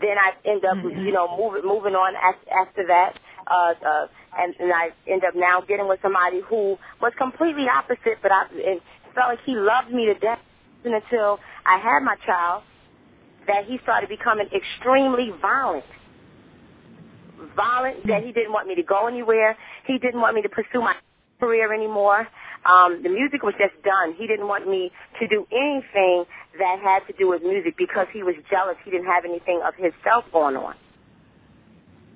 then 0.00 0.18
I 0.18 0.32
end 0.44 0.64
up, 0.64 0.76
Mhm. 0.78 1.04
you 1.06 1.12
know, 1.12 1.36
moving 1.38 1.64
moving 1.66 1.94
on 1.94 2.14
after, 2.16 2.50
after 2.52 2.86
that, 2.86 3.18
uh, 3.46 3.74
uh, 3.84 4.06
and, 4.38 4.54
and 4.60 4.72
I 4.72 4.90
end 5.06 5.24
up 5.24 5.34
now 5.34 5.60
getting 5.62 5.88
with 5.88 6.00
somebody 6.02 6.40
who 6.40 6.78
was 7.00 7.12
completely 7.16 7.68
opposite, 7.68 8.18
but 8.22 8.30
I 8.32 8.46
it 8.52 8.82
felt 9.14 9.28
like 9.30 9.40
he 9.46 9.54
loved 9.56 9.90
me 9.90 10.06
to 10.06 10.14
death 10.14 10.40
And 10.84 10.94
until 10.94 11.40
I 11.64 11.78
had 11.78 12.00
my 12.02 12.16
child. 12.26 12.62
That 13.46 13.64
he 13.66 13.78
started 13.84 14.08
becoming 14.08 14.48
extremely 14.54 15.30
violent, 15.40 15.84
violent. 17.56 18.06
That 18.08 18.24
he 18.24 18.32
didn't 18.32 18.52
want 18.52 18.68
me 18.68 18.74
to 18.74 18.82
go 18.82 19.06
anywhere. 19.06 19.56
He 19.86 19.98
didn't 19.98 20.20
want 20.20 20.34
me 20.34 20.42
to 20.42 20.48
pursue 20.48 20.80
my 20.80 20.94
career 21.40 21.72
anymore. 21.72 22.26
Um, 22.66 23.02
the 23.02 23.08
music 23.08 23.42
was 23.42 23.54
just 23.58 23.78
done. 23.84 24.14
He 24.18 24.26
didn't 24.26 24.48
want 24.48 24.68
me 24.68 24.90
to 25.20 25.28
do 25.28 25.46
anything 25.52 26.26
that 26.58 26.80
had 26.82 27.06
to 27.06 27.12
do 27.16 27.28
with 27.28 27.42
music 27.42 27.76
because 27.78 28.08
he 28.12 28.22
was 28.22 28.34
jealous. 28.50 28.76
He 28.84 28.90
didn't 28.90 29.06
have 29.06 29.24
anything 29.24 29.62
of 29.64 29.74
himself 29.76 30.24
going 30.32 30.56
on. 30.56 30.74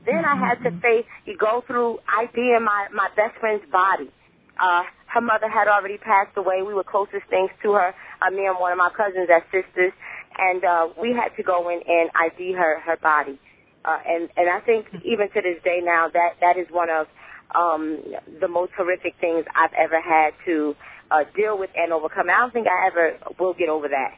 Then 0.07 0.25
I 0.25 0.35
had 0.35 0.63
to 0.65 0.71
face, 0.81 1.07
you 1.27 1.37
go 1.37 1.63
through 1.67 1.99
ID 2.09 2.57
in 2.57 2.65
my, 2.65 2.89
my 2.93 3.09
best 3.15 3.39
friend's 3.39 3.65
body. 3.71 4.11
Uh, 4.59 4.83
her 5.07 5.21
mother 5.21 5.49
had 5.49 5.69
already 5.69 5.99
passed 5.99 6.37
away. 6.37 6.63
We 6.67 6.75
were 6.75 6.85
closest 6.85 7.27
things 7.29 7.51
to 7.63 7.73
her, 7.73 7.95
uh, 8.21 8.31
me 8.31 8.47
and 8.47 8.59
one 8.59 8.73
of 8.73 8.79
my 8.79 8.91
cousins 8.91 9.29
as 9.31 9.43
sisters. 9.53 9.93
And, 10.39 10.65
uh, 10.65 10.89
we 11.01 11.13
had 11.13 11.37
to 11.37 11.43
go 11.43 11.69
in 11.69 11.81
and 11.87 12.11
ID 12.15 12.53
her, 12.53 12.81
her 12.81 12.97
body. 12.97 13.39
Uh, 13.85 13.99
and, 14.07 14.29
and 14.37 14.49
I 14.49 14.61
think 14.61 14.87
even 15.05 15.29
to 15.31 15.41
this 15.43 15.63
day 15.63 15.81
now, 15.83 16.09
that, 16.13 16.37
that 16.41 16.57
is 16.57 16.67
one 16.71 16.89
of, 16.91 17.07
um, 17.55 17.99
the 18.41 18.49
most 18.49 18.73
horrific 18.77 19.15
things 19.21 19.45
I've 19.55 19.73
ever 19.79 20.01
had 20.01 20.33
to, 20.47 20.75
uh, 21.11 21.25
deal 21.35 21.59
with 21.59 21.71
and 21.77 21.93
overcome. 21.93 22.31
I 22.31 22.39
don't 22.39 22.53
think 22.53 22.67
I 22.67 22.87
ever 22.87 23.19
will 23.39 23.55
get 23.55 23.69
over 23.69 23.89
that. 23.89 24.17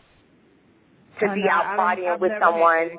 To 1.21 1.27
I 1.27 1.35
be 1.35 1.43
know, 1.43 1.51
out 1.51 1.79
partying 1.79 2.19
with 2.21 2.33
someone. 2.41 2.91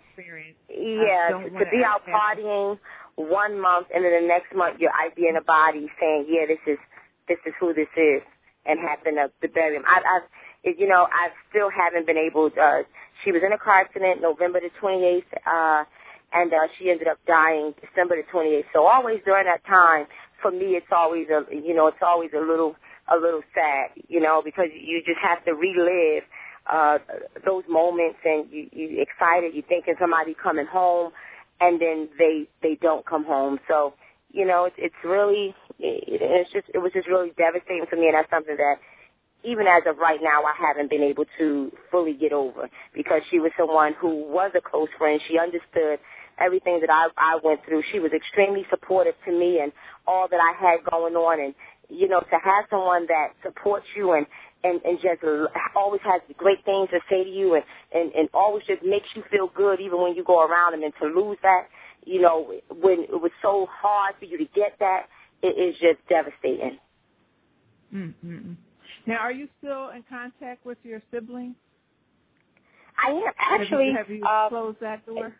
Yeah, 0.69 1.29
to, 1.29 1.49
to 1.49 1.65
be 1.71 1.83
out 1.85 2.01
partying 2.05 2.79
one 3.15 3.59
month 3.59 3.87
and 3.93 4.03
then 4.03 4.23
the 4.23 4.27
next 4.27 4.55
month 4.55 4.79
you're 4.79 4.91
ID 4.91 5.27
in 5.29 5.35
a 5.35 5.41
body 5.41 5.87
saying, 5.99 6.25
yeah, 6.29 6.45
this 6.47 6.59
is 6.65 6.79
this 7.27 7.37
is 7.45 7.53
who 7.59 7.73
this 7.73 7.87
is, 7.95 8.21
and 8.65 8.79
happen 8.79 9.15
to, 9.15 9.31
to 9.41 9.47
bury 9.47 9.75
him. 9.75 9.83
I've, 9.87 10.03
I've, 10.03 10.77
you 10.77 10.87
know, 10.87 11.07
I 11.11 11.29
still 11.49 11.69
haven't 11.69 12.05
been 12.05 12.17
able. 12.17 12.49
Uh, 12.59 12.83
she 13.23 13.31
was 13.31 13.41
in 13.45 13.53
a 13.53 13.57
car 13.57 13.81
accident 13.81 14.21
November 14.21 14.59
the 14.59 14.69
28th, 14.81 15.23
uh, 15.47 15.85
and 16.33 16.53
uh, 16.53 16.67
she 16.77 16.89
ended 16.89 17.07
up 17.07 17.17
dying 17.25 17.73
December 17.79 18.17
the 18.17 18.27
28th. 18.31 18.65
So 18.73 18.85
always 18.85 19.21
during 19.25 19.45
that 19.45 19.63
time, 19.65 20.05
for 20.43 20.51
me, 20.51 20.77
it's 20.77 20.93
always 20.93 21.27
a, 21.29 21.43
you 21.55 21.73
know, 21.75 21.87
it's 21.87 22.03
always 22.05 22.31
a 22.37 22.41
little, 22.41 22.75
a 23.11 23.17
little 23.17 23.41
sad, 23.55 23.91
you 24.09 24.21
know, 24.21 24.43
because 24.45 24.67
you 24.75 25.01
just 25.07 25.21
have 25.23 25.43
to 25.45 25.53
relive 25.55 26.23
uh 26.71 26.99
those 27.45 27.63
moments 27.69 28.19
and 28.25 28.47
you 28.51 28.69
you 28.71 29.01
excited 29.03 29.53
you 29.53 29.63
thinking 29.67 29.95
somebody 29.99 30.35
coming 30.41 30.67
home 30.67 31.11
and 31.61 31.81
then 31.81 32.09
they 32.19 32.47
they 32.63 32.77
don't 32.81 33.05
come 33.05 33.25
home. 33.25 33.59
So 33.67 33.95
you 34.31 34.45
know 34.47 34.65
it's 34.65 34.77
it's 34.79 34.95
really 35.03 35.55
it, 35.79 36.21
it's 36.21 36.51
just 36.53 36.67
it 36.73 36.79
was 36.79 36.93
just 36.93 37.09
really 37.09 37.33
devastating 37.37 37.85
for 37.89 37.97
me 37.97 38.07
and 38.07 38.15
that's 38.15 38.29
something 38.31 38.57
that 38.57 38.75
even 39.43 39.67
as 39.67 39.83
of 39.87 39.97
right 39.99 40.19
now 40.21 40.43
I 40.43 40.53
haven't 40.57 40.89
been 40.89 41.03
able 41.03 41.25
to 41.39 41.71
fully 41.91 42.13
get 42.13 42.33
over 42.33 42.69
because 42.93 43.21
she 43.31 43.39
was 43.39 43.51
someone 43.57 43.93
who 43.99 44.25
was 44.31 44.51
a 44.55 44.61
close 44.61 44.89
friend. 44.97 45.21
She 45.27 45.37
understood 45.39 45.99
everything 46.39 46.79
that 46.81 46.89
I 46.89 47.07
I 47.17 47.39
went 47.43 47.61
through. 47.65 47.83
She 47.91 47.99
was 47.99 48.11
extremely 48.11 48.65
supportive 48.69 49.15
to 49.25 49.31
me 49.31 49.59
and 49.59 49.71
all 50.07 50.27
that 50.29 50.39
I 50.39 50.53
had 50.59 50.83
going 50.89 51.15
on. 51.15 51.39
And 51.39 51.53
you 51.89 52.07
know 52.07 52.19
to 52.19 52.37
have 52.43 52.65
someone 52.69 53.05
that 53.07 53.33
supports 53.43 53.85
you 53.95 54.13
and 54.13 54.25
and 54.63 54.81
and 54.83 54.99
just 55.01 55.21
always 55.75 56.01
has 56.03 56.21
great 56.37 56.63
things 56.65 56.89
to 56.89 56.99
say 57.09 57.23
to 57.23 57.29
you 57.29 57.55
and 57.55 57.63
and 57.93 58.11
and 58.13 58.29
always 58.33 58.63
just 58.65 58.83
makes 58.83 59.07
you 59.15 59.23
feel 59.31 59.49
good 59.55 59.79
even 59.79 60.01
when 60.01 60.15
you 60.15 60.23
go 60.23 60.41
around 60.45 60.73
him 60.73 60.83
and 60.83 60.93
to 61.01 61.07
lose 61.07 61.37
that 61.43 61.67
you 62.05 62.21
know 62.21 62.53
when 62.69 63.01
it 63.03 63.21
was 63.21 63.31
so 63.41 63.67
hard 63.69 64.15
for 64.19 64.25
you 64.25 64.37
to 64.37 64.45
get 64.55 64.73
that 64.79 65.07
it 65.41 65.59
is 65.59 65.75
just 65.75 65.99
devastating. 66.07 66.79
Mm-hmm. 67.93 68.53
now 69.05 69.17
are 69.17 69.31
you 69.31 69.47
still 69.59 69.89
in 69.89 70.03
contact 70.09 70.65
with 70.65 70.79
your 70.83 71.01
siblings 71.11 71.55
i 72.97 73.11
am. 73.11 73.23
Actually 73.37 73.91
have 73.95 74.09
you, 74.09 74.15
have 74.15 74.19
you 74.21 74.25
uh, 74.25 74.49
closed 74.49 74.79
that 74.81 75.05
door 75.05 75.35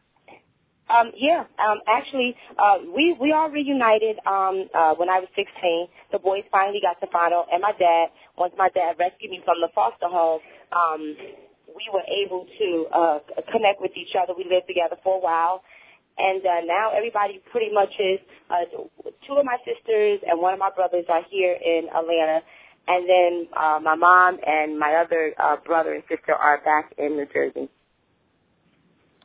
um, 0.89 1.11
yeah, 1.17 1.45
um, 1.59 1.79
actually, 1.87 2.35
uh, 2.59 2.77
we 2.95 3.15
we 3.19 3.31
all 3.31 3.49
reunited 3.49 4.19
um, 4.27 4.67
uh, 4.75 4.93
when 4.95 5.09
I 5.09 5.19
was 5.19 5.29
16. 5.35 5.87
The 6.11 6.19
boys 6.19 6.43
finally 6.51 6.81
got 6.81 6.99
to 6.99 7.11
final, 7.11 7.45
and 7.51 7.61
my 7.61 7.71
dad, 7.71 8.07
once 8.37 8.53
my 8.57 8.69
dad 8.75 8.95
rescued 8.99 9.31
me 9.31 9.41
from 9.45 9.57
the 9.61 9.69
foster 9.73 10.07
home, 10.07 10.41
um, 10.75 11.15
we 11.71 11.87
were 11.93 12.03
able 12.05 12.45
to 12.59 12.85
uh, 12.93 13.19
connect 13.51 13.81
with 13.81 13.91
each 13.95 14.15
other. 14.19 14.33
We 14.35 14.43
lived 14.43 14.67
together 14.67 14.97
for 15.03 15.17
a 15.17 15.21
while, 15.21 15.63
and 16.17 16.43
uh, 16.45 16.61
now 16.65 16.91
everybody 16.95 17.41
pretty 17.51 17.73
much 17.73 17.91
is. 17.99 18.19
Uh, 18.49 18.67
two 19.25 19.33
of 19.39 19.45
my 19.45 19.57
sisters 19.63 20.19
and 20.27 20.39
one 20.41 20.53
of 20.53 20.59
my 20.59 20.69
brothers 20.69 21.05
are 21.09 21.23
here 21.31 21.55
in 21.55 21.87
Atlanta, 21.95 22.41
and 22.87 23.09
then 23.09 23.47
uh, 23.55 23.79
my 23.81 23.95
mom 23.95 24.37
and 24.45 24.77
my 24.77 24.95
other 24.99 25.33
uh, 25.41 25.55
brother 25.65 25.93
and 25.93 26.03
sister 26.09 26.33
are 26.35 26.59
back 26.61 26.93
in 26.97 27.15
New 27.15 27.27
Jersey. 27.33 27.69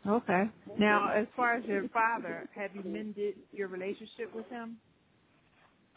Okay. 0.09 0.45
Now, 0.79 1.11
as 1.15 1.27
far 1.37 1.57
as 1.57 1.65
your 1.65 1.87
father, 1.89 2.49
have 2.55 2.71
you 2.75 2.83
mended 2.83 3.35
your 3.53 3.69
relationship 3.69 4.35
with 4.35 4.49
him? 4.49 4.79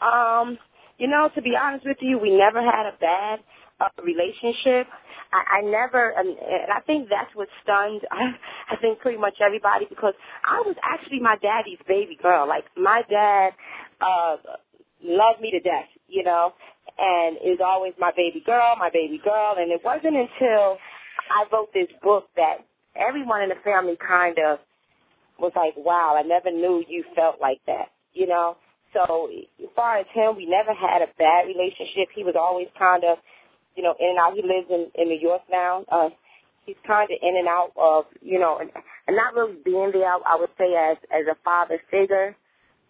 Um, 0.01 0.57
you 0.97 1.07
know, 1.07 1.29
to 1.33 1.41
be 1.41 1.53
honest 1.55 1.85
with 1.85 1.97
you, 2.01 2.19
we 2.19 2.35
never 2.35 2.61
had 2.61 2.87
a 2.87 2.97
bad 2.99 3.39
uh, 3.79 3.87
relationship. 4.03 4.87
I, 5.31 5.59
I 5.59 5.61
never, 5.61 6.09
and, 6.17 6.27
and 6.27 6.71
I 6.75 6.81
think 6.81 7.07
that's 7.09 7.33
what 7.35 7.47
stunned. 7.63 8.01
I, 8.11 8.35
I 8.71 8.75
think 8.81 8.99
pretty 8.99 9.17
much 9.17 9.35
everybody 9.43 9.85
because 9.87 10.13
I 10.43 10.61
was 10.65 10.75
actually 10.83 11.19
my 11.21 11.37
daddy's 11.41 11.79
baby 11.87 12.17
girl. 12.21 12.47
Like 12.47 12.65
my 12.75 13.03
dad 13.09 13.51
uh 14.01 14.37
loved 15.03 15.41
me 15.41 15.51
to 15.51 15.59
death, 15.59 15.87
you 16.07 16.23
know, 16.23 16.53
and 16.99 17.37
is 17.37 17.59
always 17.63 17.93
my 17.97 18.11
baby 18.15 18.43
girl, 18.45 18.75
my 18.77 18.89
baby 18.91 19.21
girl. 19.23 19.55
And 19.57 19.71
it 19.71 19.81
wasn't 19.83 20.15
until 20.15 20.77
I 21.31 21.45
wrote 21.51 21.73
this 21.73 21.87
book 22.03 22.29
that 22.35 22.65
everyone 22.95 23.41
in 23.41 23.49
the 23.49 23.61
family 23.63 23.97
kind 23.97 24.37
of 24.39 24.59
was 25.39 25.51
like, 25.55 25.73
wow, 25.77 26.15
I 26.17 26.21
never 26.21 26.51
knew 26.51 26.83
you 26.87 27.03
felt 27.15 27.41
like 27.41 27.59
that, 27.67 27.89
you 28.13 28.27
know? 28.27 28.57
So 28.93 29.29
as 29.31 29.69
far 29.75 29.97
as 29.97 30.05
him, 30.13 30.35
we 30.35 30.45
never 30.45 30.73
had 30.73 31.01
a 31.01 31.07
bad 31.17 31.47
relationship. 31.47 32.09
He 32.13 32.23
was 32.23 32.35
always 32.37 32.67
kind 32.77 33.03
of, 33.03 33.17
you 33.75 33.83
know, 33.83 33.95
in 33.99 34.09
and 34.09 34.19
out. 34.19 34.35
He 34.35 34.43
lives 34.43 34.67
in, 34.69 34.91
in 34.95 35.07
New 35.07 35.19
York 35.19 35.41
now. 35.49 35.85
Uh, 35.89 36.09
he's 36.65 36.75
kind 36.85 37.09
of 37.09 37.17
in 37.21 37.37
and 37.37 37.47
out 37.47 37.71
of, 37.77 38.05
you 38.21 38.37
know, 38.37 38.59
and, 38.59 38.69
and 39.07 39.15
not 39.15 39.33
really 39.33 39.57
being 39.63 39.91
there, 39.93 40.11
I 40.11 40.35
would 40.37 40.51
say, 40.57 40.75
as, 40.75 40.97
as 41.09 41.25
a 41.31 41.37
father 41.43 41.79
figure. 41.89 42.35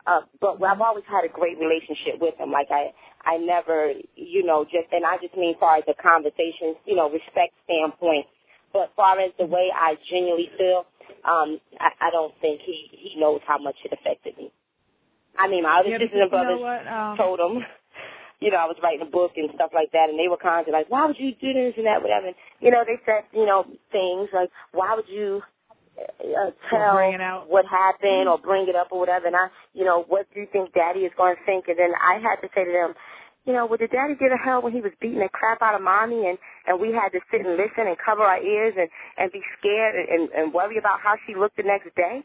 Uh, 0.07 0.21
but 0.41 0.61
I've 0.63 0.81
always 0.81 1.05
had 1.07 1.23
a 1.23 1.29
great 1.31 1.59
relationship 1.59 2.19
with 2.19 2.33
him. 2.35 2.51
Like 2.51 2.67
I, 2.71 2.89
I 3.23 3.37
never, 3.37 3.93
you 4.15 4.43
know, 4.43 4.65
just, 4.65 4.89
and 4.91 5.05
I 5.05 5.17
just 5.21 5.37
mean 5.37 5.53
as 5.53 5.59
far 5.59 5.77
as 5.77 5.83
the 5.85 5.93
conversations, 6.01 6.81
you 6.85 6.95
know, 6.95 7.05
respect 7.09 7.53
standpoint. 7.69 8.25
But 8.73 8.91
far 8.95 9.19
as 9.19 9.31
the 9.37 9.45
way 9.45 9.71
I 9.73 9.95
genuinely 10.09 10.49
feel, 10.57 10.85
um, 11.25 11.59
I, 11.79 12.07
I 12.07 12.09
don't 12.11 12.33
think 12.41 12.61
he 12.61 12.89
he 12.91 13.19
knows 13.19 13.41
how 13.45 13.57
much 13.57 13.75
it 13.83 13.91
affected 13.93 14.37
me. 14.37 14.51
I 15.37 15.47
mean, 15.47 15.63
my 15.63 15.79
other 15.79 15.89
yeah, 15.89 15.99
sisters 15.99 16.21
and 16.21 16.29
brothers 16.29 16.59
um, 16.89 17.17
told 17.17 17.39
him, 17.39 17.63
you 18.41 18.51
know, 18.51 18.57
I 18.57 18.65
was 18.65 18.77
writing 18.83 19.05
a 19.05 19.09
book 19.09 19.33
and 19.37 19.49
stuff 19.55 19.71
like 19.73 19.91
that, 19.93 20.09
and 20.09 20.19
they 20.19 20.27
were 20.27 20.37
kind 20.37 20.67
of 20.67 20.71
like, 20.73 20.89
why 20.89 21.05
would 21.05 21.19
you 21.19 21.31
do 21.39 21.53
this 21.53 21.73
and 21.77 21.85
that, 21.85 22.01
whatever. 22.01 22.27
And, 22.27 22.35
you 22.59 22.71
know, 22.71 22.83
they 22.85 22.99
said, 23.05 23.23
you 23.33 23.45
know, 23.45 23.65
things 23.91 24.29
like, 24.33 24.49
why 24.71 24.95
would 24.95 25.07
you 25.07 25.41
uh, 25.97 26.51
tell 26.69 26.95
what 27.47 27.65
happened 27.65 28.27
or 28.27 28.37
bring 28.37 28.67
it 28.67 28.75
up 28.75 28.87
or 28.91 28.99
whatever, 28.99 29.27
and 29.27 29.35
I, 29.35 29.47
you 29.73 29.85
know, 29.85 30.03
what 30.07 30.27
do 30.33 30.41
you 30.41 30.47
think 30.51 30.73
Daddy 30.73 31.01
is 31.01 31.11
going 31.15 31.35
to 31.35 31.45
think? 31.45 31.67
And 31.67 31.77
then 31.77 31.91
I 32.01 32.19
had 32.19 32.41
to 32.41 32.49
say 32.53 32.65
to 32.65 32.71
them, 32.71 32.93
you 33.45 33.53
know, 33.53 33.65
would 33.65 33.81
the 33.81 33.87
daddy 33.87 34.13
give 34.13 34.31
a 34.31 34.37
hell 34.37 34.61
when 34.61 34.73
he 34.73 34.81
was 34.81 34.93
beating 35.01 35.19
the 35.19 35.29
crap 35.29 35.61
out 35.61 35.73
of 35.73 35.81
mommy 35.81 36.29
and 36.29 36.37
and 36.67 36.79
we 36.79 36.93
had 36.93 37.09
to 37.09 37.19
sit 37.31 37.41
and 37.41 37.57
listen 37.57 37.89
and 37.89 37.97
cover 37.97 38.21
our 38.21 38.41
ears 38.41 38.73
and 38.77 38.89
and 39.17 39.31
be 39.31 39.41
scared 39.57 39.95
and 39.97 40.29
and, 40.29 40.53
worry 40.53 40.77
about 40.77 40.99
how 41.01 41.15
she 41.25 41.33
looked 41.33 41.57
the 41.57 41.63
next 41.63 41.89
day? 41.95 42.21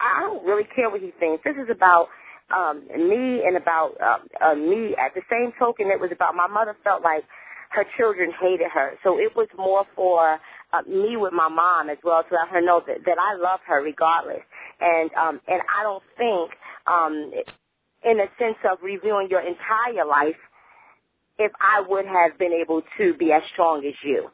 I 0.00 0.22
don't 0.22 0.44
really 0.44 0.66
care 0.74 0.90
what 0.90 1.00
he 1.00 1.12
thinks. 1.18 1.44
This 1.44 1.54
is 1.54 1.70
about 1.70 2.08
um 2.50 2.82
me 2.90 3.46
and 3.46 3.56
about 3.56 3.94
uh, 4.02 4.18
uh, 4.42 4.54
me. 4.54 4.96
At 4.98 5.14
the 5.14 5.22
same 5.30 5.52
token, 5.58 5.86
it 5.86 6.00
was 6.00 6.10
about 6.10 6.34
my 6.34 6.48
mother 6.48 6.74
felt 6.82 7.02
like 7.02 7.22
her 7.70 7.84
children 7.96 8.32
hated 8.40 8.72
her, 8.74 8.98
so 9.04 9.18
it 9.18 9.36
was 9.36 9.46
more 9.56 9.84
for 9.94 10.40
uh, 10.72 10.82
me 10.88 11.16
with 11.16 11.32
my 11.32 11.48
mom 11.48 11.90
as 11.90 11.98
well 12.02 12.24
to 12.24 12.34
let 12.34 12.48
her 12.48 12.60
know 12.60 12.82
that 12.88 13.04
that 13.06 13.18
I 13.22 13.38
love 13.38 13.60
her 13.68 13.82
regardless. 13.84 14.42
And 14.80 15.10
um 15.14 15.40
and 15.46 15.62
I 15.62 15.84
don't 15.84 16.02
think 16.18 16.50
um 16.90 17.30
in 18.04 18.20
a 18.20 18.26
sense 18.38 18.58
of 18.70 18.78
reviewing 18.82 19.28
your 19.30 19.40
entire 19.40 20.06
life 20.06 20.36
if 21.38 21.52
I 21.60 21.82
would 21.86 22.06
have 22.06 22.38
been 22.38 22.52
able 22.52 22.82
to 22.98 23.14
be 23.14 23.32
as 23.32 23.42
strong 23.52 23.84
as 23.86 23.94
you. 24.04 24.28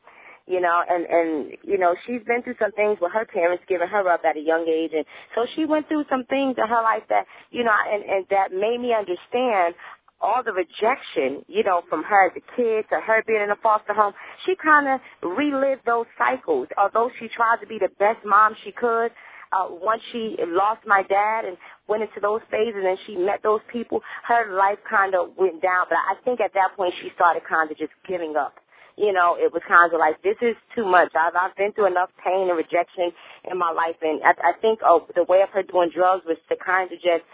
You 0.47 0.61
know, 0.61 0.83
and, 0.87 1.07
and, 1.07 1.57
you 1.63 1.79
know, 1.79 1.95
she's 2.07 2.21
been 2.27 2.43
through 2.43 2.57
some 2.61 2.73
things 2.73 2.99
with 3.01 3.13
her 3.13 3.25
parents 3.25 3.65
giving 3.67 3.89
her 3.89 4.07
up 4.11 4.21
at 4.29 4.37
a 4.37 4.41
young 4.41 4.69
age. 4.69 4.91
And 4.95 5.07
so 5.35 5.47
she 5.57 5.65
went 5.65 5.89
through 5.89 6.05
some 6.11 6.25
things 6.25 6.57
in 6.59 6.69
her 6.69 6.83
life 6.83 7.03
that, 7.09 7.25
you 7.51 7.65
know, 7.65 7.73
and, 7.73 8.05
and 8.05 8.27
that 8.29 8.53
made 8.53 8.79
me 8.79 8.93
understand 8.93 9.75
all 10.21 10.43
the 10.45 10.53
rejection, 10.53 11.45
you 11.49 11.63
know, 11.65 11.81
from 11.89 12.03
her 12.03 12.27
as 12.27 12.33
a 12.37 12.57
kid 12.57 12.85
to 12.91 13.01
her 13.01 13.25
being 13.27 13.43
in 13.43 13.51
a 13.51 13.57
foster 13.63 13.95
home. 13.95 14.13
She 14.45 14.55
kind 14.55 14.89
of 14.89 15.01
relived 15.37 15.83
those 15.87 16.07
cycles. 16.19 16.69
Although 16.77 17.11
she 17.19 17.29
tried 17.29 17.61
to 17.63 17.67
be 17.67 17.79
the 17.79 17.91
best 17.99 18.21
mom 18.25 18.55
she 18.65 18.73
could, 18.73 19.13
uh, 19.55 19.67
once 19.71 20.03
she 20.11 20.37
lost 20.49 20.81
my 20.87 21.03
dad 21.03 21.45
and 21.45 21.57
went 21.89 22.03
into 22.03 22.21
those 22.21 22.41
phases 22.51 22.83
and 22.85 22.99
she 23.07 23.17
met 23.17 23.41
those 23.43 23.61
people, 23.73 24.01
her 24.27 24.57
life 24.57 24.79
kind 24.89 25.15
of 25.15 25.31
went 25.39 25.63
down. 25.63 25.87
But 25.89 25.99
I 25.99 26.15
think 26.25 26.41
at 26.41 26.53
that 26.55 26.77
point 26.77 26.95
she 27.01 27.11
started 27.15 27.43
kind 27.49 27.71
of 27.71 27.79
just 27.79 27.93
giving 28.09 28.35
up. 28.37 28.55
You 28.97 29.13
know, 29.13 29.37
it 29.39 29.53
was 29.53 29.63
kind 29.67 29.93
of 29.93 29.99
like, 29.99 30.23
this 30.23 30.39
is 30.41 30.55
too 30.75 30.87
much. 30.87 31.11
I've, 31.19 31.35
I've 31.35 31.57
been 31.57 31.73
through 31.73 31.89
enough 31.89 32.11
pain 32.23 32.49
and 32.49 32.57
rejection 32.57 33.11
in 33.51 33.59
my 33.59 33.71
life. 33.73 33.97
And 34.03 34.23
I, 34.23 34.35
I 34.39 34.53
think 34.61 34.81
oh, 34.85 35.07
the 35.15 35.25
way 35.25 35.43
of 35.43 35.51
her 35.51 35.63
doing 35.63 35.91
drugs 35.95 36.23
was 36.27 36.39
to 36.49 36.55
kind 36.57 36.91
of 36.93 36.99
just 37.03 37.27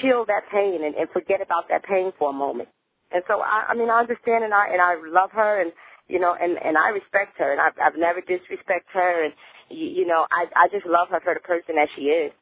shield 0.00 0.26
that 0.26 0.42
pain 0.50 0.82
and, 0.84 0.94
and 0.94 1.08
forget 1.10 1.40
about 1.40 1.68
that 1.70 1.84
pain 1.84 2.12
for 2.18 2.30
a 2.30 2.32
moment. 2.32 2.68
And 3.12 3.22
so, 3.28 3.40
I, 3.40 3.70
I 3.70 3.74
mean, 3.74 3.90
I 3.90 4.00
understand 4.00 4.42
and 4.42 4.52
I, 4.52 4.68
and 4.74 4.82
I 4.82 4.98
love 5.06 5.30
her 5.32 5.62
and, 5.62 5.72
you 6.08 6.18
know, 6.18 6.34
and, 6.34 6.58
and 6.58 6.76
I 6.76 6.88
respect 6.90 7.38
her 7.38 7.52
and 7.52 7.60
I've, 7.60 7.78
I've 7.78 7.96
never 7.96 8.20
disrespect 8.20 8.90
her 8.92 9.24
and, 9.24 9.32
you, 9.70 9.86
you 9.86 10.06
know, 10.06 10.26
I 10.30 10.46
I 10.54 10.68
just 10.68 10.86
love 10.86 11.08
her 11.10 11.20
for 11.20 11.34
the 11.34 11.40
person 11.40 11.76
that 11.76 11.88
she 11.94 12.02
is. 12.02 12.32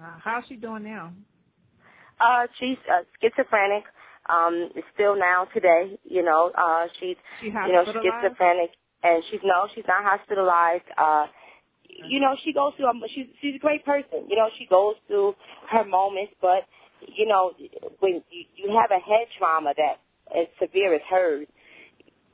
Uh, 0.00 0.18
how's 0.22 0.44
she 0.48 0.56
doing 0.56 0.84
now? 0.84 1.12
Uh, 2.20 2.46
she's 2.58 2.78
uh, 2.90 3.02
schizophrenic. 3.20 3.84
Um, 4.26 4.70
still 4.94 5.16
now 5.18 5.46
today, 5.52 5.98
you 6.02 6.22
know, 6.22 6.50
uh, 6.56 6.86
she's 6.98 7.16
she 7.40 7.46
you 7.46 7.52
know 7.52 7.84
she's 7.84 7.94
schizophrenic, 7.94 8.70
and 9.02 9.22
she's 9.30 9.40
no, 9.44 9.68
she's 9.74 9.84
not 9.86 10.02
hospitalized. 10.02 10.88
Uh, 10.96 11.26
you 12.08 12.20
know, 12.20 12.34
she 12.42 12.52
goes 12.52 12.72
through. 12.76 12.86
Um, 12.86 13.02
she's 13.14 13.26
she's 13.40 13.56
a 13.56 13.58
great 13.58 13.84
person. 13.84 14.26
You 14.28 14.36
know, 14.36 14.48
she 14.58 14.66
goes 14.66 14.94
through 15.06 15.34
her 15.70 15.84
moments, 15.84 16.32
but 16.40 16.64
you 17.06 17.26
know, 17.26 17.52
when 18.00 18.22
you, 18.30 18.44
you 18.56 18.80
have 18.80 18.90
a 18.90 19.00
head 19.00 19.28
trauma 19.38 19.74
that 19.76 20.00
as 20.34 20.46
severe 20.58 20.94
as 20.94 21.02
hers, 21.08 21.46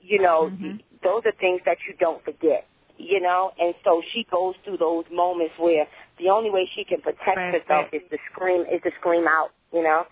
you 0.01 0.23
know, 0.23 0.51
mm-hmm. 0.53 0.77
those 1.03 1.23
are 1.27 1.33
things 1.41 1.61
that 1.67 1.79
you 1.89 1.95
don't 1.99 2.25
forget 2.25 2.70
you 3.01 3.21
know, 3.21 3.53
and 3.59 3.75
so 3.85 4.03
she 4.13 4.27
goes 4.31 4.55
through 4.65 4.79
those 4.79 5.05
moments 5.13 5.55
where 5.59 5.87
the 6.19 6.29
only 6.29 6.51
way 6.51 6.69
she 6.75 6.85
can 6.85 7.01
protect 7.01 7.37
right, 7.37 7.55
herself 7.55 7.87
right. 7.93 8.03
is 8.03 8.03
to 8.11 8.19
scream, 8.33 8.63
is 8.63 8.81
to 8.83 8.91
scream 8.99 9.27
out, 9.27 9.51
you 9.73 9.83
know, 9.83 10.05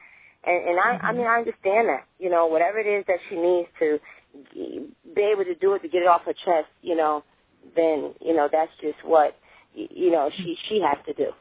and 0.44 0.68
and 0.68 0.80
I, 0.80 0.96
mm-hmm. 0.96 1.06
I 1.06 1.12
mean, 1.12 1.26
I 1.26 1.38
understand 1.38 1.88
that, 1.88 2.04
you 2.18 2.30
know, 2.30 2.46
whatever 2.46 2.78
it 2.78 2.86
is 2.86 3.04
that 3.06 3.18
she 3.28 3.36
needs 3.36 3.68
to 3.80 3.98
be 5.14 5.22
able 5.22 5.44
to 5.44 5.54
do 5.54 5.74
it 5.74 5.82
to 5.82 5.88
get 5.88 6.02
it 6.02 6.08
off 6.08 6.22
her 6.24 6.32
chest, 6.32 6.68
you 6.82 6.96
know, 6.96 7.24
then 7.74 8.14
you 8.20 8.34
know 8.34 8.48
that's 8.50 8.72
just 8.80 8.98
what 9.04 9.36
you 9.74 10.10
know 10.10 10.30
she 10.36 10.56
she 10.68 10.80
has 10.80 10.98
to 11.06 11.12
do. 11.12 11.32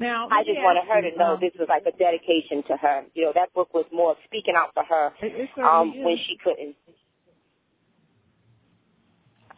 Now, 0.00 0.28
I 0.30 0.44
just 0.44 0.58
wanted 0.58 0.86
her 0.86 1.02
to 1.02 1.18
know 1.18 1.34
um, 1.34 1.40
this 1.40 1.50
was 1.58 1.66
like 1.68 1.82
a 1.82 1.96
dedication 1.98 2.62
to 2.68 2.76
her. 2.76 3.02
You 3.14 3.24
know, 3.24 3.32
that 3.34 3.52
book 3.52 3.74
was 3.74 3.84
more 3.92 4.14
speaking 4.26 4.54
out 4.56 4.70
for 4.72 4.84
her 4.84 5.06
um, 5.66 6.04
when 6.04 6.16
she 6.18 6.38
couldn't. 6.42 6.76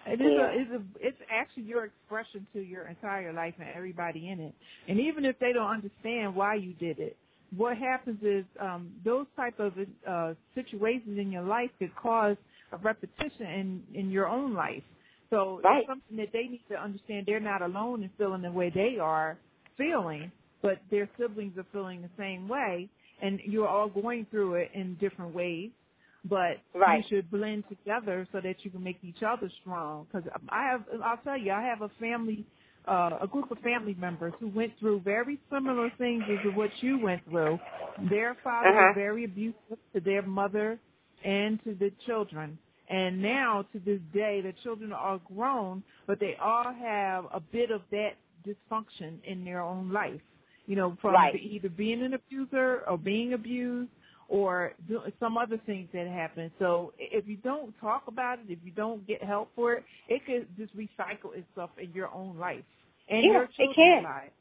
It 0.07 0.21
is 0.23 0.35
Yeah. 0.35 0.39
a, 0.39 0.61
it's 0.61 0.71
a, 0.73 0.83
it's 1.09 1.19
actually 1.31 1.65
your 1.65 1.85
expression 1.87 2.47
to 2.55 2.61
your 2.61 2.89
entire 2.89 3.33
life 3.33 3.55
and 3.61 3.69
everybody 3.75 4.31
in 4.31 4.41
it. 4.41 4.55
And 4.89 5.01
even 5.01 5.25
if 5.27 5.39
they 5.41 5.53
don't 5.53 5.71
understand 5.71 6.35
why 6.37 6.57
you 6.57 6.75
did 6.75 6.99
it, 7.01 7.19
what 7.57 7.77
happens 7.77 8.21
is 8.23 8.45
um, 8.61 8.93
those 9.05 9.27
type 9.37 9.59
of 9.61 9.75
uh, 10.09 10.35
situations 10.55 11.19
in 11.19 11.33
your 11.33 11.43
life 11.45 11.71
could 11.79 11.95
cause 11.97 12.37
a 12.73 12.79
repetition 12.79 13.47
in 13.47 13.85
in 13.95 14.11
your 14.11 14.29
own 14.29 14.55
life. 14.55 14.85
So 15.31 15.63
Right. 15.65 15.77
it's 15.77 15.87
something 15.87 16.17
that 16.19 16.29
they 16.33 16.45
need 16.45 16.65
to 16.71 16.77
understand. 16.77 17.27
They're 17.27 17.41
not 17.41 17.63
alone 17.63 18.03
in 18.05 18.11
feeling 18.19 18.43
the 18.43 18.53
way 18.53 18.71
they 18.75 18.99
are 19.01 19.39
feeling, 19.79 20.33
but 20.63 20.81
their 20.91 21.09
siblings 21.19 21.59
are 21.59 21.67
feeling 21.73 22.03
the 22.03 22.11
same 22.19 22.49
way, 22.49 22.89
and 23.23 23.41
you're 23.47 23.69
all 23.69 23.89
going 23.91 24.27
through 24.31 24.55
it 24.57 24.71
in 24.75 24.97
different 25.01 25.35
ways. 25.35 25.71
But 26.25 26.59
Right. 26.75 27.05
you 27.05 27.09
should 27.09 27.31
blend 27.31 27.65
together 27.69 28.27
so 28.33 28.41
that 28.41 28.57
you 28.65 28.71
can 28.71 28.83
make 28.83 28.99
each 29.03 29.23
other 29.23 29.51
strong. 29.61 30.07
Because 30.13 30.29
I 30.51 30.65
have, 30.71 30.85
I'll 31.05 31.19
tell 31.19 31.39
you, 31.39 31.53
I 31.53 31.63
have 31.63 31.83
a 31.83 31.91
family, 32.01 32.47
uh, 32.87 33.19
a 33.23 33.27
group 33.27 33.51
of 33.51 33.59
family 33.61 33.95
members 33.95 34.35
who 34.41 34.49
went 34.49 34.73
through 34.79 35.01
very 35.01 35.39
similar 35.53 35.91
things 35.99 36.23
as 36.31 36.55
what 36.57 36.71
you 36.83 36.99
went 36.99 37.25
through. 37.29 37.59
Their 38.11 38.37
father 38.45 38.71
Uh-huh. 38.71 38.87
was 38.89 38.95
very 38.95 39.25
abusive 39.25 39.79
to 39.95 40.01
their 40.01 40.23
mother 40.23 40.79
and 41.25 41.63
to 41.65 41.75
the 41.75 41.91
children. 42.07 42.59
And 42.89 43.23
now, 43.23 43.65
to 43.73 43.79
this 43.81 44.01
day, 44.13 44.41
the 44.43 44.53
children 44.63 44.93
are 44.93 45.19
grown, 45.35 45.83
but 46.07 46.21
they 46.21 46.37
all 46.43 46.73
have 46.73 47.27
a 47.33 47.41
bit 47.41 47.71
of 47.71 47.83
that 47.93 48.17
dysfunction 48.47 49.23
in 49.25 49.45
their 49.45 49.63
own 49.63 49.93
life. 49.93 50.21
You 50.67 50.77
know, 50.77 50.97
from 51.01 51.15
Right. 51.15 51.35
either 51.35 51.69
being 51.69 52.03
an 52.03 52.15
abuser 52.15 52.83
or 52.89 52.99
being 52.99 53.33
abused 53.35 53.91
or 54.31 54.73
do, 54.89 55.01
some 55.19 55.37
other 55.37 55.61
things 55.67 55.89
that 55.93 56.07
happen. 56.07 56.51
So 56.59 56.95
if 56.99 57.29
you 57.29 57.37
don't 57.37 57.75
talk 57.81 58.05
about 58.09 58.39
it, 58.39 58.47
if 58.49 58.61
you 58.65 58.71
don't 58.71 59.07
get 59.07 59.23
help 59.23 59.51
for 59.57 59.75
it, 59.75 59.85
it 60.09 60.25
could 60.25 60.49
just 60.57 60.75
recycle 60.77 61.37
itself 61.37 61.71
in 61.79 61.93
your 61.93 62.09
own 62.15 62.39
life 62.39 62.65
and 63.11 63.25
Yeah, 63.25 63.33
your 63.33 63.47
it 63.59 63.75
children's 63.75 64.05
lives. 64.05 64.33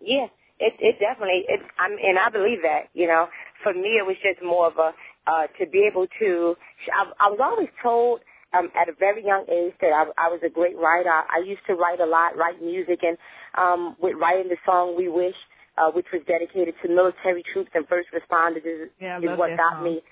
Yeah, 0.00 0.26
it 0.60 0.74
it 0.78 0.96
definitely. 1.00 1.44
It, 1.48 1.60
I'm 1.78 1.92
and 1.92 2.18
I 2.18 2.30
believe 2.30 2.62
that. 2.62 2.88
You 2.94 3.08
know, 3.08 3.28
for 3.62 3.72
me, 3.74 3.96
it 3.98 4.06
was 4.06 4.16
just 4.22 4.42
more 4.44 4.68
of 4.68 4.78
a 4.78 4.92
uh, 5.26 5.46
to 5.58 5.66
be 5.70 5.88
able 5.90 6.06
to. 6.20 6.56
I, 6.92 7.26
I 7.26 7.30
was 7.30 7.40
always 7.42 7.70
told 7.82 8.20
um, 8.52 8.70
at 8.80 8.88
a 8.88 8.92
very 8.98 9.24
young 9.24 9.46
age 9.50 9.74
that 9.80 9.92
I, 9.92 10.04
I 10.26 10.28
was 10.28 10.40
a 10.44 10.50
great 10.50 10.76
writer. 10.76 11.10
I 11.10 11.42
used 11.46 11.62
to 11.68 11.74
write 11.74 12.00
a 12.00 12.06
lot, 12.06 12.36
write 12.36 12.62
music, 12.62 13.00
and 13.02 13.16
um, 13.56 13.96
with 14.00 14.16
writing 14.20 14.48
the 14.48 14.58
song 14.66 14.96
"We 14.96 15.08
Wish," 15.08 15.36
uh, 15.78 15.90
which 15.90 16.06
was 16.12 16.22
dedicated 16.26 16.74
to 16.82 16.88
military 16.88 17.42
troops 17.42 17.70
and 17.74 17.86
first 17.88 18.08
responders, 18.12 18.64
is, 18.64 18.90
Yeah, 19.00 19.18
is 19.18 19.38
what 19.38 19.56
got 19.56 19.74
song. 19.74 19.84
me. 19.84 20.02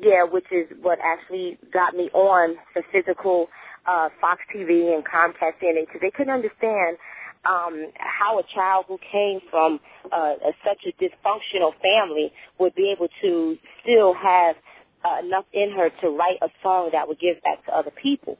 Yeah, 0.00 0.24
which 0.24 0.46
is 0.50 0.66
what 0.80 0.98
actually 1.04 1.58
got 1.72 1.94
me 1.94 2.10
on 2.14 2.56
the 2.74 2.82
physical 2.90 3.48
uh, 3.86 4.08
Fox 4.20 4.40
TV 4.54 4.94
and 4.94 5.04
Comcast 5.04 5.60
CNN 5.62 5.86
because 5.86 6.00
they 6.00 6.10
couldn't 6.10 6.32
understand 6.32 6.96
um, 7.44 7.92
how 7.98 8.38
a 8.38 8.42
child 8.54 8.86
who 8.88 8.98
came 9.12 9.40
from 9.50 9.80
uh, 10.10 10.34
a, 10.40 10.52
such 10.64 10.86
a 10.86 10.92
dysfunctional 11.02 11.72
family 11.82 12.32
would 12.58 12.74
be 12.74 12.90
able 12.90 13.08
to 13.22 13.56
still 13.82 14.14
have 14.14 14.56
uh, 15.04 15.24
enough 15.24 15.44
in 15.52 15.70
her 15.70 15.90
to 16.00 16.08
write 16.08 16.38
a 16.42 16.48
song 16.62 16.88
that 16.92 17.06
would 17.06 17.20
give 17.20 17.42
back 17.42 17.64
to 17.66 17.76
other 17.76 17.90
people. 17.90 18.38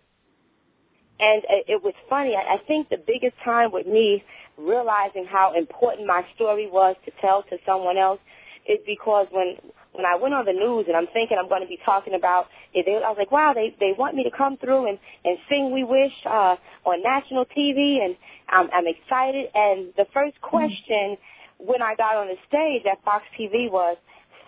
And 1.21 1.43
it, 1.49 1.65
it 1.69 1.83
was 1.83 1.95
funny. 2.09 2.35
I, 2.37 2.55
I 2.55 2.59
think 2.67 2.89
the 2.89 2.99
biggest 2.99 3.37
time 3.45 3.71
with 3.73 3.87
me 3.87 4.25
realizing 4.57 5.27
how 5.31 5.55
important 5.57 6.07
my 6.07 6.23
story 6.35 6.69
was 6.71 6.97
to 7.05 7.11
tell 7.21 7.43
to 7.51 7.57
someone 7.67 7.99
else 7.99 8.21
is 8.67 8.79
because 8.87 9.27
when 9.31 9.57
when 9.93 10.05
I 10.05 10.17
went 10.17 10.35
on 10.35 10.45
the 10.45 10.53
news 10.53 10.87
and 10.89 10.97
I'm 10.97 11.07
thinking 11.13 11.39
I'm 11.39 11.49
going 11.49 11.63
to 11.63 11.69
be 11.69 11.79
talking 11.85 12.15
about 12.15 12.47
it, 12.73 12.85
they, 12.85 12.97
I 12.97 13.09
was 13.09 13.17
like, 13.17 13.31
wow, 13.31 13.53
they 13.55 13.75
they 13.79 13.93
want 13.97 14.17
me 14.17 14.25
to 14.25 14.31
come 14.31 14.57
through 14.57 14.89
and 14.89 14.99
and 15.25 15.39
sing 15.49 15.73
"We 15.73 15.85
Wish" 15.85 16.13
uh, 16.27 16.57
on 16.85 17.03
national 17.03 17.45
TV, 17.47 18.03
and 18.03 18.17
I'm, 18.49 18.69
I'm 18.73 18.87
excited. 18.87 19.51
And 19.55 19.93
the 19.97 20.07
first 20.13 20.41
question 20.41 21.17
when 21.59 21.83
I 21.83 21.95
got 21.95 22.17
on 22.17 22.29
the 22.29 22.37
stage 22.49 22.83
at 22.91 23.03
Fox 23.05 23.25
TV 23.39 23.71
was, 23.71 23.97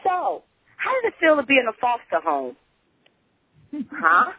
so 0.03 0.43
how 0.77 0.93
does 1.01 1.13
it 1.13 1.15
feel 1.21 1.37
to 1.37 1.43
be 1.45 1.59
in 1.59 1.67
a 1.69 1.77
foster 1.81 2.21
home? 2.25 2.57
huh? 3.93 4.33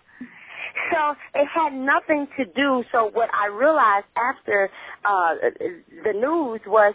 So 0.91 1.15
it 1.35 1.47
had 1.47 1.73
nothing 1.73 2.27
to 2.37 2.45
do. 2.45 2.83
So 2.91 3.09
what 3.13 3.29
I 3.33 3.47
realized 3.47 4.05
after 4.15 4.69
uh, 5.05 5.35
the 6.03 6.13
news 6.13 6.61
was 6.65 6.93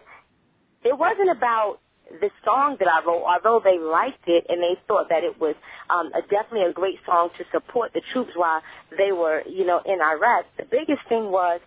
it 0.85 0.97
wasn't 0.99 1.31
about 1.31 1.79
the 2.21 2.31
song 2.45 2.77
that 2.79 2.89
I 2.89 3.05
wrote, 3.07 3.23
although 3.25 3.61
they 3.63 3.79
liked 3.79 4.27
it 4.27 4.45
and 4.49 4.63
they 4.63 4.79
thought 4.87 5.09
that 5.09 5.25
it 5.25 5.41
was 5.41 5.55
um, 5.89 6.11
a, 6.15 6.21
definitely 6.23 6.69
a 6.69 6.73
great 6.73 6.99
song 7.07 7.31
to 7.39 7.45
support 7.51 7.93
the 7.95 8.03
troops 8.13 8.33
while 8.35 8.61
they 8.97 9.13
were, 9.13 9.43
you 9.49 9.65
know, 9.65 9.81
in 9.85 10.01
Iraq. 10.01 10.45
The 10.59 10.65
biggest 10.71 11.01
thing 11.09 11.31
was 11.31 11.61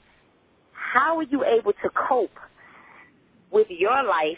how 0.74 1.18
were 1.18 1.24
you 1.24 1.43
able 1.43 1.74
to 1.74 1.89
cope 1.89 2.38
with 3.51 3.68
your 3.70 4.03
life 4.03 4.38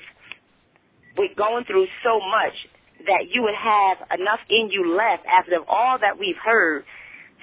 with 1.17 1.35
going 1.35 1.65
through 1.65 1.87
so 2.03 2.19
much 2.19 2.53
that 3.05 3.27
you 3.31 3.41
would 3.43 3.55
have 3.55 3.97
enough 4.19 4.39
in 4.49 4.69
you 4.71 4.95
left 4.95 5.25
after 5.25 5.57
all 5.67 5.97
that 5.99 6.17
we've 6.19 6.37
heard 6.43 6.83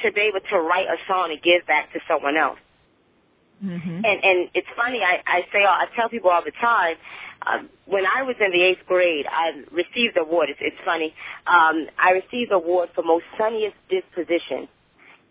to 0.02 0.12
be 0.12 0.22
able 0.22 0.40
to 0.50 0.58
write 0.58 0.86
a 0.86 0.96
song 1.06 1.30
and 1.30 1.42
give 1.42 1.66
back 1.66 1.92
to 1.92 2.00
someone 2.08 2.36
else. 2.36 2.58
Mm-hmm. 3.64 4.04
And 4.04 4.24
and 4.24 4.50
it's 4.54 4.68
funny. 4.76 5.00
I 5.02 5.22
I 5.26 5.40
say 5.52 5.64
I 5.64 5.86
tell 5.96 6.08
people 6.08 6.30
all 6.30 6.44
the 6.44 6.52
time. 6.60 6.96
Um, 7.46 7.68
when 7.86 8.04
I 8.06 8.22
was 8.22 8.36
in 8.40 8.52
the 8.52 8.62
eighth 8.62 8.86
grade, 8.86 9.26
I 9.30 9.52
received 9.70 10.16
an 10.16 10.22
award. 10.22 10.48
It's, 10.48 10.60
it's 10.62 10.76
funny. 10.84 11.14
Um, 11.46 11.86
I 11.98 12.12
received 12.12 12.50
an 12.50 12.56
award 12.56 12.88
for 12.94 13.02
most 13.02 13.24
sunniest 13.36 13.76
disposition. 13.90 14.66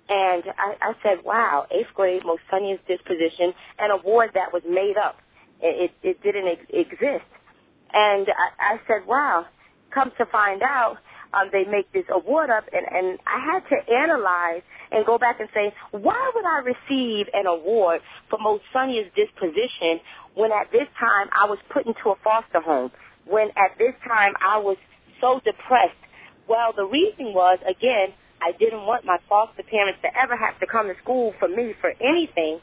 And 0.10 0.44
I, 0.58 0.76
I 0.82 0.94
said, 1.02 1.24
wow, 1.24 1.66
eighth 1.72 1.94
grade, 1.96 2.24
most 2.26 2.42
sunniest 2.52 2.86
disposition, 2.88 3.54
an 3.80 3.90
award 3.90 4.32
that 4.36 4.54
was 4.54 4.62
made 4.70 4.96
up. 4.98 5.18
It, 5.62 5.92
it, 6.04 6.08
it 6.08 6.24
didn't 6.24 6.48
ex- 6.48 6.66
exist. 6.70 7.26
And 7.94 8.28
I, 8.28 8.76
I 8.76 8.80
said, 8.86 9.08
wow, 9.08 9.46
come 9.92 10.12
to 10.18 10.26
find 10.26 10.62
out, 10.62 10.98
um, 11.34 11.50
they 11.52 11.66
make 11.66 11.92
this 11.92 12.06
award 12.12 12.50
up, 12.50 12.66
and, 12.72 12.86
and 12.86 13.20
I 13.26 13.40
had 13.40 13.62
to 13.70 13.94
analyze 13.94 14.62
and 14.92 15.06
go 15.06 15.18
back 15.18 15.40
and 15.40 15.50
say, 15.54 15.74
why 15.92 16.32
would 16.36 16.46
I 16.46 16.60
receive 16.60 17.28
an 17.34 17.48
award 17.48 18.02
for 18.30 18.38
most 18.40 18.64
sunniest 18.72 19.16
disposition 19.16 20.00
when 20.36 20.52
at 20.52 20.72
this 20.72 20.88
time 21.00 21.28
I 21.32 21.46
was 21.46 21.58
put 21.72 21.86
into 21.86 22.10
a 22.10 22.16
foster 22.24 22.62
home, 22.62 22.92
when 23.26 23.50
at 23.50 23.78
this 23.78 23.94
time 24.08 24.34
I 24.40 24.58
was 24.60 24.78
so 25.20 25.42
depressed? 25.44 25.98
Well, 26.48 26.74
the 26.76 26.86
reason 26.86 27.34
was, 27.34 27.60
again, 27.68 28.14
I 28.42 28.52
didn't 28.52 28.86
want 28.86 29.06
my 29.06 29.18
foster 29.30 29.64
parents 29.64 30.00
to 30.04 30.10
ever 30.20 30.36
have 30.36 30.60
to 30.60 30.68
come 30.68 30.88
to 30.88 30.96
school 31.02 31.34
for 31.40 31.48
me 31.48 31.74
for 31.80 31.94
anything. 32.02 32.60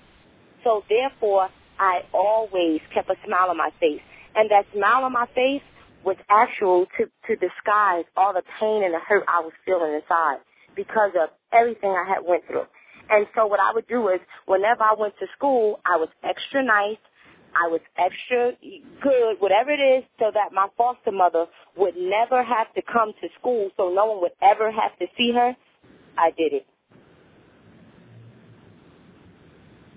So 0.62 0.84
therefore, 0.88 1.48
I 1.78 2.02
always 2.12 2.80
kept 2.92 3.08
a 3.08 3.16
smile 3.24 3.48
on 3.48 3.56
my 3.56 3.70
face. 3.80 4.02
And 4.36 4.50
that 4.50 4.66
smile 4.74 5.04
on 5.04 5.12
my 5.12 5.26
face 5.34 5.62
was 6.04 6.16
actual 6.30 6.86
to, 6.98 7.04
to 7.26 7.36
disguise 7.36 8.04
all 8.16 8.32
the 8.32 8.42
pain 8.58 8.84
and 8.84 8.94
the 8.94 9.00
hurt 9.00 9.24
I 9.28 9.40
was 9.40 9.52
feeling 9.64 9.94
inside 9.94 10.38
because 10.74 11.12
of 11.20 11.30
everything 11.52 11.90
I 11.90 12.08
had 12.08 12.24
went 12.26 12.46
through. 12.46 12.66
And 13.10 13.26
so 13.34 13.46
what 13.46 13.60
I 13.60 13.72
would 13.74 13.88
do 13.88 14.08
is 14.08 14.20
whenever 14.46 14.82
I 14.82 14.94
went 14.98 15.14
to 15.18 15.26
school, 15.36 15.80
I 15.84 15.96
was 15.96 16.08
extra 16.22 16.64
nice. 16.64 16.98
I 17.54 17.66
was 17.66 17.80
extra 17.98 18.52
good, 19.02 19.36
whatever 19.40 19.70
it 19.72 19.80
is, 19.80 20.04
so 20.20 20.30
that 20.32 20.52
my 20.52 20.68
foster 20.78 21.10
mother 21.10 21.46
would 21.76 21.96
never 21.96 22.44
have 22.44 22.72
to 22.74 22.82
come 22.82 23.12
to 23.20 23.28
school 23.38 23.70
so 23.76 23.92
no 23.92 24.06
one 24.06 24.22
would 24.22 24.32
ever 24.40 24.70
have 24.70 24.96
to 25.00 25.06
see 25.18 25.32
her. 25.34 25.56
I 26.16 26.30
did 26.30 26.52
it. 26.52 26.66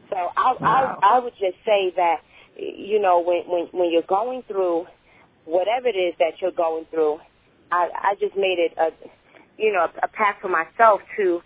So 0.10 0.16
I, 0.16 0.56
Wow. 0.60 1.00
I, 1.02 1.18
I 1.18 1.20
would 1.20 1.34
just 1.34 1.58
say 1.66 1.94
that, 1.96 2.18
you 2.58 3.00
know, 3.00 3.20
when, 3.20 3.44
when, 3.48 3.68
when 3.72 3.92
you're 3.92 4.02
going 4.08 4.44
through 4.48 4.86
whatever 5.46 5.88
it 5.88 5.98
is 5.98 6.14
that 6.20 6.42
you're 6.42 6.52
going 6.52 6.86
through, 6.92 7.20
I, 7.72 7.90
I 7.96 8.16
just 8.20 8.36
made 8.36 8.60
it 8.60 8.74
a, 8.78 8.90
you 9.58 9.72
know, 9.74 9.88
a 10.02 10.08
path 10.08 10.38
for 10.42 10.50
myself 10.50 11.02
to 11.18 11.42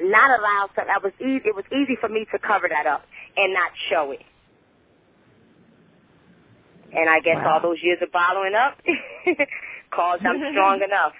not 0.00 0.38
allow 0.38 0.68
some. 0.74 0.86
I 0.88 0.98
was 1.02 1.12
easy. 1.20 1.48
It 1.48 1.54
was 1.56 1.64
easy 1.72 1.96
for 2.00 2.08
me 2.08 2.26
to 2.32 2.38
cover 2.38 2.68
that 2.68 2.86
up 2.86 3.02
and 3.36 3.52
not 3.52 3.70
show 3.90 4.12
it. 4.12 4.20
And 6.92 7.08
I 7.08 7.20
guess 7.20 7.36
Wow. 7.44 7.54
all 7.54 7.62
those 7.62 7.78
years 7.82 7.98
of 8.02 8.10
bottling 8.12 8.54
up 8.54 8.78
caused 9.90 10.24
I'm 10.24 10.40
strong 10.52 10.82
enough. 10.82 11.12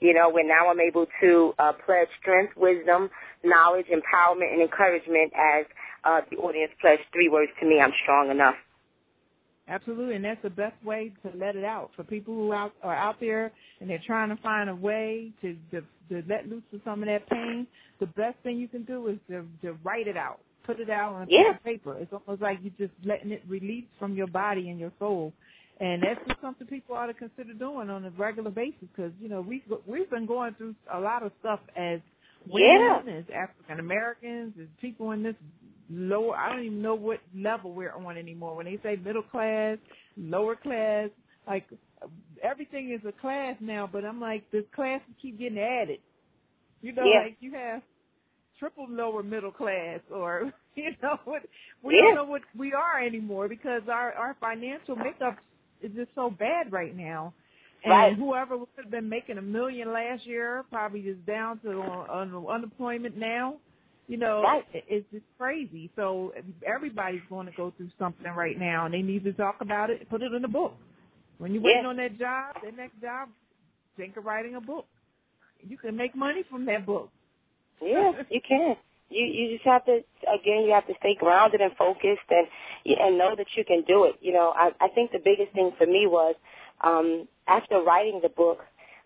You 0.00 0.12
know, 0.14 0.28
when 0.30 0.46
now 0.46 0.68
I'm 0.70 0.80
able 0.80 1.06
to 1.22 1.54
uh, 1.58 1.72
pledge 1.84 2.08
strength, 2.20 2.52
wisdom, 2.56 3.10
knowledge, 3.42 3.86
empowerment, 3.86 4.52
and 4.52 4.60
encouragement 4.60 5.32
as 5.34 5.64
uh, 6.04 6.20
the 6.30 6.36
audience 6.36 6.70
pledged 6.80 7.02
three 7.12 7.28
words 7.28 7.50
to 7.60 7.66
me. 7.66 7.80
I'm 7.80 7.92
strong 8.02 8.30
enough. 8.30 8.54
Absolutely, 9.68 10.16
and 10.16 10.24
that's 10.24 10.42
the 10.42 10.50
best 10.50 10.74
way 10.84 11.12
to 11.22 11.36
let 11.38 11.56
it 11.56 11.64
out 11.64 11.90
for 11.96 12.04
people 12.04 12.34
who 12.34 12.52
out, 12.52 12.72
are 12.82 12.94
out 12.96 13.16
there 13.20 13.52
and 13.80 13.90
they're 13.90 14.02
trying 14.06 14.28
to 14.34 14.42
find 14.42 14.70
a 14.70 14.74
way 14.74 15.32
to, 15.42 15.56
to 15.72 15.80
to 16.08 16.22
let 16.28 16.48
loose 16.48 16.62
of 16.72 16.80
some 16.84 17.02
of 17.02 17.08
that 17.08 17.28
pain. 17.28 17.66
The 18.00 18.06
best 18.06 18.36
thing 18.44 18.58
you 18.58 18.68
can 18.68 18.84
do 18.84 19.08
is 19.08 19.18
to 19.28 19.44
to 19.62 19.72
write 19.84 20.08
it 20.08 20.16
out, 20.16 20.40
put 20.66 20.80
it 20.80 20.90
out 20.90 21.14
on 21.14 21.22
a 21.22 21.26
piece 21.26 21.36
Yeah. 21.44 21.56
of 21.56 21.64
paper. 21.64 21.96
It's 21.98 22.12
almost 22.12 22.42
like 22.42 22.58
you're 22.62 22.88
just 22.88 22.94
letting 23.04 23.32
it 23.32 23.42
release 23.48 23.86
from 23.98 24.14
your 24.14 24.28
body 24.28 24.70
and 24.70 24.78
your 24.80 24.92
soul, 24.98 25.32
and 25.80 26.02
that's 26.02 26.20
just 26.28 26.40
something 26.40 26.66
people 26.66 26.96
ought 26.96 27.06
to 27.06 27.14
consider 27.14 27.52
doing 27.54 27.90
on 27.90 28.04
a 28.04 28.10
regular 28.10 28.50
basis 28.50 28.88
because 28.94 29.12
you 29.20 29.28
know 29.28 29.40
we 29.40 29.62
have 29.68 29.78
we've 29.86 30.10
been 30.10 30.26
going 30.26 30.54
through 30.54 30.74
a 30.94 31.00
lot 31.00 31.22
of 31.24 31.32
stuff 31.40 31.60
as 31.76 32.00
Yeah. 32.46 32.98
women, 33.02 33.16
as 33.16 33.24
African 33.34 33.80
Americans, 33.80 34.54
as 34.60 34.68
people 34.80 35.10
in 35.12 35.22
this 35.24 35.34
lower, 35.90 36.36
I 36.36 36.50
don't 36.54 36.64
even 36.64 36.82
know 36.82 36.94
what 36.94 37.20
level 37.36 37.72
we're 37.72 37.92
on 37.92 38.16
anymore. 38.18 38.56
When 38.56 38.66
they 38.66 38.78
say 38.82 38.96
middle 38.96 39.22
class, 39.22 39.78
lower 40.16 40.56
class, 40.56 41.10
like 41.46 41.66
everything 42.42 42.92
is 42.98 43.06
a 43.08 43.12
class 43.20 43.56
now, 43.60 43.88
but 43.90 44.04
I'm 44.04 44.20
like, 44.20 44.50
the 44.52 44.64
classes 44.74 45.06
keep 45.20 45.38
getting 45.38 45.58
added. 45.58 46.00
You 46.82 46.92
know, 46.94 47.10
Yeah. 47.10 47.14
like 47.14 47.36
you 47.40 47.52
have 47.54 47.82
triple 48.58 48.86
lower 48.90 49.22
middle 49.22 49.52
class 49.52 50.00
or, 50.14 50.52
you 50.76 50.90
know, 51.02 51.18
what 51.24 51.42
we 51.82 51.96
Yeah. 51.96 52.00
don't 52.00 52.14
know 52.14 52.24
what 52.24 52.42
we 52.58 52.72
are 52.72 53.00
anymore 53.04 53.48
because 53.48 53.82
our, 53.90 54.12
our 54.14 54.36
financial 54.40 54.96
makeup 54.96 55.38
is 55.82 55.92
just 55.94 56.10
so 56.14 56.30
bad 56.30 56.72
right 56.72 56.96
now. 56.96 57.34
And 57.84 58.12
Right. 58.12 58.16
whoever 58.16 58.56
would 58.58 58.68
have 58.78 58.90
been 58.90 59.08
making 59.08 59.38
a 59.38 59.42
million 59.42 59.92
last 59.92 60.26
year 60.26 60.64
probably 60.70 61.00
is 61.02 61.18
down 61.26 61.60
to 61.60 61.80
uh, 61.80 62.48
unemployment 62.50 63.16
now. 63.16 63.56
You 64.08 64.18
know, 64.18 64.42
Right. 64.42 64.64
it's 64.72 65.06
just 65.12 65.24
crazy. 65.38 65.90
So 65.96 66.32
everybody's 66.66 67.22
going 67.28 67.46
to 67.46 67.52
go 67.52 67.72
through 67.76 67.90
something 67.98 68.30
right 68.32 68.58
now, 68.58 68.84
and 68.86 68.94
they 68.94 69.02
need 69.02 69.24
to 69.24 69.32
talk 69.32 69.56
about 69.60 69.90
it, 69.90 70.08
put 70.08 70.22
it 70.22 70.32
in 70.32 70.44
a 70.44 70.48
book. 70.48 70.74
When 71.38 71.52
you're 71.52 71.62
waiting 71.62 71.84
Yeah. 71.84 71.88
on 71.88 71.96
that 71.96 72.18
job, 72.18 72.56
that 72.62 72.76
next 72.76 73.00
job, 73.00 73.28
think 73.96 74.16
of 74.16 74.24
writing 74.24 74.54
a 74.54 74.60
book. 74.60 74.86
You 75.60 75.76
can 75.76 75.96
make 75.96 76.14
money 76.14 76.44
from 76.50 76.64
that 76.66 76.86
book. 76.86 77.10
Yeah, 77.82 78.12
you 78.30 78.40
can. 78.46 78.76
You 79.08 79.24
you 79.24 79.54
just 79.56 79.64
have 79.66 79.84
to 79.86 80.00
again 80.32 80.64
you 80.64 80.72
have 80.72 80.86
to 80.88 80.94
stay 81.00 81.14
grounded 81.18 81.60
and 81.60 81.72
focused 81.76 82.28
and 82.30 82.46
and 82.86 83.18
know 83.18 83.34
that 83.36 83.46
you 83.56 83.64
can 83.64 83.82
do 83.86 84.04
it. 84.04 84.16
You 84.20 84.32
know, 84.32 84.52
I 84.56 84.70
I 84.80 84.88
think 84.88 85.12
the 85.12 85.20
biggest 85.24 85.52
thing 85.52 85.72
for 85.78 85.86
me 85.86 86.06
was 86.06 86.34
um 86.82 87.28
after 87.46 87.80
writing 87.82 88.20
the 88.22 88.28
book, 88.30 88.60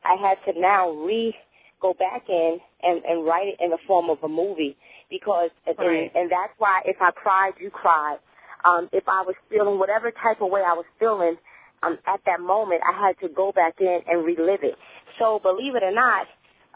I 0.05 0.17
had 0.17 0.39
to 0.53 0.59
now 0.59 0.91
re 0.91 1.35
go 1.81 1.95
back 1.95 2.24
in 2.28 2.59
and 2.83 3.03
and 3.05 3.24
write 3.26 3.49
it 3.49 3.57
in 3.61 3.70
the 3.70 3.78
form 3.87 4.11
of 4.11 4.18
a 4.24 4.28
movie 4.28 4.76
because 5.11 5.51
and, 5.66 5.78
Right. 5.78 6.12
and 6.14 6.31
that's 6.31 6.53
why 6.59 6.83
if 6.85 6.97
I 7.01 7.11
cried, 7.12 7.53
you 7.61 7.70
cried. 7.70 8.18
Um 8.64 8.89
if 8.93 9.05
I 9.09 9.22
was 9.22 9.35
feeling 9.51 9.78
whatever 9.78 10.11
type 10.11 10.41
of 10.43 10.51
way 10.51 10.62
I 10.62 10.74
was 10.74 10.87
feeling 10.99 11.37
um 11.83 11.99
at 12.07 12.20
that 12.26 12.41
moment, 12.41 12.83
I 12.89 12.93
had 13.09 13.18
to 13.20 13.33
go 13.35 13.53
back 13.53 13.74
in 13.81 14.01
and 14.07 14.24
relive 14.24 14.61
it. 14.62 14.76
So 15.18 15.41
believe 15.43 15.74
it 15.76 15.83
or 15.83 15.93
not, 15.95 16.26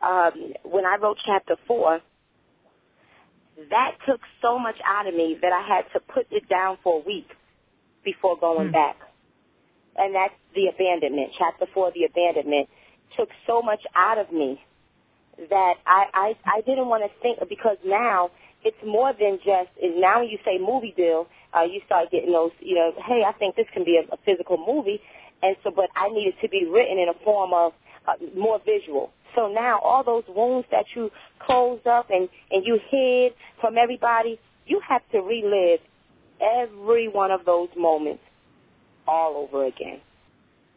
um 0.02 0.52
when 0.64 0.84
I 0.86 0.96
wrote 1.00 1.18
chapter 1.24 1.57
4, 1.66 2.00
that 3.70 3.92
took 4.09 4.20
so 4.42 4.59
much 4.59 4.76
out 4.86 5.07
of 5.07 5.14
me 5.14 5.36
that 5.42 5.52
I 5.52 5.62
had 5.66 5.84
to 5.94 6.00
put 6.12 6.26
it 6.30 6.48
down 6.48 6.78
for 6.82 7.00
a 7.00 7.07
week 7.07 7.28
before 8.05 8.38
going 8.38 8.68
Hmm. 8.68 8.72
back. 8.72 8.96
And 9.96 10.14
that's 10.14 10.34
the 10.55 10.68
abandonment. 10.68 11.32
Chapter 11.38 11.66
four, 11.72 11.92
the 11.94 12.05
abandonment, 12.05 12.68
took 13.16 13.28
so 13.46 13.62
much 13.62 13.80
out 13.94 14.18
of 14.18 14.32
me 14.32 14.61
that 15.51 15.74
I, 15.87 16.05
I, 16.14 16.35
I 16.47 16.61
didn't 16.62 16.89
want 16.89 17.05
to 17.05 17.11
think 17.20 17.39
because 17.49 17.76
now 17.85 18.30
it's 18.64 18.76
more 18.85 19.12
than 19.12 19.39
just 19.39 19.70
is 19.82 19.93
now 19.97 20.20
when 20.20 20.28
you 20.28 20.39
say 20.45 20.59
movie 20.59 20.95
deal, 20.97 21.26
uh, 21.57 21.62
you 21.62 21.80
start 21.87 22.11
getting 22.11 22.32
those, 22.32 22.51
you 22.61 22.74
know, 22.74 22.93
hey, 23.07 23.22
I 23.26 23.32
think 23.32 23.57
this 23.57 23.66
can 23.72 23.85
be 23.85 23.99
a, 23.99 24.12
a 24.12 24.18
physical 24.24 24.57
movie, 24.57 25.01
and 25.43 25.57
so 25.62 25.70
but 25.70 25.91
I 25.95 26.09
needed 26.09 26.35
to 26.43 26.49
be 26.49 26.66
written 26.66 26.99
in 26.99 27.09
a 27.09 27.24
form 27.24 27.53
of 27.53 27.72
uh, 28.07 28.12
more 28.37 28.61
visual. 28.64 29.12
So 29.35 29.49
now 29.49 29.80
all 29.80 30.05
those 30.05 30.24
wounds 30.28 30.66
that 30.70 30.87
you 30.95 31.11
closed 31.41 31.87
up 31.87 32.11
and 32.11 32.28
and 32.51 32.64
you 32.64 32.78
hid 32.91 33.35
from 33.61 33.76
everybody, 33.76 34.39
you 34.66 34.80
have 34.89 35.03
to 35.12 35.20
relive 35.20 35.80
every 36.41 37.09
one 37.09 37.30
of 37.30 37.45
those 37.45 37.68
moments 37.76 38.22
all 39.07 39.37
over 39.37 39.66
again. 39.66 40.01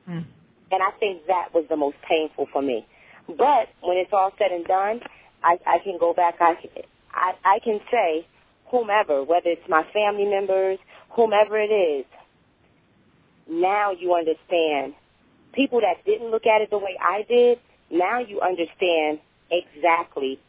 Mm. 0.10 0.26
And 0.72 0.84
I 0.84 0.92
think 1.00 1.28
that 1.28 1.54
was 1.54 1.66
the 1.70 1.78
most 1.78 1.98
painful 2.08 2.48
for 2.52 2.62
me. 2.62 2.86
But 3.28 3.70
when 3.82 3.98
it's 3.98 4.12
all 4.14 4.32
said 4.38 4.52
and 4.52 4.66
done, 4.66 5.02
I, 5.44 5.60
I 5.66 5.80
can 5.84 5.98
go 6.00 6.14
back. 6.14 6.36
I, 6.40 6.56
I, 7.14 7.34
I 7.44 7.60
can 7.64 7.80
say, 7.92 8.26
whomever, 8.72 9.24
whether 9.24 9.50
it's 9.50 9.68
my 9.70 9.84
family 9.94 10.26
members, 10.26 10.80
whomever 11.12 11.60
it 11.60 11.72
is, 11.74 12.06
now 13.50 13.92
you 13.92 14.14
understand. 14.14 14.94
People 15.54 15.82
that 15.82 16.06
didn't 16.06 16.30
look 16.30 16.46
at 16.46 16.62
it 16.62 16.70
the 16.70 16.78
way 16.78 16.98
I 17.02 17.24
did, 17.28 17.60
now 17.90 18.20
you 18.20 18.42
understand 18.42 19.20
exactly 19.50 20.40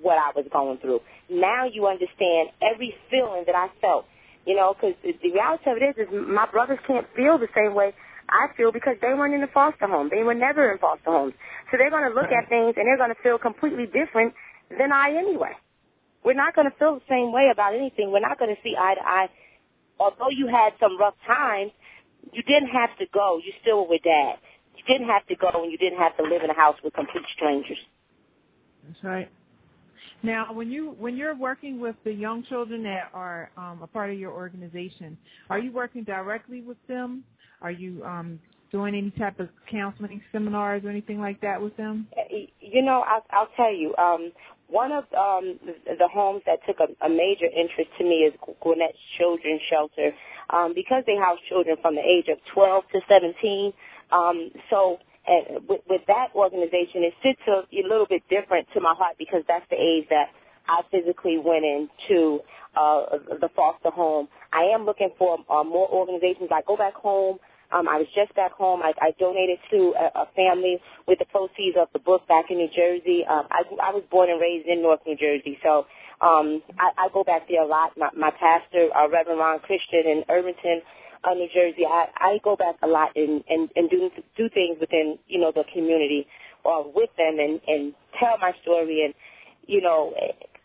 what 0.00 0.18
I 0.18 0.32
was 0.34 0.46
going 0.52 0.78
through. 0.78 1.00
Now 1.30 1.66
you 1.66 1.86
understand 1.86 2.50
every 2.60 2.94
feeling 3.10 3.44
that 3.46 3.54
I 3.54 3.68
felt. 3.80 4.06
You 4.44 4.56
know, 4.56 4.74
because 4.74 4.94
the, 5.02 5.30
reality 5.30 5.70
of 5.70 5.76
it 5.76 5.98
is, 5.98 6.08
is 6.08 6.12
my 6.12 6.46
brothers 6.50 6.78
can't 6.86 7.06
feel 7.14 7.38
the 7.38 7.48
same 7.54 7.74
way 7.74 7.94
I 8.32 8.56
feel 8.56 8.72
because 8.72 8.96
they 9.00 9.12
weren't 9.12 9.34
in 9.34 9.42
a 9.42 9.52
foster 9.52 9.86
home. 9.86 10.08
They 10.10 10.22
were 10.22 10.34
never 10.34 10.72
in 10.72 10.78
foster 10.78 11.10
homes. 11.10 11.34
So 11.70 11.76
they're 11.76 11.90
going 11.90 12.08
to 12.08 12.14
look 12.14 12.32
at 12.32 12.48
things 12.48 12.74
and 12.76 12.88
they're 12.88 12.96
going 12.96 13.12
to 13.12 13.22
feel 13.22 13.38
completely 13.38 13.86
different 13.86 14.32
than 14.70 14.92
I 14.92 15.14
anyway. 15.16 15.52
We're 16.24 16.38
not 16.38 16.54
going 16.54 16.70
to 16.70 16.76
feel 16.78 16.94
the 16.94 17.06
same 17.08 17.32
way 17.32 17.50
about 17.52 17.74
anything. 17.74 18.10
We're 18.10 18.24
not 18.24 18.38
going 18.38 18.54
to 18.54 18.60
see 18.62 18.74
eye 18.78 18.94
to 18.94 19.04
eye. 19.04 19.28
Although 20.00 20.30
you 20.30 20.48
had 20.48 20.72
some 20.80 20.98
rough 20.98 21.14
times, 21.26 21.72
you 22.32 22.42
didn't 22.42 22.70
have 22.70 22.96
to 22.98 23.06
go. 23.12 23.38
You 23.44 23.52
still 23.60 23.84
were 23.84 23.90
with 23.90 24.02
dad. 24.02 24.36
You 24.76 24.84
didn't 24.86 25.08
have 25.08 25.26
to 25.26 25.36
go 25.36 25.50
and 25.62 25.70
you 25.70 25.78
didn't 25.78 25.98
have 25.98 26.16
to 26.16 26.22
live 26.22 26.42
in 26.42 26.50
a 26.50 26.54
house 26.54 26.76
with 26.82 26.94
complete 26.94 27.24
strangers. 27.36 27.78
That's 28.86 29.04
right. 29.04 29.30
Now, 30.24 30.52
when 30.52 30.70
you 30.70 30.94
when 30.98 31.16
you're 31.16 31.34
working 31.34 31.80
with 31.80 31.96
the 32.04 32.12
young 32.12 32.44
children 32.44 32.84
that 32.84 33.10
are 33.12 33.50
um, 33.56 33.80
a 33.82 33.88
part 33.88 34.10
of 34.10 34.18
your 34.18 34.32
organization, 34.32 35.18
are 35.50 35.58
you 35.58 35.72
working 35.72 36.04
directly 36.04 36.60
with 36.62 36.76
them? 36.86 37.24
Are 37.62 37.70
you 37.70 38.02
um, 38.04 38.38
doing 38.70 38.94
any 38.94 39.10
type 39.12 39.40
of 39.40 39.48
counseling 39.70 40.20
seminars 40.32 40.84
or 40.84 40.90
anything 40.90 41.20
like 41.20 41.40
that 41.40 41.60
with 41.60 41.76
them? 41.76 42.08
You 42.60 42.82
know, 42.82 43.04
I'll, 43.06 43.24
I'll 43.30 43.48
tell 43.56 43.72
you. 43.72 43.94
Um, 43.96 44.32
one 44.68 44.90
of 44.90 45.04
um, 45.12 45.60
the, 45.86 46.08
homes 46.08 46.42
that 46.46 46.60
took 46.66 46.76
a, 46.80 47.04
a 47.04 47.08
major 47.08 47.44
interest 47.44 47.90
to 47.98 48.04
me 48.04 48.24
is 48.24 48.32
Gwinnett 48.62 48.94
Children's 49.18 49.60
Shelter 49.68 50.12
um, 50.48 50.72
because 50.74 51.04
they 51.06 51.14
house 51.14 51.38
children 51.48 51.76
from 51.82 51.94
the 51.94 52.00
age 52.00 52.28
of 52.28 52.38
12 52.54 52.84
to 52.92 53.00
17. 53.06 53.72
Um, 54.10 54.50
so 54.70 54.98
and 55.26 55.68
with, 55.68 55.82
with 55.88 56.02
that 56.08 56.28
organization, 56.34 57.04
it 57.04 57.14
sits 57.22 57.40
a, 57.46 57.62
a 57.70 57.84
little 57.86 58.06
bit 58.08 58.22
different 58.28 58.66
to 58.74 58.80
my 58.80 58.94
heart 58.96 59.16
because 59.18 59.42
that's 59.46 59.64
the 59.70 59.76
age 59.76 60.06
that 60.10 60.30
I 60.66 60.82
physically 60.90 61.38
went 61.38 61.64
into 61.64 62.40
uh, 62.74 63.18
the 63.40 63.48
foster 63.54 63.90
home. 63.90 64.28
I 64.52 64.72
am 64.74 64.84
looking 64.84 65.10
for 65.18 65.38
uh, 65.50 65.64
more 65.64 65.88
organizations. 65.88 66.50
I 66.50 66.62
go 66.66 66.76
back 66.76 66.94
home. 66.94 67.38
Um, 67.72 67.88
I 67.88 67.98
was 67.98 68.06
just 68.14 68.34
back 68.34 68.52
home. 68.52 68.82
I, 68.82 68.92
I 69.00 69.14
donated 69.18 69.58
to 69.70 69.94
a, 69.98 70.22
a 70.22 70.26
family 70.36 70.78
with 71.08 71.18
the 71.18 71.24
proceeds 71.26 71.76
of 71.80 71.88
the 71.92 71.98
book 71.98 72.26
back 72.28 72.50
in 72.50 72.58
New 72.58 72.68
Jersey. 72.68 73.24
Um, 73.28 73.48
I, 73.50 73.64
I 73.82 73.90
was 73.92 74.04
born 74.10 74.30
and 74.30 74.40
raised 74.40 74.68
in 74.68 74.82
North 74.82 75.00
New 75.06 75.16
Jersey, 75.16 75.58
so 75.62 75.86
um, 76.20 76.62
I, 76.78 77.06
I 77.06 77.08
go 77.12 77.24
back 77.24 77.48
there 77.48 77.62
a 77.62 77.66
lot. 77.66 77.96
My, 77.96 78.10
my 78.16 78.30
pastor, 78.30 78.88
uh, 78.94 79.08
Reverend 79.08 79.40
Ron 79.40 79.58
Christian 79.60 80.04
in 80.06 80.24
Irvington, 80.28 80.82
uh, 81.24 81.34
New 81.34 81.48
Jersey, 81.52 81.86
I, 81.86 82.06
I 82.16 82.38
go 82.42 82.56
back 82.56 82.76
a 82.82 82.86
lot 82.86 83.10
and, 83.16 83.42
and, 83.48 83.70
and 83.76 83.88
do 83.90 84.10
do 84.36 84.48
things 84.48 84.78
within 84.80 85.18
you 85.28 85.38
know 85.38 85.52
the 85.54 85.64
community 85.72 86.26
or 86.64 86.84
with 86.84 87.10
them 87.16 87.38
and, 87.38 87.60
and 87.66 87.94
tell 88.18 88.38
my 88.40 88.52
story 88.62 89.04
and 89.04 89.14
you 89.66 89.80
know 89.80 90.12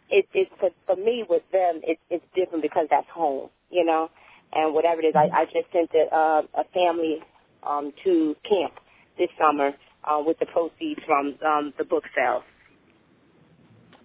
it, 0.09 0.27
it 0.33 0.49
for, 0.59 0.69
for 0.85 0.95
me 0.95 1.23
with 1.29 1.43
them 1.51 1.81
it, 1.83 1.99
it's 2.09 2.25
different 2.35 2.63
because 2.63 2.87
that's 2.89 3.07
home 3.13 3.49
you 3.69 3.85
know 3.85 4.09
and 4.53 4.73
whatever 4.73 5.01
it 5.01 5.05
is 5.07 5.15
I, 5.15 5.41
I 5.41 5.45
just 5.45 5.71
sent 5.73 5.91
a, 5.95 6.15
uh, 6.15 6.41
a 6.61 6.63
family 6.73 7.19
um, 7.67 7.93
to 8.05 8.35
camp 8.49 8.73
this 9.17 9.29
summer 9.39 9.71
uh, 10.05 10.21
with 10.25 10.39
the 10.39 10.47
proceeds 10.47 11.01
from 11.05 11.37
um, 11.45 11.73
the 11.77 11.85
book 11.85 12.03
sales. 12.15 12.43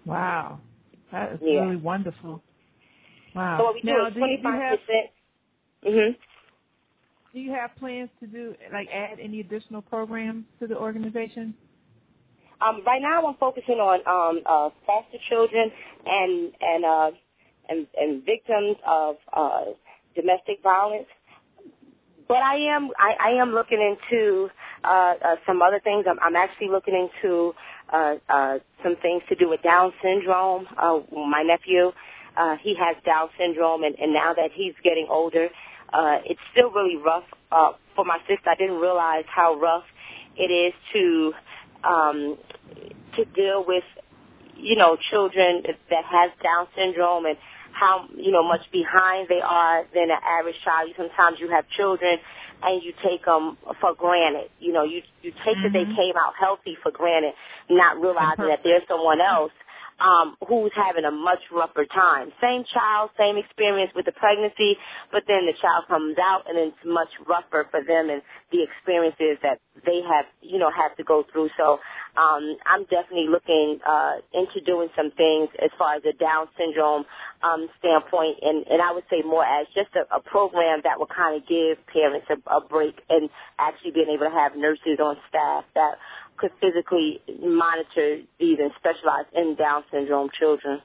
Wow, 0.07 0.61
that 1.12 1.32
is 1.34 1.40
Yeah. 1.43 1.62
really 1.62 1.76
wonderful. 1.76 2.43
Wow. 3.34 3.59
So 3.59 3.64
what 3.64 3.74
we 3.74 3.82
do 3.82 3.93
now, 3.93 4.09
is 4.09 4.14
do 4.14 4.20
do 4.20 4.20
you, 4.20 4.26
twenty 4.26 4.40
five 4.43 4.62
have 4.62 4.78
percent. 4.80 5.11
Mhm. 5.84 6.16
do 7.34 7.40
you 7.40 7.53
have 7.53 7.76
plans 7.76 8.11
to 8.20 8.26
do 8.26 8.55
like 8.72 8.88
add 8.93 9.20
any 9.20 9.40
additional 9.40 9.82
programs 9.82 10.47
to 10.61 10.66
the 10.66 10.76
organization? 10.76 11.55
Um, 12.61 12.82
right 12.86 13.03
now, 13.03 13.26
I'm 13.26 13.36
focusing 13.36 13.76
on 13.76 14.01
um, 14.07 14.43
uh, 14.47 14.70
foster 14.86 15.18
children 15.30 15.70
and 16.07 16.53
and 16.61 16.84
uh, 16.84 17.11
and, 17.68 17.86
and 17.97 18.24
victims 18.24 18.76
of 18.86 19.16
uh, 19.32 19.64
domestic 20.14 20.62
violence. 20.62 21.06
But 22.28 22.38
I 22.38 22.56
am 22.74 22.90
I, 22.98 23.14
I 23.20 23.42
am 23.42 23.52
looking 23.52 23.80
into 23.80 24.48
uh, 24.84 25.14
uh, 25.22 25.36
some 25.46 25.60
other 25.62 25.80
things. 25.82 26.06
I'm, 26.08 26.18
I'm 26.20 26.36
actually 26.36 26.68
looking 26.68 26.94
into 26.94 27.52
uh, 27.92 28.14
uh, 28.28 28.58
some 28.82 28.96
things 29.02 29.22
to 29.28 29.34
do 29.34 29.48
with 29.48 29.62
Down 29.62 29.92
syndrome. 30.02 30.66
Uh, 30.78 31.00
my 31.12 31.42
nephew, 31.42 31.92
uh, 32.36 32.56
he 32.62 32.74
has 32.76 32.96
Down 33.04 33.28
syndrome, 33.38 33.82
and, 33.84 33.94
and 33.98 34.12
now 34.12 34.32
that 34.34 34.50
he's 34.54 34.74
getting 34.82 35.06
older, 35.10 35.48
uh, 35.92 36.18
it's 36.24 36.40
still 36.52 36.70
really 36.70 36.96
rough 36.96 37.24
uh, 37.50 37.72
for 37.94 38.04
my 38.04 38.18
sister. 38.20 38.48
I 38.48 38.54
didn't 38.54 38.80
realize 38.80 39.24
how 39.26 39.54
rough 39.54 39.84
it 40.36 40.50
is 40.50 40.72
to 40.94 41.32
um, 41.84 42.38
to 43.16 43.24
deal 43.26 43.64
with, 43.66 43.84
you 44.56 44.76
know, 44.76 44.96
children 45.10 45.62
that 45.90 46.04
has 46.04 46.30
Down 46.42 46.66
syndrome 46.76 47.26
and 47.26 47.36
how 47.72 48.06
you 48.16 48.30
know 48.30 48.42
much 48.42 48.62
behind 48.70 49.28
they 49.28 49.40
are 49.40 49.84
than 49.94 50.10
an 50.10 50.18
average 50.22 50.56
child. 50.64 50.88
You 50.88 50.94
sometimes 50.96 51.38
you 51.40 51.48
have 51.50 51.64
children 51.76 52.18
and 52.62 52.82
you 52.82 52.92
take 53.02 53.24
them 53.24 53.56
for 53.80 53.94
granted. 53.94 54.50
You 54.60 54.72
know, 54.72 54.84
you 54.84 55.02
you 55.22 55.32
take 55.44 55.56
that 55.62 55.72
they 55.72 55.84
Mhm. 55.84 55.96
came 55.96 56.16
out 56.16 56.34
healthy 56.38 56.76
for 56.82 56.90
granted, 56.90 57.34
not 57.68 58.00
realizing 58.00 58.46
that 58.46 58.62
there's 58.62 58.86
someone 58.86 59.20
else 59.20 59.52
um, 60.01 60.36
who's 60.49 60.72
having 60.74 61.05
a 61.05 61.11
much 61.11 61.40
rougher 61.53 61.84
time. 61.86 62.32
Same 62.40 62.64
child, 62.64 63.11
same 63.18 63.36
experience 63.36 63.93
with 63.95 64.07
the 64.07 64.12
pregnancy, 64.12 64.76
but 65.11 65.24
then 65.26 65.47
the 65.47 65.55
child 65.61 65.84
comes 65.88 66.16
out 66.18 66.49
and 66.49 66.59
it's 66.59 66.76
much 66.84 67.09
rougher 67.26 67.66
for 67.70 67.82
them 67.82 68.11
and 68.11 68.22
the 68.51 68.62
experiences 68.62 69.38
that 69.43 69.61
they 69.86 70.03
have, 70.03 70.26
you 70.40 70.59
know, 70.59 70.70
have 70.70 70.97
to 70.97 71.05
go 71.05 71.24
through. 71.32 71.49
So 71.57 71.78
um, 72.16 72.57
I'm 72.66 72.84
definitely 72.84 73.28
looking 73.28 73.78
uh, 73.86 74.16
into 74.34 74.61
doing 74.61 74.88
some 74.97 75.11
things 75.12 75.49
as 75.62 75.70
far 75.78 75.97
as 75.97 76.03
a 76.05 76.12
Down 76.12 76.47
syndrome 76.59 77.05
um, 77.43 77.68
standpoint, 77.78 78.38
and, 78.43 78.66
and 78.68 78.82
I 78.82 78.93
would 78.93 79.05
say 79.11 79.22
more 79.22 79.45
as 79.45 79.66
just 79.74 79.90
a, 79.97 80.05
a 80.14 80.20
program 80.20 80.80
that 80.84 80.99
will 80.99 81.09
kind 81.09 81.40
of 81.40 81.49
give 81.49 81.78
parents 81.86 82.26
a, 82.30 82.36
a 82.51 82.61
break 82.61 83.01
and 83.09 83.30
actually 83.59 83.93
being 83.93 84.09
able 84.12 84.26
to 84.26 84.34
have 84.34 84.57
nurses 84.57 84.99
on 85.01 85.16
staff 85.28 85.64
that 85.74 85.97
could 86.39 86.53
physically 86.61 87.22
monitor 87.41 88.22
these 88.41 88.59
and 88.61 88.72
specialize 88.78 89.26
in 89.35 89.57
Down 89.57 89.85
syndrome 89.93 90.30
children. 90.39 90.80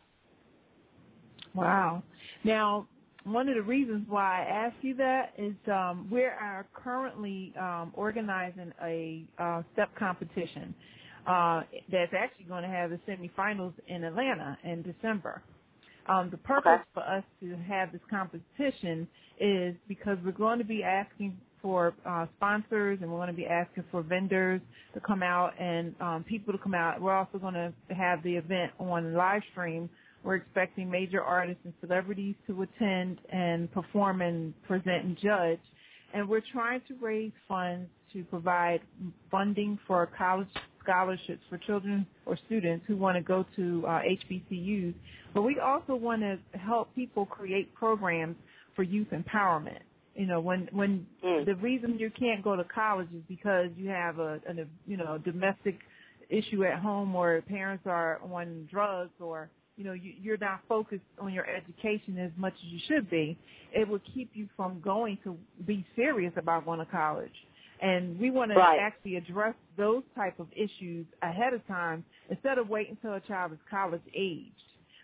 Wow. 1.55 2.03
Now, 2.43 2.87
one 3.25 3.49
of 3.49 3.55
the 3.55 3.63
reasons 3.63 4.05
why 4.09 4.43
I 4.43 4.67
asked 4.67 4.77
you 4.83 4.95
that 4.97 5.33
is 5.37 5.55
um, 5.71 6.09
we 6.11 6.23
are 6.23 6.67
currently 6.73 7.53
um, 7.59 7.91
organizing 7.95 8.73
a 8.83 9.25
uh, 9.39 9.63
step 9.73 9.89
competition 9.97 10.75
uh, 11.27 11.63
that's 11.91 12.13
actually 12.17 12.45
going 12.45 12.63
to 12.63 12.69
have 12.69 12.91
the 12.91 12.99
semifinals 13.09 13.73
in 13.87 14.03
Atlanta 14.05 14.57
in 14.63 14.83
December. 14.83 15.43
Um, 16.07 16.29
the 16.31 16.37
purpose 16.37 16.79
Okay. 16.79 16.83
for 16.93 17.01
us 17.03 17.23
to 17.41 17.55
have 17.57 17.91
this 17.91 18.01
competition 18.09 19.07
is 19.39 19.75
because 19.87 20.17
we're 20.25 20.31
going 20.31 20.59
to 20.59 20.65
be 20.65 20.83
asking 20.83 21.39
for 21.61 21.93
uh, 22.05 22.25
sponsors 22.37 22.99
and 23.01 23.11
we're 23.11 23.17
going 23.17 23.27
to 23.27 23.33
be 23.33 23.45
asking 23.45 23.83
for 23.91 24.01
vendors 24.01 24.61
to 24.93 24.99
come 24.99 25.23
out 25.23 25.53
and 25.59 25.95
um, 26.01 26.25
people 26.27 26.53
to 26.53 26.59
come 26.59 26.73
out. 26.73 27.01
We're 27.01 27.15
also 27.15 27.37
going 27.37 27.53
to 27.53 27.73
have 27.93 28.23
the 28.23 28.35
event 28.35 28.71
on 28.79 29.13
live 29.13 29.41
stream. 29.51 29.89
We're 30.23 30.35
expecting 30.35 30.89
major 30.89 31.21
artists 31.21 31.61
and 31.63 31.73
celebrities 31.81 32.35
to 32.47 32.63
attend 32.63 33.19
and 33.29 33.71
perform 33.71 34.21
and 34.21 34.53
present 34.63 35.05
and 35.05 35.17
judge. 35.17 35.59
And 36.13 36.27
we're 36.27 36.43
trying 36.51 36.81
to 36.87 36.95
raise 37.01 37.31
funds 37.47 37.89
to 38.13 38.23
provide 38.23 38.81
funding 39.29 39.77
for 39.87 40.09
college 40.17 40.47
scholarships 40.81 41.41
for 41.49 41.57
children 41.57 42.07
or 42.25 42.37
students 42.45 42.85
who 42.87 42.95
want 42.95 43.17
to 43.17 43.21
go 43.21 43.45
to 43.55 43.83
uh, 43.85 43.99
HBCUs. 44.01 44.93
But 45.33 45.41
we 45.41 45.59
also 45.59 45.95
want 45.95 46.21
to 46.21 46.39
help 46.57 46.93
people 46.95 47.25
create 47.25 47.73
programs 47.75 48.37
for 48.75 48.83
youth 48.83 49.07
empowerment. 49.11 49.79
You 50.17 50.27
know, 50.27 50.41
when 50.41 50.69
when 50.73 51.07
Mm. 51.23 51.45
the 51.45 51.55
reason 51.57 51.99
you 51.99 52.11
can't 52.11 52.43
go 52.43 52.55
to 52.57 52.65
college 52.65 53.09
is 53.15 53.23
because 53.29 53.69
you 53.77 53.89
have 53.89 54.19
a, 54.19 54.41
a 54.49 54.55
you 54.87 54.97
know 54.97 55.19
domestic 55.19 55.79
issue 56.29 56.65
at 56.65 56.79
home 56.79 57.15
or 57.15 57.41
parents 57.43 57.85
are 57.87 58.21
on 58.33 58.67
drugs 58.71 59.13
or 59.21 59.49
you 59.77 59.85
know 59.85 59.93
you, 59.93 60.13
you're 60.21 60.37
not 60.39 60.61
focused 60.69 61.03
on 61.21 61.33
your 61.33 61.47
education 61.47 62.19
as 62.19 62.31
much 62.37 62.53
as 62.55 62.65
you 62.65 62.79
should 62.87 63.09
be, 63.11 63.37
it 63.73 63.87
will 63.87 64.01
keep 64.15 64.31
you 64.33 64.49
from 64.57 64.81
going 64.81 65.17
to 65.25 65.37
be 65.67 65.85
serious 65.95 66.33
about 66.37 66.65
going 66.65 66.79
to 66.79 66.85
college. 66.87 67.33
And 67.81 68.19
we 68.19 68.31
want 68.31 68.51
to 68.51 68.57
actually 68.81 69.17
address 69.17 69.55
those 69.77 70.03
type 70.15 70.39
of 70.39 70.47
issues 70.55 71.05
ahead 71.21 71.53
of 71.53 71.65
time 71.67 72.03
instead 72.29 72.57
of 72.57 72.69
waiting 72.69 72.97
until 73.01 73.17
a 73.17 73.21
child 73.21 73.53
is 73.53 73.59
college 73.69 74.01
aged. 74.15 74.51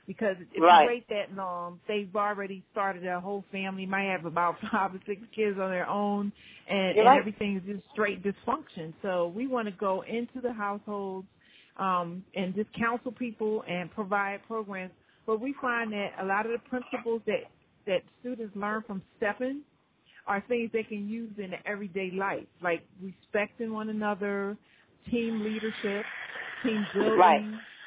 Because 0.07 0.35
if 0.53 0.63
Right. 0.63 0.81
you 0.83 0.87
wait 0.87 1.07
that 1.09 1.33
long, 1.35 1.79
they've 1.87 2.13
already 2.15 2.63
started 2.71 3.03
their 3.03 3.19
whole 3.19 3.45
family, 3.51 3.85
might 3.85 4.05
have 4.11 4.25
about 4.25 4.55
five 4.71 4.95
or 4.95 4.99
six 5.07 5.21
kids 5.35 5.57
on 5.59 5.71
their 5.71 5.87
own, 5.89 6.31
and, 6.69 6.97
and 6.97 7.07
right. 7.07 7.19
everything 7.19 7.57
is 7.57 7.63
just 7.75 7.89
straight 7.93 8.23
dysfunction. 8.23 8.93
So 9.01 9.27
we 9.35 9.47
want 9.47 9.67
to 9.67 9.73
go 9.73 10.03
into 10.07 10.41
the 10.41 10.53
households 10.53 11.27
um, 11.77 12.23
and 12.35 12.55
just 12.55 12.69
counsel 12.73 13.11
people 13.13 13.63
and 13.67 13.91
provide 13.91 14.41
programs. 14.47 14.91
But 15.25 15.41
we 15.41 15.55
find 15.61 15.93
that 15.93 16.09
a 16.21 16.25
lot 16.25 16.45
of 16.45 16.51
the 16.53 16.69
principles 16.69 17.21
that 17.27 17.45
that 17.87 18.01
students 18.21 18.55
learn 18.55 18.83
from 18.87 19.01
stepping 19.17 19.61
are 20.27 20.43
things 20.47 20.71
they 20.73 20.83
can 20.83 21.09
use 21.09 21.31
in 21.37 21.51
their 21.51 21.61
everyday 21.67 22.11
life, 22.13 22.47
like 22.63 22.83
respecting 23.01 23.73
one 23.73 23.89
another, 23.89 24.57
team 25.11 25.43
leadership, 25.43 26.05
team 26.63 26.87
building, 26.93 27.17
Right. 27.17 27.41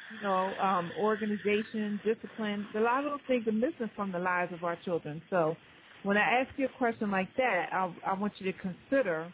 You 0.09 0.19
know, 0.21 0.55
um, 0.57 0.91
organization, 0.97 1.99
discipline. 2.05 2.67
A 2.75 2.79
lot 2.79 3.05
of 3.05 3.11
those 3.11 3.19
things 3.27 3.47
are 3.47 3.51
missing 3.51 3.89
from 3.95 4.11
the 4.11 4.19
lives 4.19 4.53
of 4.53 4.63
our 4.63 4.77
children. 4.85 5.21
So 5.29 5.57
when 6.03 6.17
I 6.17 6.41
ask 6.41 6.49
you 6.57 6.65
a 6.65 6.77
question 6.77 7.11
like 7.11 7.29
that, 7.37 7.69
I, 7.71 7.93
I 8.05 8.13
want 8.13 8.33
you 8.39 8.51
to 8.51 8.57
consider 8.59 9.31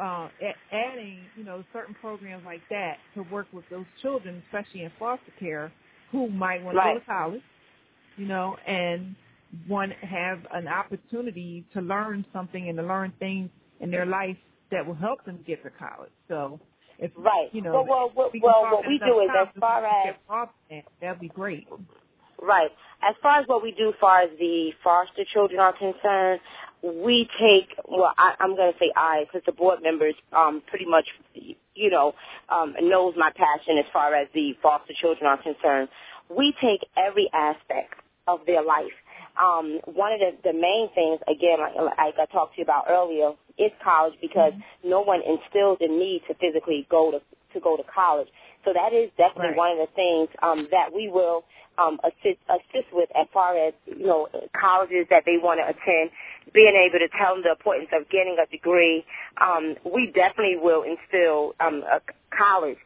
uh, 0.00 0.28
adding, 0.72 1.30
you 1.36 1.44
know, 1.44 1.64
certain 1.72 1.94
programs 1.94 2.44
like 2.44 2.62
that 2.70 2.96
to 3.14 3.22
work 3.24 3.46
with 3.52 3.64
those 3.70 3.86
children, 4.00 4.42
especially 4.46 4.82
in 4.82 4.92
foster 4.98 5.32
care, 5.38 5.72
who 6.10 6.28
might 6.30 6.62
want 6.62 6.78
to 6.78 6.82
go 6.82 6.94
to 6.94 7.04
college, 7.04 7.42
you 8.16 8.26
know, 8.26 8.56
and 8.66 9.14
want 9.68 9.92
to 10.00 10.06
have 10.06 10.40
an 10.52 10.66
opportunity 10.68 11.64
to 11.74 11.80
learn 11.80 12.24
something 12.32 12.68
and 12.68 12.78
to 12.78 12.84
learn 12.84 13.12
things 13.18 13.50
in 13.80 13.90
their 13.90 14.06
life 14.06 14.36
that 14.70 14.86
will 14.86 14.94
help 14.94 15.24
them 15.24 15.40
get 15.46 15.62
to 15.62 15.70
college. 15.70 16.12
So, 16.28 16.60
if 16.98 17.10
Right. 17.16 17.48
you 17.52 17.62
know, 17.62 17.82
well, 17.82 18.12
well, 18.14 18.30
we 18.32 18.40
well, 18.40 18.68
what 18.70 18.86
we 18.86 18.98
do 18.98 19.20
is 19.20 19.30
as 19.38 19.48
far 19.58 19.84
as 19.84 20.14
that, 20.70 20.84
that'd 21.00 21.20
be 21.20 21.28
great. 21.28 21.68
Right. 22.40 22.70
As 23.02 23.14
far 23.22 23.40
as 23.40 23.48
what 23.48 23.62
we 23.62 23.72
do 23.72 23.90
as 23.90 23.94
far 24.00 24.22
as 24.22 24.30
the 24.38 24.72
foster 24.82 25.24
children 25.24 25.60
are 25.60 25.72
concerned, 25.72 26.40
we 26.82 27.28
take, 27.38 27.76
well, 27.88 28.12
I, 28.18 28.34
I'm 28.40 28.56
going 28.56 28.72
to 28.72 28.78
say 28.78 28.90
I, 28.96 29.24
because 29.24 29.44
the 29.46 29.52
board 29.52 29.82
members 29.82 30.14
um, 30.32 30.62
pretty 30.66 30.86
much, 30.86 31.08
you 31.34 31.90
know, 31.90 32.14
um, 32.48 32.74
knows 32.80 33.14
my 33.16 33.30
passion 33.30 33.78
as 33.78 33.84
far 33.92 34.14
as 34.14 34.28
the 34.34 34.54
foster 34.60 34.92
children 34.92 35.26
are 35.26 35.40
concerned. 35.40 35.88
We 36.28 36.54
take 36.60 36.84
every 36.96 37.30
aspect 37.32 37.94
of 38.26 38.40
their 38.46 38.64
life. 38.64 38.92
Um, 39.40 39.80
one 39.86 40.12
of 40.12 40.20
the, 40.20 40.32
the 40.42 40.52
main 40.52 40.90
things, 40.94 41.20
again, 41.28 41.58
like, 41.60 41.74
like 41.76 42.14
I 42.18 42.26
talked 42.32 42.54
to 42.54 42.60
you 42.60 42.64
about 42.64 42.86
earlier, 42.90 43.32
is 43.58 43.72
college 43.82 44.14
because 44.20 44.52
no 44.84 45.00
one 45.00 45.20
instills 45.22 45.78
the 45.80 45.88
need 45.88 46.22
to 46.28 46.34
physically 46.34 46.86
go 46.90 47.10
to 47.10 47.20
to 47.52 47.60
go 47.60 47.76
to 47.76 47.82
college. 47.84 48.28
So 48.64 48.72
that 48.72 48.92
is 48.92 49.10
definitely 49.18 49.50
Right. 49.50 49.56
one 49.56 49.70
of 49.72 49.88
the 49.88 49.92
things 49.94 50.28
um, 50.42 50.68
that 50.70 50.92
we 50.94 51.08
will 51.08 51.44
um, 51.78 52.00
assist 52.04 52.40
assist 52.48 52.92
with 52.92 53.08
as 53.14 53.26
far 53.32 53.56
as 53.56 53.74
you 53.86 54.06
know 54.06 54.28
colleges 54.58 55.06
that 55.10 55.24
they 55.26 55.36
want 55.38 55.60
to 55.60 55.66
attend, 55.68 56.10
being 56.52 56.76
able 56.76 56.98
to 56.98 57.08
tell 57.18 57.34
them 57.34 57.42
the 57.42 57.50
importance 57.50 57.88
of 57.92 58.08
getting 58.08 58.36
a 58.40 58.46
degree. 58.50 59.04
Um, 59.40 59.76
we 59.84 60.12
definitely 60.14 60.56
will 60.56 60.82
instill 60.82 61.54
um, 61.60 61.82
a 61.84 62.00
college 62.36 62.78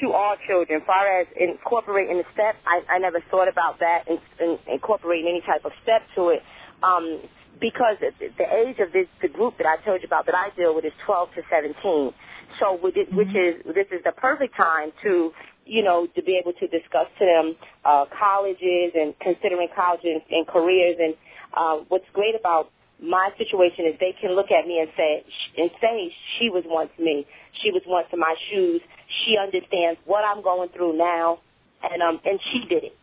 to 0.00 0.12
all 0.12 0.36
children. 0.46 0.80
As 0.80 0.86
far 0.86 1.20
as 1.20 1.26
incorporating 1.38 2.18
the 2.18 2.24
step, 2.32 2.56
I, 2.66 2.82
I 2.88 2.98
never 2.98 3.20
thought 3.30 3.48
about 3.48 3.80
that 3.80 4.04
and, 4.08 4.18
and 4.38 4.58
incorporating 4.66 5.28
any 5.28 5.40
type 5.42 5.64
of 5.64 5.72
step 5.82 6.02
to 6.14 6.30
it. 6.30 6.42
Um, 6.82 7.20
because 7.60 7.96
the, 8.00 8.12
the 8.18 8.44
age 8.44 8.78
of 8.80 8.92
this, 8.92 9.06
the 9.22 9.28
group 9.28 9.58
that 9.58 9.66
I 9.66 9.76
told 9.84 10.02
you 10.02 10.06
about 10.06 10.26
that 10.26 10.34
I 10.34 10.50
deal 10.56 10.74
with 10.74 10.84
is 10.84 10.92
12 11.04 11.28
to 11.34 11.42
17. 11.50 12.12
So, 12.60 12.78
which 12.80 12.96
is 12.96 13.62
this 13.66 13.86
is 13.92 14.02
the 14.04 14.12
perfect 14.16 14.56
time 14.56 14.92
to, 15.02 15.32
you 15.66 15.82
know, 15.82 16.06
to 16.16 16.22
be 16.22 16.40
able 16.40 16.52
to 16.54 16.66
discuss 16.66 17.06
to 17.18 17.24
them 17.24 17.56
uh, 17.84 18.06
colleges 18.18 18.92
and 18.94 19.14
considering 19.20 19.68
colleges 19.74 20.22
and 20.30 20.46
careers. 20.46 20.96
And 20.98 21.14
uh, 21.54 21.84
what's 21.88 22.08
great 22.14 22.34
about 22.38 22.70
my 23.00 23.30
situation 23.38 23.86
is 23.86 23.94
they 24.00 24.14
can 24.20 24.34
look 24.34 24.50
at 24.50 24.66
me 24.66 24.80
and 24.80 24.88
say 24.96 25.24
and 25.56 25.70
say 25.80 26.12
she 26.38 26.50
was 26.50 26.64
once 26.66 26.90
me. 26.98 27.26
She 27.62 27.70
was 27.70 27.82
once 27.86 28.08
in 28.12 28.18
my 28.18 28.34
shoes. 28.50 28.80
She 29.24 29.36
understands 29.36 30.00
what 30.04 30.24
I'm 30.24 30.42
going 30.42 30.70
through 30.70 30.98
now, 30.98 31.38
and 31.82 32.02
um 32.02 32.20
and 32.24 32.40
she 32.50 32.66
did 32.68 32.84
it. 32.84 32.96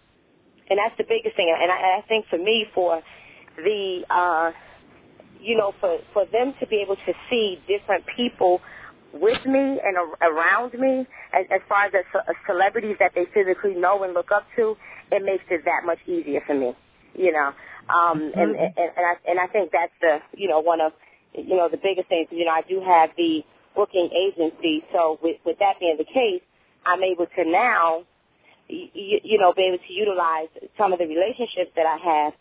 And 0.69 0.79
that's 0.79 0.97
the 0.97 1.05
biggest 1.07 1.35
thing. 1.35 1.53
And 1.55 1.71
I, 1.71 1.99
I 1.99 2.01
think 2.07 2.25
for 2.27 2.37
me, 2.37 2.65
for 2.73 3.01
the 3.57 4.03
uh, 4.09 4.51
you 5.45 5.55
know, 5.55 5.73
for 5.79 5.99
for 6.13 6.25
them 6.31 6.53
to 6.59 6.67
be 6.67 6.81
able 6.81 6.95
to 6.95 7.13
see 7.29 7.59
different 7.67 8.03
people 8.15 8.61
with 9.13 9.45
me 9.45 9.79
and 9.79 9.95
around 10.21 10.73
me, 10.73 11.07
as, 11.33 11.45
as 11.51 11.61
far 11.69 11.85
as 11.85 11.91
the 11.93 12.03
celebrities 12.47 12.97
that 12.99 13.11
they 13.15 13.25
physically 13.33 13.75
know 13.75 14.03
and 14.03 14.13
look 14.13 14.31
up 14.31 14.45
to, 14.57 14.75
it 15.11 15.23
makes 15.23 15.43
it 15.49 15.63
that 15.65 15.85
much 15.85 15.99
easier 16.07 16.41
for 16.45 16.55
me. 16.55 16.73
You 17.13 17.31
know, 17.31 17.53
um, 17.87 18.31
and, 18.35 18.55
and 18.55 18.73
and 18.75 19.05
I 19.05 19.13
and 19.27 19.39
I 19.39 19.47
think 19.47 19.71
that's 19.71 19.93
the 20.01 20.19
you 20.35 20.49
know 20.49 20.59
one 20.59 20.81
of 20.81 20.91
you 21.33 21.55
know 21.55 21.69
the 21.69 21.77
biggest 21.77 22.09
things. 22.09 22.27
You 22.31 22.45
know, 22.45 22.51
I 22.51 22.63
do 22.67 22.81
have 22.81 23.11
the 23.15 23.43
booking 23.75 24.09
agency, 24.11 24.83
so 24.91 25.19
with 25.21 25.37
with 25.45 25.59
that 25.59 25.79
being 25.79 25.95
the 25.97 26.05
case, 26.05 26.41
I'm 26.85 27.03
able 27.03 27.27
to 27.27 27.43
now, 27.45 28.03
you, 28.67 29.19
you 29.23 29.37
know, 29.37 29.53
be 29.53 29.63
able 29.63 29.83
to 29.85 29.93
utilize 29.93 30.49
some 30.77 30.91
of 30.91 30.99
the 30.99 31.05
relationships 31.05 31.71
that 31.75 31.85
I 31.85 31.97
have 31.97 32.33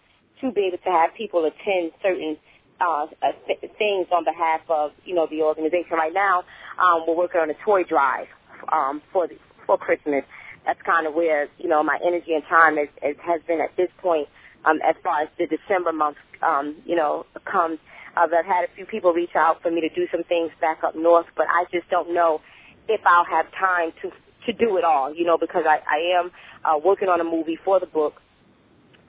to 0.42 0.52
be 0.52 0.66
able 0.68 0.78
to 0.78 0.90
have 0.90 1.14
people 1.16 1.44
attend 1.46 1.92
certain 2.02 2.36
uh, 2.80 3.06
uh, 3.22 3.32
th- 3.46 3.60
things 3.78 4.08
on 4.12 4.24
behalf 4.24 4.60
of 4.68 4.92
you 5.04 5.14
know 5.14 5.26
the 5.30 5.42
organization. 5.42 5.92
Right 5.92 6.14
now, 6.14 6.44
um, 6.82 7.04
we're 7.06 7.16
working 7.16 7.40
on 7.40 7.50
a 7.50 7.54
toy 7.64 7.84
drive 7.84 8.26
um, 8.72 9.02
for 9.12 9.28
the, 9.28 9.36
for 9.66 9.78
Christmas. 9.78 10.24
That's 10.66 10.80
kind 10.82 11.06
of 11.06 11.14
where 11.14 11.48
you 11.58 11.68
know 11.68 11.82
my 11.84 11.98
energy 12.06 12.34
and 12.34 12.44
time 12.48 12.78
is, 12.78 12.88
is, 13.02 13.16
has 13.24 13.40
been 13.48 13.60
at 13.60 13.76
this 13.76 13.90
point. 14.02 14.28
Um, 14.64 14.78
as 14.88 14.96
far 15.04 15.22
as 15.22 15.28
the 15.38 15.46
December 15.46 15.92
month, 15.92 16.16
um, 16.42 16.76
you 16.86 16.96
know, 16.96 17.26
comes, 17.50 17.78
uh, 18.16 18.22
I've 18.32 18.46
had 18.46 18.64
a 18.64 18.74
few 18.76 18.86
people 18.86 19.12
reach 19.12 19.36
out 19.36 19.62
for 19.62 19.70
me 19.70 19.80
to 19.82 19.88
do 19.90 20.06
some 20.12 20.24
things 20.24 20.52
back 20.60 20.84
up 20.84 20.96
north, 20.96 21.26
but 21.36 21.46
I 21.48 21.66
just 21.72 21.88
don't 21.90 22.14
know 22.14 22.40
if 22.88 23.00
I'll 23.06 23.26
have 23.26 23.46
time 23.58 23.92
to 24.02 24.10
to 24.46 24.52
do 24.52 24.76
it 24.78 24.84
all, 24.84 25.14
you 25.14 25.24
know, 25.26 25.38
because 25.38 25.64
I 25.66 25.80
I 25.90 26.20
am 26.20 26.30
uh, 26.64 26.78
working 26.84 27.08
on 27.08 27.20
a 27.20 27.24
movie 27.24 27.58
for 27.64 27.80
the 27.80 27.86
book. 27.86 28.14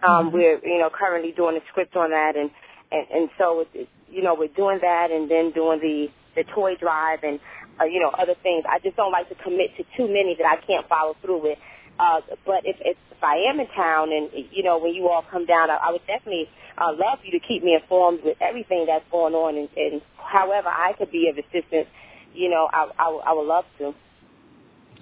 Um. 0.04 0.32
We're 0.32 0.60
you 0.66 0.80
know 0.80 0.90
currently 0.92 1.32
doing 1.34 1.58
a 1.58 1.62
script 1.72 1.96
on 1.96 2.12
that, 2.12 2.36
and 2.36 2.52
and 2.92 3.08
and 3.14 3.30
so 3.38 3.66
it, 3.74 3.90
you 4.10 4.24
know 4.24 4.36
we're 4.36 4.54
doing 4.56 4.80
that, 4.82 5.12
and 5.12 5.30
then 5.32 5.52
doing 5.52 5.80
the 5.82 6.08
the 6.36 6.44
toy 6.54 6.76
drive 6.80 7.20
and 7.24 7.40
uh, 7.82 7.86
you 7.86 8.00
know 8.02 8.10
other 8.20 8.36
things. 8.44 8.66
I 8.70 8.80
just 8.80 8.98
don't 8.98 9.12
like 9.12 9.30
to 9.30 9.36
commit 9.44 9.72
to 9.78 9.84
too 9.98 10.08
many 10.08 10.36
that 10.40 10.48
I 10.48 10.66
can't 10.66 10.88
follow 10.90 11.16
through 11.22 11.44
with. 11.44 11.60
Uh, 12.00 12.22
but 12.46 12.66
if, 12.66 12.78
if 12.82 12.98
if 13.12 13.24
I 13.24 13.38
am 13.50 13.60
in 13.60 13.68
town 13.76 14.12
and 14.12 14.30
you 14.52 14.64
know 14.64 14.80
when 14.80 14.94
you 14.94 15.08
all 15.10 15.24
come 15.32 15.46
down, 15.46 15.70
I, 15.72 15.78
I 15.78 15.92
would 15.94 16.06
definitely 16.08 16.50
uh, 16.78 16.92
love 16.94 17.20
you 17.24 17.32
to 17.40 17.46
keep 17.48 17.64
me 17.64 17.76
informed 17.82 18.22
with 18.24 18.38
everything 18.42 18.86
that's 18.88 19.06
going 19.12 19.34
on, 19.36 19.58
and, 19.58 19.70
and 19.78 20.02
however 20.18 20.70
I 20.70 20.94
could 20.98 21.12
be 21.12 21.30
of 21.30 21.38
assistance, 21.38 21.88
you 22.36 22.50
know, 22.50 22.68
I 22.72 22.90
I, 23.00 23.32
I 23.32 23.34
would 23.34 23.48
love 23.48 23.66
to. 23.80 23.94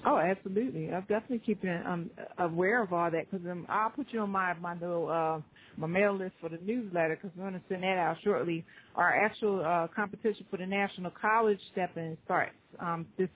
Oh, 0.05 0.17
absolutely. 0.17 0.91
I'll 0.91 1.01
definitely 1.01 1.41
keep 1.45 1.63
you 1.63 1.71
um, 1.71 2.09
aware 2.37 2.83
of 2.83 2.93
all 2.93 3.09
that 3.11 3.29
because 3.31 3.45
um, 3.49 3.65
I'll 3.69 3.89
put 3.89 4.07
you 4.11 4.19
on 4.21 4.29
my 4.31 4.53
my 4.55 4.73
little 4.73 5.09
uh, 5.09 5.41
my 5.77 5.87
mail 5.87 6.15
list 6.17 6.33
for 6.41 6.49
the 6.49 6.59
newsletter 6.63 7.17
because 7.21 7.35
we're 7.37 7.49
going 7.49 7.59
to 7.59 7.65
send 7.69 7.83
that 7.83 7.97
out 7.97 8.17
shortly. 8.23 8.65
Our 8.95 9.13
actual 9.15 9.63
uh, 9.65 9.87
competition 9.95 10.45
for 10.51 10.57
the 10.57 10.65
national 10.65 11.11
college 11.19 11.59
step-in 11.71 12.17
starts 12.25 12.53
um, 12.79 13.07
this 13.17 13.29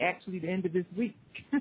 actually 0.00 0.38
the 0.38 0.48
end 0.48 0.66
of 0.66 0.72
this 0.72 0.84
week. 0.96 1.16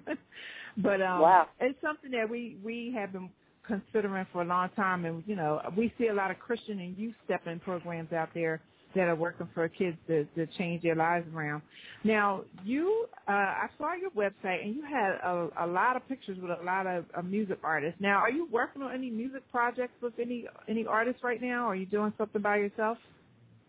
but 0.78 1.02
um, 1.02 1.22
Wow. 1.22 1.48
it's 1.60 1.80
something 1.82 2.12
that 2.12 2.30
we 2.30 2.58
we 2.64 2.94
have 2.96 3.14
been 3.14 3.30
considering 3.66 4.26
for 4.34 4.42
a 4.42 4.46
long 4.46 4.70
time, 4.76 5.06
and 5.06 5.24
you 5.26 5.36
know 5.36 5.62
we 5.78 5.94
see 5.98 6.08
a 6.08 6.14
lot 6.14 6.30
of 6.32 6.40
Christian 6.40 6.80
and 6.80 6.98
youth 6.98 7.16
step-in 7.26 7.60
programs 7.62 8.12
out 8.12 8.30
there 8.34 8.62
that 8.96 9.08
are 9.08 9.16
working 9.16 9.48
for 9.54 9.68
kids 9.70 9.98
to, 10.08 10.26
to 10.36 10.48
change 10.58 10.84
their 10.84 10.96
lives 10.96 11.28
around. 11.34 11.62
Now, 12.04 12.44
you, 12.64 13.08
uh, 13.28 13.32
I 13.32 13.68
saw 13.78 13.94
your 13.94 14.12
website 14.12 14.64
and 14.64 14.76
you 14.76 14.84
had 14.84 15.12
a, 15.24 15.50
a 15.62 15.68
lot 15.68 15.96
of 15.96 16.08
pictures 16.08 16.38
with 16.42 16.52
a 16.52 16.64
lot 16.64 16.88
of, 16.88 17.06
of 17.14 17.26
music 17.26 17.60
artists. 17.64 18.00
Now, 18.02 18.18
are 18.18 18.32
you 18.32 18.48
working 18.52 18.82
on 18.82 18.94
any 18.94 19.10
music 19.10 19.42
projects 19.52 19.94
with 20.02 20.14
any 20.20 20.46
any 20.68 20.86
artists 20.86 21.24
right 21.24 21.42
now? 21.42 21.66
Or 21.66 21.74
are 21.74 21.76
you 21.76 21.86
doing 21.86 22.14
something 22.18 22.42
by 22.42 22.58
yourself? 22.58 22.98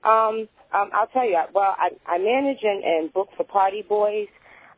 Um, 0.05 0.49
um, 0.75 0.91
I'll 0.93 1.07
tell 1.12 1.25
you. 1.27 1.41
Well, 1.55 1.75
I, 1.79 1.91
I 2.07 2.18
manage 2.18 2.59
and, 2.62 2.83
and 2.83 3.12
book 3.12 3.29
for 3.37 3.45
Party 3.45 3.85
Boyz, 3.89 4.29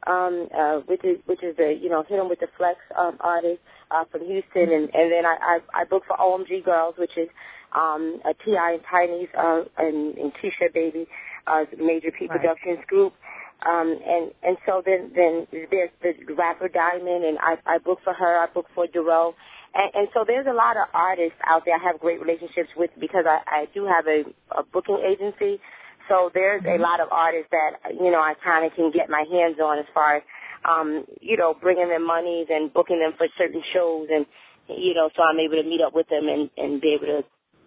um, 0.07 0.49
uh, 0.57 0.81
which 0.87 1.05
is 1.05 1.19
which 1.27 1.43
is 1.43 1.57
the 1.57 1.79
you 1.81 1.89
know 1.89 2.05
hit 2.07 2.19
'em 2.19 2.29
with 2.29 2.41
the 2.41 2.49
flex 2.59 2.79
um, 2.99 3.17
artist 3.21 3.61
uh, 3.91 4.05
from 4.11 4.23
Houston, 4.27 4.73
and 4.73 4.91
and 4.93 5.13
then 5.13 5.25
I, 5.25 5.61
I 5.75 5.83
I 5.83 5.85
book 5.85 6.03
for 6.07 6.17
OMG 6.17 6.65
Girlz, 6.65 6.99
which 6.99 7.17
is 7.17 7.29
um, 7.75 8.21
a 8.25 8.35
T.I. 8.45 8.73
and 8.73 8.83
Tiny's 8.91 9.29
uh, 9.37 9.63
and, 9.79 10.17
and 10.17 10.33
T-shirt 10.41 10.73
baby, 10.75 11.07
uh, 11.47 11.65
Major 11.79 12.11
P 12.11 12.27
Right. 12.27 12.41
Productions 12.41 12.85
group. 12.87 13.13
Um, 13.65 13.97
and 14.05 14.31
and 14.43 14.57
so 14.67 14.83
then 14.85 15.11
then 15.15 15.47
there's 15.71 15.91
the 16.03 16.35
rapper 16.35 16.69
Diamond, 16.69 17.25
and 17.25 17.39
I 17.39 17.57
I 17.65 17.79
book 17.79 17.99
for 18.05 18.13
her. 18.13 18.39
I 18.39 18.47
book 18.53 18.67
for 18.75 18.87
Duro, 18.87 19.35
and, 19.75 19.91
and 19.95 20.09
so 20.13 20.25
there's 20.27 20.47
a 20.47 20.53
lot 20.53 20.77
of 20.77 20.89
artists 20.93 21.39
out 21.47 21.63
there 21.65 21.75
I 21.77 21.83
have 21.83 21.99
great 21.99 22.21
relationships 22.21 22.69
with 22.77 22.91
because 23.01 23.25
I 23.27 23.41
I 23.47 23.67
do 23.73 23.87
have 23.87 24.07
a, 24.07 24.25
a 24.59 24.65
booking 24.65 25.01
agency. 25.01 25.61
So 26.09 26.31
there's 26.35 26.63
a 26.69 26.77
lot 26.77 27.01
of 27.01 27.09
artists 27.11 27.49
that 27.53 27.95
you 27.95 28.11
know 28.11 28.21
I 28.21 28.35
kind 28.45 28.67
of 28.67 28.75
can 28.75 28.91
get 28.91 29.09
my 29.09 29.25
hands 29.31 29.57
on 29.63 29.79
as 29.79 29.87
far 29.95 30.17
as 30.17 30.23
um, 30.69 31.07
you 31.23 31.39
know 31.39 31.55
bringing 31.55 31.89
them 31.89 32.07
monies 32.07 32.49
and 32.51 32.73
booking 32.73 33.01
them 33.01 33.13
for 33.17 33.29
certain 33.39 33.63
shows, 33.73 34.09
and 34.13 34.27
you 34.69 34.93
know 34.93 35.09
so 35.17 35.23
I'm 35.23 35.39
able 35.41 35.57
to 35.57 35.67
meet 35.67 35.81
up 35.81 35.95
with 35.95 36.09
them 36.09 36.29
and 36.29 36.51
and 36.59 36.83
be 36.83 36.93
able 36.93 37.07
to 37.07 37.25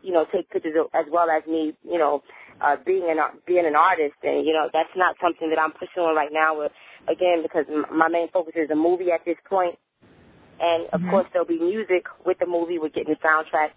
you 0.07 0.13
know 0.13 0.25
take 0.33 0.49
pictures 0.49 0.73
as 0.95 1.05
well 1.11 1.29
as 1.29 1.43
me 1.47 1.75
you 1.83 1.99
know 1.99 2.23
uh, 2.61 2.77
being 2.85 3.07
an 3.11 3.19
being 3.45 3.67
an 3.67 3.75
artist, 3.75 4.15
and 4.23 4.47
you 4.47 4.53
know 4.53 4.69
that's 4.73 4.95
not 4.95 5.17
something 5.21 5.49
that 5.51 5.59
I'm 5.59 5.73
pursuing 5.73 6.15
right 6.15 6.31
now. 6.31 6.57
With, 6.59 6.71
again, 7.09 7.43
because 7.43 7.65
my 7.93 8.07
main 8.09 8.29
focus 8.31 8.53
is 8.55 8.71
a 8.71 8.75
movie 8.75 9.11
at 9.11 9.25
this 9.25 9.37
point, 9.49 9.75
and 10.61 10.87
of 10.93 11.01
Mhm. 11.01 11.09
course 11.11 11.27
there'll 11.33 11.47
be 11.47 11.59
music 11.59 12.05
with 12.25 12.39
the 12.39 12.47
movie. 12.47 12.79
We're 12.79 12.89
getting 12.89 13.15
the 13.15 13.27
soundtrack 13.27 13.71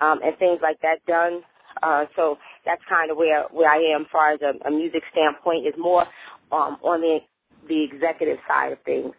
um, 0.00 0.20
and 0.24 0.36
things 0.38 0.60
like 0.62 0.80
that 0.82 1.04
done. 1.06 1.42
Uh, 1.82 2.06
so 2.16 2.38
that's 2.64 2.82
kind 2.88 3.10
of 3.10 3.18
where 3.18 3.44
where 3.52 3.70
I 3.70 3.94
am, 3.94 4.02
as 4.02 4.08
far 4.12 4.32
as 4.32 4.40
a, 4.42 4.68
a 4.68 4.70
music 4.70 5.02
standpoint, 5.12 5.66
is 5.66 5.74
more 5.78 6.02
um, 6.52 6.78
on 6.82 7.00
the 7.02 7.20
the 7.68 7.84
executive 7.84 8.38
side 8.48 8.72
of 8.72 8.78
things. 8.84 9.14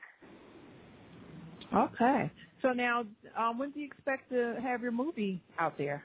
Okay. 1.75 2.31
So 2.61 2.73
now, 2.73 3.05
um, 3.37 3.59
when 3.59 3.71
do 3.71 3.79
you 3.79 3.85
expect 3.87 4.29
to 4.31 4.55
have 4.61 4.81
your 4.81 4.91
movie 4.91 5.41
out 5.59 5.77
there? 5.77 6.03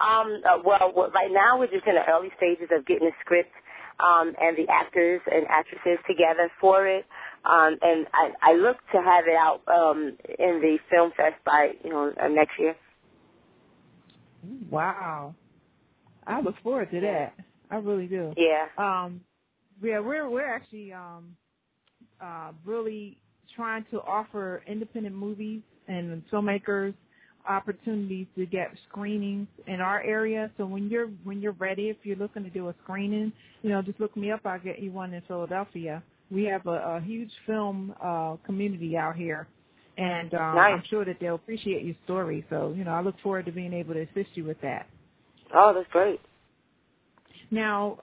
Um, 0.00 0.40
uh, 0.44 0.58
well, 0.64 1.10
right 1.14 1.30
now 1.30 1.58
we're 1.58 1.66
just 1.66 1.86
in 1.86 1.94
the 1.94 2.04
early 2.08 2.30
stages 2.36 2.68
of 2.76 2.86
getting 2.86 3.08
the 3.08 3.14
script 3.20 3.52
um, 4.00 4.34
and 4.40 4.56
the 4.56 4.66
actors 4.70 5.20
and 5.30 5.46
actresses 5.48 5.98
together 6.08 6.50
for 6.60 6.86
it. 6.86 7.04
Um, 7.44 7.76
and 7.82 8.06
I, 8.14 8.30
I 8.40 8.54
look 8.54 8.76
to 8.92 9.02
have 9.02 9.24
it 9.26 9.36
out 9.36 9.60
um, 9.68 10.16
in 10.38 10.60
the 10.60 10.78
film 10.90 11.12
fest 11.16 11.36
by 11.44 11.72
you 11.84 11.90
know 11.90 12.12
uh, 12.22 12.28
next 12.28 12.52
year. 12.58 12.74
Wow. 14.70 15.34
I 16.26 16.40
look 16.40 16.54
forward 16.62 16.90
to 16.92 17.00
that. 17.00 17.34
I 17.70 17.76
really 17.76 18.06
do. 18.06 18.32
Yeah. 18.36 18.66
Um, 18.78 19.20
yeah, 19.82 19.98
we're 19.98 20.28
we're 20.28 20.46
actually 20.46 20.92
um, 20.92 21.36
uh, 22.20 22.52
really 22.64 23.18
trying 23.56 23.84
to 23.90 24.00
offer 24.00 24.62
independent 24.66 25.14
movies 25.14 25.62
and 25.88 26.22
filmmakers 26.30 26.94
opportunities 27.48 28.26
to 28.36 28.46
get 28.46 28.70
screenings 28.88 29.48
in 29.66 29.80
our 29.80 30.02
area. 30.02 30.50
So 30.56 30.66
when 30.66 30.88
you're 30.88 31.08
when 31.24 31.40
you're 31.40 31.52
ready, 31.52 31.88
if 31.88 31.96
you're 32.04 32.16
looking 32.16 32.44
to 32.44 32.50
do 32.50 32.68
a 32.68 32.74
screening, 32.84 33.32
you 33.62 33.70
know, 33.70 33.82
just 33.82 34.00
look 34.00 34.16
me 34.16 34.30
up. 34.30 34.40
I'll 34.44 34.60
get 34.60 34.80
you 34.80 34.92
one 34.92 35.12
in 35.14 35.22
Philadelphia. 35.28 36.02
We 36.30 36.44
have 36.44 36.66
a, 36.66 36.96
a 36.96 37.00
huge 37.00 37.30
film 37.46 37.94
uh, 38.02 38.36
community 38.46 38.96
out 38.96 39.16
here, 39.16 39.46
and 39.98 40.32
um, 40.34 40.54
Nice. 40.56 40.74
I'm 40.74 40.84
sure 40.88 41.04
that 41.04 41.16
they'll 41.20 41.34
appreciate 41.36 41.84
your 41.84 41.96
story. 42.04 42.44
So 42.50 42.74
you 42.76 42.84
know, 42.84 42.92
I 42.92 43.00
look 43.02 43.16
forward 43.22 43.46
to 43.46 43.52
being 43.52 43.72
able 43.72 43.94
to 43.94 44.02
assist 44.02 44.30
you 44.34 44.44
with 44.44 44.60
that. 44.62 44.86
Oh, 45.54 45.72
that's 45.74 45.90
great. 45.92 46.20
Now, 47.50 47.98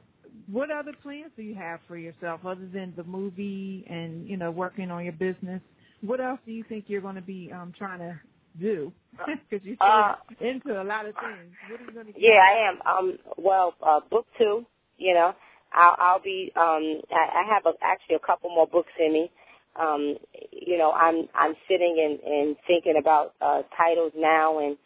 what 0.51 0.71
other 0.71 0.93
plans 1.01 1.31
do 1.35 1.43
you 1.43 1.55
have 1.55 1.79
for 1.87 1.97
yourself 1.97 2.41
other 2.45 2.67
than 2.73 2.93
the 2.95 3.03
movie 3.03 3.85
and 3.89 4.27
you 4.27 4.37
know 4.37 4.51
working 4.51 4.91
on 4.91 5.03
your 5.03 5.13
business? 5.13 5.61
What 6.01 6.21
else 6.21 6.39
do 6.45 6.51
you 6.51 6.63
think 6.69 6.85
you're 6.87 7.01
going 7.01 7.15
to 7.15 7.21
be 7.21 7.51
um, 7.53 7.73
trying 7.77 7.99
to 7.99 8.19
do? 8.59 8.93
Because 9.49 9.65
you're 9.65 9.77
so 9.79 9.85
Uh, 9.85 10.15
into 10.41 10.81
a 10.81 10.85
lot 10.85 11.05
of 11.05 11.15
things. 11.15 11.55
What 11.67 11.81
are 11.81 11.85
you 11.85 11.91
going 11.93 12.13
to? 12.13 12.13
Yeah, 12.19 12.39
I 12.41 12.69
am. 12.69 12.79
Um, 12.87 13.19
well, 13.37 13.75
uh, 13.85 13.99
book 14.09 14.27
two. 14.37 14.65
You 14.97 15.13
know, 15.15 15.33
I'll, 15.73 15.95
I'll 15.99 16.21
be. 16.21 16.51
Um, 16.55 17.01
I, 17.11 17.41
I 17.41 17.53
have 17.53 17.65
a, 17.65 17.73
actually 17.83 18.15
a 18.17 18.25
couple 18.25 18.49
more 18.49 18.67
books 18.67 18.91
in 18.99 19.13
me. 19.13 19.31
Um, 19.79 20.17
you 20.51 20.77
know, 20.77 20.91
I'm 20.91 21.27
I'm 21.35 21.55
sitting 21.69 21.95
and, 21.99 22.19
and 22.21 22.55
thinking 22.67 22.95
about 22.99 23.33
uh, 23.41 23.63
titles 23.77 24.13
now, 24.15 24.59
and 24.59 24.77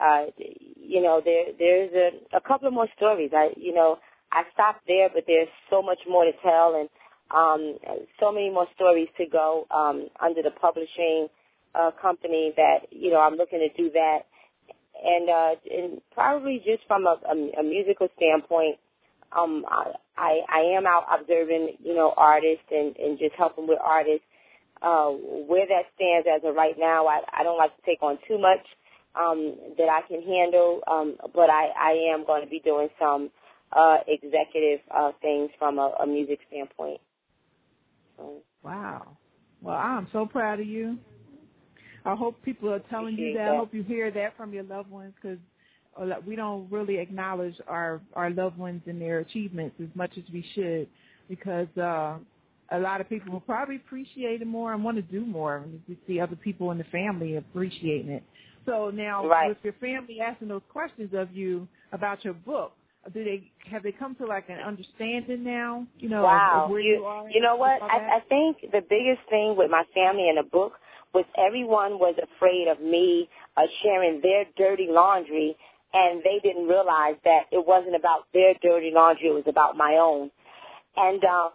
uh, 0.00 0.26
you 0.76 1.02
know, 1.02 1.20
there 1.24 1.46
there's 1.58 1.92
a, 1.94 2.36
a 2.38 2.40
couple 2.42 2.68
of 2.68 2.74
more 2.74 2.88
stories. 2.96 3.30
I 3.34 3.50
you 3.56 3.74
know, 3.74 3.98
I 4.32 4.42
stopped 4.54 4.82
there, 4.88 5.08
but 5.14 5.24
there's 5.26 5.48
so 5.70 5.82
much 5.82 6.00
more 6.08 6.24
to 6.24 6.32
tell, 6.42 6.76
and 6.80 6.88
um, 7.34 7.78
so 8.20 8.32
many 8.32 8.50
more 8.50 8.66
stories 8.74 9.08
to 9.18 9.26
go 9.26 9.66
um, 9.70 10.08
under 10.20 10.42
the 10.42 10.52
publishing 10.60 11.28
uh, 11.74 11.90
company 12.00 12.52
that 12.56 12.86
you 12.90 13.10
know 13.10 13.20
I'm 13.20 13.36
looking 13.36 13.60
to 13.60 13.82
do 13.82 13.90
that 13.92 14.20
and 15.02 15.28
uh 15.28 15.54
and 15.70 16.00
probably 16.12 16.62
just 16.64 16.86
from 16.86 17.06
a, 17.06 17.16
a, 17.28 17.60
a 17.60 17.62
musical 17.62 18.08
standpoint 18.16 18.76
um 19.32 19.64
I, 19.68 19.92
I 20.16 20.40
i 20.48 20.60
am 20.76 20.86
out 20.86 21.06
observing 21.08 21.76
you 21.82 21.94
know 21.94 22.12
artists 22.16 22.66
and 22.70 22.96
and 22.96 23.18
just 23.18 23.34
helping 23.38 23.66
with 23.66 23.78
artists 23.82 24.26
uh 24.82 25.08
where 25.48 25.66
that 25.66 25.88
stands 25.94 26.26
as 26.28 26.42
of 26.44 26.54
right 26.54 26.74
now 26.78 27.06
i 27.06 27.20
i 27.32 27.42
don't 27.42 27.58
like 27.58 27.74
to 27.76 27.82
take 27.86 28.02
on 28.02 28.18
too 28.28 28.38
much 28.38 28.66
um 29.14 29.56
that 29.78 29.88
i 29.88 30.00
can 30.06 30.22
handle 30.22 30.80
um 30.90 31.16
but 31.34 31.48
i 31.48 31.68
i 31.78 32.12
am 32.12 32.26
going 32.26 32.42
to 32.42 32.50
be 32.50 32.60
doing 32.60 32.88
some 32.98 33.30
uh 33.72 33.98
executive 34.06 34.80
uh 34.90 35.12
things 35.22 35.50
from 35.58 35.78
a, 35.78 35.94
a 36.02 36.06
music 36.06 36.40
standpoint 36.48 37.00
so 38.16 38.42
Wow. 38.62 39.16
Well, 39.62 39.76
I'm 39.76 40.08
so 40.12 40.26
proud 40.26 40.60
of 40.60 40.66
you. 40.66 40.98
I 42.04 42.14
hope 42.14 42.42
people 42.42 42.72
are 42.72 42.80
telling 42.90 43.14
you 43.14 43.32
Appreciate 43.32 43.34
that. 43.36 43.52
I 43.52 43.56
hope 43.58 43.74
you 43.74 43.82
hear 43.82 44.10
that 44.10 44.36
from 44.36 44.52
your 44.52 44.64
loved 44.64 44.90
ones 44.90 45.12
because 45.20 45.38
we 46.26 46.36
don't 46.36 46.70
really 46.70 46.98
acknowledge 46.98 47.54
our 47.68 48.00
our 48.14 48.30
loved 48.30 48.56
ones 48.58 48.82
and 48.86 49.00
their 49.00 49.18
achievements 49.18 49.76
as 49.82 49.88
much 49.94 50.12
as 50.16 50.24
we 50.32 50.44
should 50.54 50.88
because 51.28 51.68
uh 51.76 52.16
a 52.72 52.78
lot 52.78 53.00
of 53.00 53.08
people 53.08 53.32
will 53.32 53.40
probably 53.40 53.76
appreciate 53.76 54.40
it 54.40 54.46
more 54.46 54.72
and 54.72 54.82
want 54.84 54.96
to 54.96 55.02
do 55.02 55.26
more 55.26 55.56
and 55.58 55.80
we 55.88 55.98
see 56.06 56.20
other 56.20 56.36
people 56.36 56.70
in 56.70 56.78
the 56.78 56.84
family 56.84 57.36
appreciating 57.36 58.10
it. 58.10 58.22
So 58.64 58.90
now 58.90 59.26
Right. 59.26 59.48
with 59.48 59.58
your 59.62 59.72
family 59.74 60.20
asking 60.20 60.48
those 60.48 60.62
questions 60.70 61.10
of 61.14 61.32
you 61.34 61.66
about 61.92 62.24
your 62.24 62.34
book, 62.34 62.72
do 63.12 63.24
they 63.24 63.50
have 63.70 63.82
they 63.82 63.92
come 63.92 64.14
to 64.16 64.26
like 64.26 64.48
an 64.48 64.60
understanding 64.60 65.42
now? 65.42 65.86
You 65.98 66.08
know, 66.10 66.22
wow 66.22 66.68
where 66.70 66.80
you 66.80 66.98
you, 66.98 67.04
are. 67.04 67.28
you 67.28 67.40
know 67.40 67.56
what 67.56 67.80
that? 67.80 67.90
i 67.90 68.16
i 68.16 68.20
think 68.28 68.58
the 68.72 68.80
biggest 68.88 69.28
thing 69.28 69.54
with 69.56 69.70
my 69.70 69.82
family 69.94 70.28
and 70.28 70.38
the 70.38 70.48
book 70.48 70.74
was 71.14 71.24
everyone 71.38 71.98
was 71.98 72.16
afraid 72.22 72.68
of 72.68 72.80
me 72.80 73.28
uh, 73.56 73.62
sharing 73.82 74.20
their 74.22 74.44
dirty 74.56 74.86
laundry 74.88 75.56
and 75.92 76.22
they 76.22 76.38
didn't 76.42 76.68
realize 76.68 77.16
that 77.24 77.42
it 77.50 77.66
wasn't 77.66 77.96
about 77.96 78.26
their 78.34 78.54
dirty 78.62 78.90
laundry 78.94 79.28
it 79.28 79.34
was 79.34 79.48
about 79.48 79.76
my 79.76 79.98
own 80.00 80.30
And 80.96 81.22
um, 81.24 81.50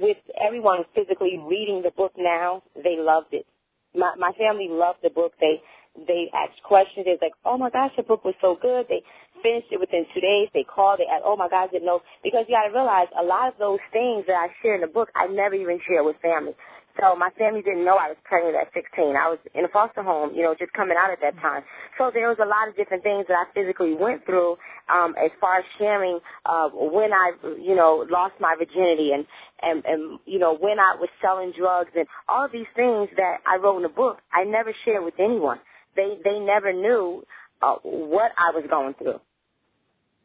with 0.00 0.18
everyone 0.40 0.84
physically 0.94 1.38
reading 1.42 1.82
the 1.82 1.90
book 1.90 2.12
now, 2.16 2.62
they 2.76 2.96
loved 2.98 3.32
it. 3.32 3.46
My 3.94 4.14
my 4.18 4.32
family 4.38 4.68
loved 4.70 5.00
the 5.02 5.10
book. 5.10 5.32
They 5.40 5.60
they 6.06 6.30
asked 6.32 6.62
questions. 6.62 7.04
They 7.04 7.12
was 7.12 7.22
like, 7.22 7.34
"Oh 7.44 7.58
my 7.58 7.70
gosh, 7.70 7.92
the 7.96 8.04
book 8.04 8.24
was 8.24 8.34
so 8.40 8.56
good." 8.60 8.86
They 8.88 9.02
finished 9.42 9.68
it 9.72 9.80
within 9.80 10.06
two 10.14 10.20
days. 10.20 10.48
They 10.54 10.62
called. 10.62 11.00
They 11.00 11.10
asked, 11.10 11.24
"Oh 11.26 11.36
my 11.36 11.48
gosh, 11.48 11.70
didn't 11.72 11.86
know." 11.86 12.02
Because 12.22 12.46
you 12.48 12.54
got 12.54 12.68
to 12.68 12.74
realize, 12.74 13.08
a 13.18 13.24
lot 13.24 13.48
of 13.48 13.58
those 13.58 13.80
things 13.92 14.24
that 14.28 14.38
I 14.38 14.48
share 14.62 14.76
in 14.76 14.82
the 14.82 14.86
book, 14.86 15.10
I 15.16 15.26
never 15.26 15.56
even 15.56 15.80
share 15.86 16.04
with 16.04 16.16
family. 16.22 16.54
So 16.98 17.14
my 17.14 17.30
family 17.38 17.62
didn't 17.62 17.84
know 17.84 17.96
I 17.96 18.08
was 18.08 18.16
pregnant 18.24 18.56
at 18.56 18.72
16. 18.74 19.14
I 19.16 19.28
was 19.28 19.38
in 19.54 19.64
a 19.64 19.68
foster 19.68 20.02
home, 20.02 20.34
you 20.34 20.42
know, 20.42 20.54
just 20.58 20.72
coming 20.72 20.96
out 20.98 21.10
at 21.10 21.20
that 21.20 21.38
time. 21.40 21.62
So 21.98 22.10
there 22.12 22.28
was 22.28 22.38
a 22.42 22.46
lot 22.46 22.68
of 22.68 22.76
different 22.76 23.02
things 23.02 23.26
that 23.28 23.34
I 23.34 23.44
physically 23.54 23.94
went 23.94 24.26
through 24.26 24.56
um, 24.92 25.14
as 25.22 25.30
far 25.40 25.58
as 25.58 25.64
sharing 25.78 26.18
uh, 26.46 26.68
when 26.72 27.12
I, 27.12 27.32
you 27.60 27.76
know, 27.76 28.06
lost 28.10 28.34
my 28.40 28.56
virginity 28.58 29.12
and, 29.12 29.24
and, 29.62 29.84
and, 29.84 30.18
you 30.26 30.38
know, 30.38 30.56
when 30.56 30.80
I 30.80 30.96
was 30.98 31.08
selling 31.22 31.52
drugs 31.56 31.90
and 31.94 32.06
all 32.28 32.44
of 32.44 32.52
these 32.52 32.70
things 32.74 33.08
that 33.16 33.38
I 33.46 33.56
wrote 33.56 33.76
in 33.76 33.82
the 33.82 33.88
book, 33.88 34.18
I 34.32 34.44
never 34.44 34.74
shared 34.84 35.04
with 35.04 35.14
anyone. 35.18 35.60
They, 35.96 36.18
they 36.24 36.38
never 36.38 36.72
knew 36.72 37.24
uh, 37.62 37.76
what 37.82 38.32
I 38.36 38.50
was 38.50 38.64
going 38.68 38.94
through. 38.94 39.20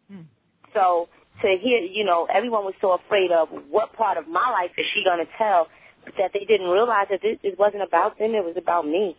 Hmm. 0.10 0.22
So 0.74 1.10
to 1.42 1.58
hear, 1.62 1.80
you 1.80 2.04
know, 2.04 2.28
everyone 2.34 2.64
was 2.66 2.74
so 2.82 2.94
afraid 2.94 3.32
of 3.32 3.50
what 3.70 3.94
part 3.94 4.18
of 4.18 4.28
my 4.28 4.50
life 4.52 4.72
is 4.78 4.86
she 4.94 5.04
going 5.04 5.20
to 5.20 5.32
tell 5.38 5.68
that 6.18 6.32
they 6.34 6.46
didn't 6.46 6.70
realize 6.70 7.08
that 7.10 7.22
this 7.22 7.38
it 7.44 7.58
wasn't 7.60 7.84
about 7.84 8.18
them, 8.20 8.36
it 8.36 8.44
was 8.44 8.56
about 8.58 8.86
me. 8.86 9.16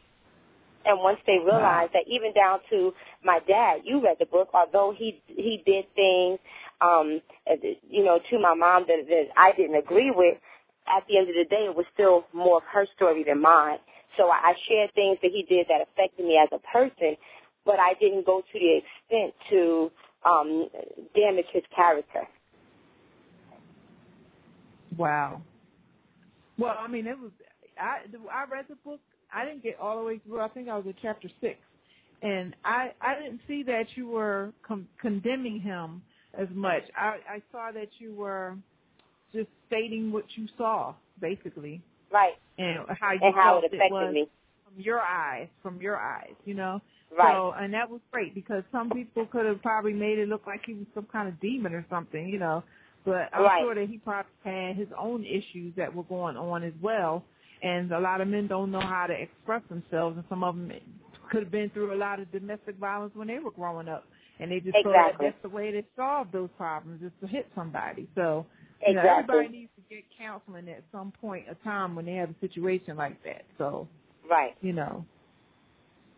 And 0.85 1.01
once 1.01 1.19
they 1.27 1.39
realized 1.45 1.93
that, 1.95 2.05
even 2.07 2.33
down 2.33 2.61
to 2.71 2.95
my 3.25 3.41
dad, 3.47 3.81
you 3.85 4.03
read 4.03 4.19
the 4.21 4.27
book, 4.27 4.51
although 4.55 4.95
he 4.97 5.21
he 5.27 5.63
did 5.67 5.85
things, 5.95 6.39
um, 6.81 7.21
you 7.91 8.05
know, 8.05 8.21
to 8.31 8.39
my 8.39 8.55
mom 8.55 8.85
that, 8.87 9.07
that 9.09 9.25
I 9.37 9.53
didn't 9.57 9.77
agree 9.77 10.13
with. 10.15 10.39
At 10.87 11.03
the 11.09 11.19
end 11.19 11.29
of 11.29 11.35
the 11.35 11.45
day, 11.45 11.67
it 11.67 11.75
was 11.75 11.85
still 11.93 12.27
more 12.33 12.59
of 12.59 12.63
her 12.73 12.87
story 12.95 13.25
than 13.25 13.43
mine. 13.43 13.79
So 14.17 14.29
I, 14.29 14.51
I 14.51 14.55
shared 14.69 14.95
things 14.95 15.19
that 15.21 15.33
he 15.33 15.43
did 15.43 15.67
that 15.69 15.81
affected 15.83 16.25
me 16.25 16.39
as 16.39 16.49
a 16.53 16.61
person, 16.73 17.17
but 17.65 17.81
I 17.81 17.95
didn't 18.01 18.25
go 18.25 18.41
to 18.41 18.59
the 18.59 18.79
extent 18.79 19.35
to 19.51 19.91
um, 20.25 20.69
damage 21.17 21.47
his 21.53 21.65
character. 21.75 22.29
Wow. 24.97 25.43
Well, 26.59 26.75
I 26.79 26.89
mean, 26.89 27.07
it 27.07 27.19
was. 27.19 27.31
I 27.79 27.99
I 28.33 28.45
read 28.51 28.67
the 28.69 28.77
book. 28.77 29.01
I 29.35 29.45
didn't 29.45 29.63
get 29.63 29.79
all 29.81 29.99
the 29.99 30.05
way 30.05 30.19
through. 30.27 30.41
I 30.41 30.49
think 30.49 30.69
I 30.69 30.77
was 30.77 30.87
at 30.89 30.95
chapter 31.03 31.29
six, 31.41 31.59
and 32.23 32.55
I 32.65 32.93
I 33.01 33.15
didn't 33.21 33.41
see 33.47 33.63
that 33.65 33.85
you 33.97 34.09
were 34.09 34.53
com- 34.67 34.89
condemning 35.01 35.61
him 35.61 36.03
as 36.39 36.49
much. 36.55 36.83
I 36.97 37.19
I 37.29 37.43
saw 37.53 37.71
that 37.73 37.89
you 37.99 38.15
were 38.15 38.57
just 39.33 39.49
stating 39.67 40.13
what 40.13 40.25
you 40.37 40.47
saw, 40.57 40.95
basically, 41.21 41.83
Right. 42.11 42.35
and 42.59 42.87
how 43.01 43.13
you 43.13 43.19
And 43.23 43.35
how 43.35 43.59
it 43.59 43.65
affected 43.65 43.91
was 43.91 44.15
me. 44.15 44.29
from 44.65 44.81
your 44.81 45.01
eyes, 45.01 45.49
from 45.63 45.81
your 45.81 45.97
eyes, 45.99 46.35
you 46.45 46.55
know. 46.55 46.81
Right. 47.11 47.35
So, 47.35 47.53
and 47.53 47.73
that 47.75 47.89
was 47.91 48.01
great 48.11 48.35
because 48.35 48.63
some 48.73 48.89
people 48.91 49.27
could 49.27 49.45
have 49.47 49.61
probably 49.63 49.93
made 49.93 50.19
it 50.19 50.29
look 50.29 50.47
like 50.47 50.65
he 50.65 50.75
was 50.75 50.87
some 50.95 51.07
kind 51.07 51.29
of 51.29 51.39
demon 51.41 51.75
or 51.75 51.85
something, 51.91 52.29
you 52.29 52.39
know. 52.39 52.65
But 53.07 53.31
I'm 53.33 53.45
Right. 53.45 53.63
sure 53.63 53.75
that 53.77 53.89
he 53.89 53.99
probably 53.99 54.31
had 54.45 54.77
his 54.77 54.89
own 54.99 55.25
issues 55.25 55.75
that 55.77 55.95
were 55.95 56.05
going 56.05 56.37
on 56.37 56.65
as 56.65 56.75
well. 56.83 57.25
And 57.63 57.91
a 57.93 58.01
lot 58.01 58.21
of 58.21 58.29
men 58.29 58.49
don't 58.49 58.71
know 58.73 58.81
how 58.83 59.07
to 59.07 59.15
express 59.15 59.63
themselves, 59.71 60.19
and 60.19 60.27
some 60.29 60.45
of 60.45 60.57
them 60.57 60.73
could 61.31 61.45
have 61.45 61.53
been 61.53 61.71
through 61.71 61.95
a 61.95 61.97
lot 61.97 62.21
of 62.21 62.31
domestic 62.33 62.77
violence 62.77 63.15
when 63.17 63.29
they 63.29 63.39
were 63.39 63.51
growing 63.53 63.89
up, 63.89 64.05
and 64.41 64.53
they 64.53 64.61
just 64.61 64.77
thought 64.83 64.95
that 64.95 65.17
that's 65.21 65.43
the 65.43 65.49
way 65.49 65.71
to 65.71 65.83
solve 65.97 66.29
those 66.33 66.51
problems 66.59 67.03
is 67.03 67.13
to 67.23 67.27
hit 67.27 67.49
somebody. 67.55 68.09
So, 68.15 68.45
you 68.87 68.95
know, 68.95 69.01
everybody 69.01 69.49
needs 69.49 69.71
to 69.77 69.95
get 69.95 70.05
counseling 70.19 70.69
at 70.69 70.85
some 70.93 71.13
point 71.21 71.49
of 71.49 71.63
time 71.65 71.95
when 71.97 72.05
they 72.07 72.15
have 72.17 72.31
a 72.31 72.41
situation 72.41 72.97
like 72.97 73.23
that. 73.25 73.45
So, 73.59 73.89
Right. 74.31 74.55
you 74.61 74.75
know, 74.75 75.05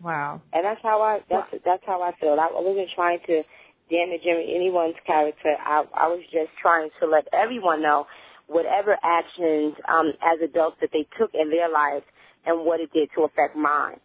wow. 0.02 0.42
And 0.52 0.64
that's 0.64 0.82
how 0.82 1.00
I 1.02 1.20
that's 1.30 1.48
that's 1.64 1.84
how 1.86 2.02
I 2.02 2.12
feel. 2.20 2.32
I 2.40 2.48
wasn't 2.52 2.90
trying 2.94 3.20
to 3.26 3.42
damage 3.90 4.22
anyone's 4.26 4.96
character. 5.06 5.56
I 5.58 5.84
I 5.94 6.08
was 6.08 6.22
just 6.32 6.50
trying 6.60 6.90
to 7.00 7.06
let 7.06 7.26
everyone 7.32 7.82
know 7.82 8.06
whatever 8.46 8.96
actions 9.02 9.74
um 9.88 10.12
as 10.22 10.40
adults 10.42 10.76
that 10.80 10.90
they 10.92 11.06
took 11.18 11.30
in 11.34 11.50
their 11.50 11.70
lives 11.70 12.04
and 12.46 12.64
what 12.64 12.80
it 12.80 12.92
did 12.92 13.08
to 13.16 13.22
affect 13.24 13.56
mine. 13.56 14.00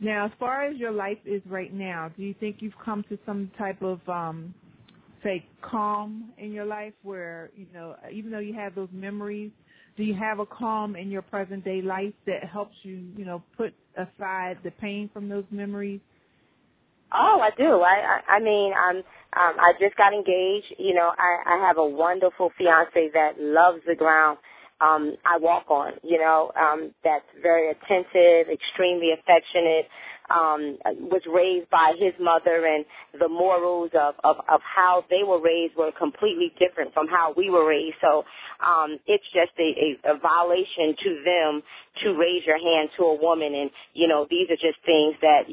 Now, 0.00 0.26
as 0.26 0.32
far 0.38 0.64
as 0.64 0.76
your 0.78 0.90
life 0.90 1.18
is 1.24 1.40
right 1.46 1.72
now, 1.72 2.10
do 2.16 2.24
you 2.24 2.34
think 2.40 2.56
you've 2.58 2.78
come 2.84 3.04
to 3.08 3.16
some 3.24 3.52
type 3.56 3.80
of, 3.82 4.00
um, 4.08 4.52
say, 5.22 5.46
calm 5.62 6.32
in 6.38 6.52
your 6.52 6.64
life 6.64 6.92
where, 7.04 7.50
you 7.54 7.66
know, 7.72 7.94
even 8.12 8.32
though 8.32 8.40
you 8.40 8.52
have 8.52 8.74
those 8.74 8.88
memories, 8.92 9.52
do 9.96 10.02
you 10.02 10.14
have 10.14 10.40
a 10.40 10.46
calm 10.46 10.96
in 10.96 11.08
your 11.08 11.22
present 11.22 11.64
day 11.64 11.82
life 11.82 12.14
that 12.26 12.42
helps 12.52 12.74
you, 12.82 13.04
you 13.16 13.24
know, 13.24 13.44
put 13.56 13.74
aside 13.96 14.58
the 14.64 14.72
pain 14.72 15.08
from 15.12 15.28
those 15.28 15.44
memories? 15.52 16.00
Oh, 17.12 17.40
I 17.42 17.50
do. 17.56 17.82
I 17.82 18.20
I, 18.28 18.36
I 18.36 18.40
mean, 18.40 18.72
I'm 18.74 18.96
um 18.98 19.04
I 19.60 19.72
just 19.80 19.96
got 19.96 20.14
engaged. 20.14 20.74
You 20.78 20.94
know, 20.94 21.12
I 21.18 21.56
I 21.56 21.66
have 21.66 21.78
a 21.78 21.86
wonderful 21.86 22.52
fiance 22.58 23.10
that 23.14 23.40
loves 23.40 23.80
the 23.86 23.96
ground 23.96 24.38
um 24.80 25.16
I 25.26 25.38
walk 25.38 25.66
on, 25.70 25.94
you 26.02 26.18
know, 26.18 26.52
um 26.60 26.92
that's 27.04 27.26
very 27.42 27.70
attentive, 27.70 28.48
extremely 28.52 29.12
affectionate, 29.12 29.88
um 30.30 30.78
was 31.10 31.22
raised 31.32 31.70
by 31.70 31.94
his 31.98 32.14
mother 32.20 32.66
and 32.66 32.84
the 33.20 33.28
morals 33.28 33.90
of 33.94 34.14
of 34.24 34.38
of 34.50 34.60
how 34.62 35.04
they 35.10 35.22
were 35.24 35.40
raised 35.42 35.76
were 35.76 35.92
completely 35.92 36.52
different 36.58 36.94
from 36.94 37.08
how 37.08 37.34
we 37.36 37.50
were 37.50 37.68
raised. 37.68 37.96
So, 38.00 38.24
um 38.66 38.98
it's 39.06 39.26
just 39.34 39.52
a 39.60 39.98
a, 40.08 40.14
a 40.14 40.18
violation 40.18 40.96
to 41.04 41.22
them 41.24 41.62
to 42.02 42.14
raise 42.18 42.44
your 42.46 42.58
hand 42.58 42.90
to 42.98 43.04
a 43.04 43.14
woman 43.20 43.54
and 43.54 43.70
you 43.94 44.08
know, 44.08 44.26
these 44.30 44.48
are 44.50 44.56
just 44.56 44.78
things 44.86 45.14
that 45.22 45.44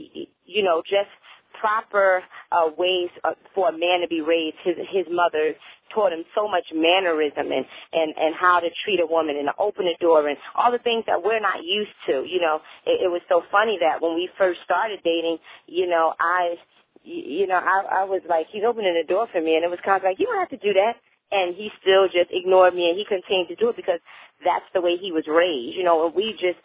you 0.46 0.64
know, 0.64 0.82
just 0.90 1.12
proper 1.60 2.24
uh, 2.52 2.70
ways 2.78 3.10
uh, 3.24 3.34
for 3.54 3.70
a 3.70 3.72
man 3.72 4.02
to 4.02 4.08
be 4.08 4.22
raised. 4.22 4.58
His 4.64 4.76
his 4.92 5.06
mother 5.12 5.54
taught 5.94 6.14
him 6.14 6.24
so 6.36 6.48
much 6.48 6.66
mannerism 6.74 7.52
and 7.52 7.66
and 7.94 8.14
and 8.18 8.36
how 8.36 8.60
to 8.60 8.70
treat 8.84 9.00
a 9.00 9.06
woman 9.06 9.38
and 9.38 9.48
to 9.48 9.54
open 9.60 9.88
a 9.88 9.98
door 10.00 10.28
and 10.28 10.38
all 10.56 10.72
the 10.72 10.80
things 10.80 11.04
that 11.08 11.22
we're 11.24 11.40
not 11.40 11.64
used 11.64 11.96
to. 12.08 12.24
You 12.26 12.42
know, 12.42 12.60
it, 12.86 13.06
it 13.06 13.12
was 13.12 13.22
so 13.30 13.44
funny 13.52 13.78
that 13.82 14.02
when 14.02 14.16
we 14.16 14.30
first 14.38 14.60
started 14.64 15.00
dating, 15.04 15.38
you 15.68 15.88
know, 15.88 16.14
I 16.20 16.56
you 17.04 17.48
know 17.48 17.60
I 17.60 18.02
I 18.02 18.04
was 18.06 18.22
like 18.28 18.48
he's 18.52 18.64
opening 18.68 18.96
the 18.96 19.08
door 19.08 19.28
for 19.32 19.42
me 19.42 19.56
and 19.56 19.64
it 19.64 19.70
was 19.70 19.80
kind 19.84 19.98
of 19.98 20.04
like 20.04 20.20
you 20.20 20.26
don't 20.26 20.40
have 20.40 20.50
to 20.50 20.66
do 20.66 20.74
that. 20.74 20.96
And 21.32 21.54
he 21.54 21.70
still 21.80 22.08
just 22.08 22.34
ignored 22.34 22.74
me, 22.74 22.90
and 22.90 22.98
he 22.98 23.06
continued 23.06 23.50
to 23.50 23.56
do 23.56 23.70
it 23.70 23.76
because 23.76 24.00
that's 24.44 24.66
the 24.74 24.82
way 24.82 24.98
he 24.98 25.12
was 25.12 25.28
raised, 25.28 25.78
you 25.78 25.84
know. 25.84 26.08
And 26.08 26.16
we 26.16 26.32
just 26.34 26.58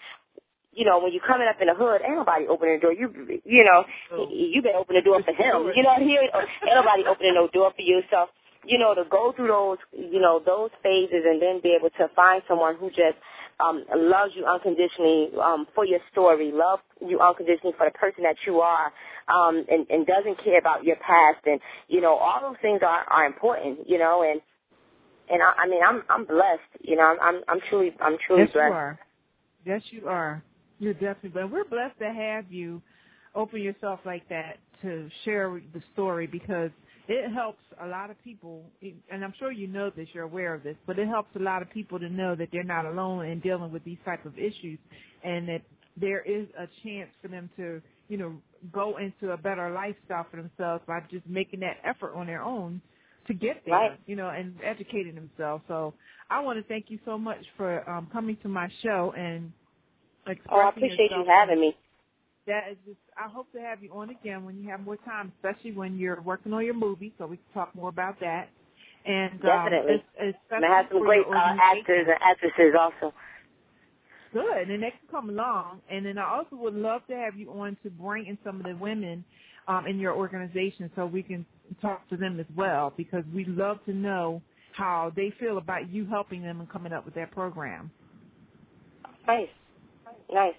you 0.75 0.85
know, 0.85 0.99
when 1.01 1.13
you're 1.13 1.27
coming 1.27 1.47
up 1.49 1.61
in 1.61 1.69
the 1.69 1.75
hood, 1.75 2.01
ain't 2.03 2.17
nobody 2.17 2.47
opening 2.47 2.77
the 2.77 2.81
door. 2.81 2.93
You, 2.93 3.41
you 3.45 3.65
know, 3.65 3.85
Oh. 4.13 4.29
you 4.31 4.63
better 4.63 4.79
open 4.79 4.97
the 4.97 5.03
door 5.03 5.23
for 5.23 5.33
him. 5.33 5.71
You 5.75 5.83
know, 5.83 5.95
he, 5.99 6.17
ain't 6.17 6.33
nobody 6.67 7.05
opening 7.09 7.35
no 7.35 7.49
door 7.49 7.73
for 7.75 7.83
you. 7.83 8.03
So, 8.11 8.27
you 8.67 8.79
know, 8.79 8.95
to 8.95 9.05
go 9.11 9.33
through 9.37 9.49
those, 9.49 9.79
you 9.93 10.21
know, 10.21 10.41
those 10.45 10.71
phases 10.83 11.23
and 11.25 11.41
then 11.41 11.61
be 11.63 11.77
able 11.79 11.91
to 11.91 12.09
find 12.17 12.43
someone 12.49 12.77
who 12.77 12.89
just 12.89 13.17
um, 13.61 13.85
loves 13.95 14.33
you 14.35 14.45
unconditionally 14.47 15.31
um, 15.43 15.67
for 15.75 15.85
your 15.85 16.01
story, 16.11 16.51
loves 16.53 16.83
you 17.01 17.21
unconditionally 17.21 17.75
for 17.79 17.87
the 17.87 17.97
person 17.97 18.25
that 18.25 18.37
you 18.47 18.61
are, 18.61 18.93
um, 19.29 19.65
and, 19.71 19.87
and 19.91 20.07
doesn't 20.07 20.43
care 20.43 20.59
about 20.59 20.83
your 20.85 20.97
past, 20.97 21.39
and 21.47 21.61
you 21.89 22.01
know, 22.01 22.15
all 22.17 22.41
those 22.41 22.57
things 22.63 22.81
are 22.83 23.05
are 23.09 23.27
important. 23.27 23.89
You 23.89 23.99
know, 23.99 24.23
and 24.29 24.41
and 25.31 25.41
I, 25.43 25.53
I 25.65 25.69
mean, 25.69 25.81
I'm 25.87 26.03
I'm 26.09 26.25
blessed. 26.25 26.63
You 26.83 26.97
know, 26.97 27.03
I'm 27.05 27.19
I'm, 27.21 27.43
I'm 27.49 27.61
truly 27.69 27.95
I'm 28.01 28.17
truly 28.27 28.43
yes, 28.43 28.53
blessed. 28.53 28.71
you 28.71 28.75
are. 28.75 28.99
Yes, 29.65 29.83
you 29.91 30.09
are. 30.09 30.43
You're 30.79 30.95
definitely, 30.95 31.31
but 31.31 31.51
we're 31.53 31.65
blessed 31.69 31.99
to 32.01 32.13
have 32.13 32.51
you 32.53 32.83
open 33.35 33.63
yourself 33.63 34.01
like 34.05 34.29
that 34.29 34.59
to 34.83 35.09
share 35.25 35.61
the 35.73 35.83
story 35.93 36.27
because 36.27 36.71
it 37.09 37.33
helps 37.33 37.63
a 37.83 37.87
lot 37.87 38.11
of 38.11 38.23
people, 38.25 38.65
and 39.11 39.25
I'm 39.25 39.35
sure 39.39 39.53
you 39.53 39.69
know 39.69 39.91
this, 39.91 40.09
you're 40.15 40.25
aware 40.25 40.55
of 40.55 40.63
this, 40.63 40.77
but 40.87 40.99
it 40.99 41.09
helps 41.09 41.31
a 41.37 41.41
lot 41.41 41.63
of 41.63 41.71
people 41.71 41.99
to 42.01 42.09
know 42.09 42.35
that 42.37 42.49
they're 42.53 42.65
not 42.65 42.87
alone 42.87 43.27
in 43.27 43.41
dealing 43.41 43.73
with 43.73 43.85
these 43.85 43.99
type 44.05 44.25
of 44.25 44.39
issues 44.39 44.79
and 45.25 45.49
that 45.49 45.63
there 45.97 46.23
is 46.23 46.49
a 46.59 46.67
chance 46.83 47.11
for 47.23 47.29
them 47.29 47.51
to, 47.57 47.83
you 48.09 48.17
know, 48.19 48.37
go 48.73 48.97
into 48.99 49.33
a 49.33 49.37
better 49.37 49.71
lifestyle 49.71 50.27
for 50.31 50.39
themselves 50.39 50.83
by 50.89 51.01
just 51.11 51.27
making 51.29 51.61
that 51.61 51.77
effort 51.85 52.15
on 52.17 52.27
their 52.27 52.43
own 52.43 52.83
to 53.29 53.35
get 53.35 53.63
there, 53.67 53.91
Right. 53.91 54.01
you 54.07 54.17
know, 54.17 54.31
and 54.31 54.57
educating 54.65 55.15
themselves. 55.15 55.63
So 55.69 55.95
I 56.31 56.41
want 56.41 56.59
to 56.59 56.65
thank 56.69 56.87
you 56.89 56.99
so 57.05 57.19
much 57.19 57.45
for 57.57 57.89
um, 57.89 58.09
coming 58.13 58.37
to 58.43 58.49
my 58.49 58.69
show 58.83 59.15
and 59.17 59.53
Oh, 60.51 60.57
I 60.57 60.69
appreciate 60.71 61.11
you 61.11 61.25
having 61.29 61.61
me. 61.61 61.77
That 62.47 62.69
is 62.71 62.77
just. 62.87 62.99
I 63.17 63.29
hope 63.29 63.51
to 63.53 63.61
have 63.61 63.83
you 63.83 63.91
on 63.93 64.11
again 64.11 64.45
when 64.45 64.57
you 64.59 64.69
have 64.71 64.81
more 64.81 64.97
time, 64.99 65.33
especially 65.37 65.73
when 65.73 65.99
you're 65.99 66.21
working 66.21 66.53
on 66.53 66.65
your 66.65 66.75
movie, 66.75 67.13
so 67.19 67.27
we 67.27 67.37
can 67.37 67.47
talk 67.55 67.75
more 67.75 67.89
about 67.89 68.19
that. 68.21 68.49
And 69.07 69.33
um, 69.33 69.41
Definitely. 69.43 70.05
es- 70.19 70.35
And 70.51 70.65
I 70.65 70.77
have 70.77 70.87
some 70.91 71.01
great 71.01 71.27
uh, 71.27 71.57
actors 71.61 72.07
and 72.09 72.19
actresses 72.23 72.75
also. 72.79 73.15
Good, 74.33 74.69
and 74.69 74.83
they 74.83 74.91
can 74.91 75.09
come 75.11 75.31
along. 75.31 75.81
And 75.91 76.05
then 76.05 76.19
I 76.19 76.25
also 76.29 76.57
would 76.57 76.75
love 76.75 77.03
to 77.09 77.15
have 77.15 77.37
you 77.37 77.51
on 77.53 77.77
to 77.85 77.91
bring 77.91 78.27
in 78.27 78.37
some 78.45 78.57
of 78.57 78.65
the 78.67 78.75
women 78.75 79.25
um, 79.69 79.87
in 79.87 79.99
your 79.99 80.15
organization, 80.15 80.91
so 80.97 81.07
we 81.07 81.23
can 81.23 81.47
talk 81.81 82.09
to 82.11 82.17
them 82.17 82.41
as 82.41 82.47
well 82.57 82.93
because 82.97 83.25
we 83.35 83.45
love 83.45 83.79
to 83.87 83.93
know 83.93 84.43
how 84.73 85.13
they 85.15 85.33
feel 85.39 85.59
about 85.59 85.89
you 85.91 86.05
helping 86.07 86.43
them 86.43 86.61
and 86.61 86.69
coming 86.69 86.93
up 86.93 87.05
with 87.05 87.15
their 87.15 87.29
program. 87.29 87.91
Nice, 89.27 89.49
nice, 90.35 90.55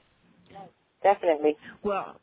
definitely. 1.03 1.57
Well, 1.83 2.19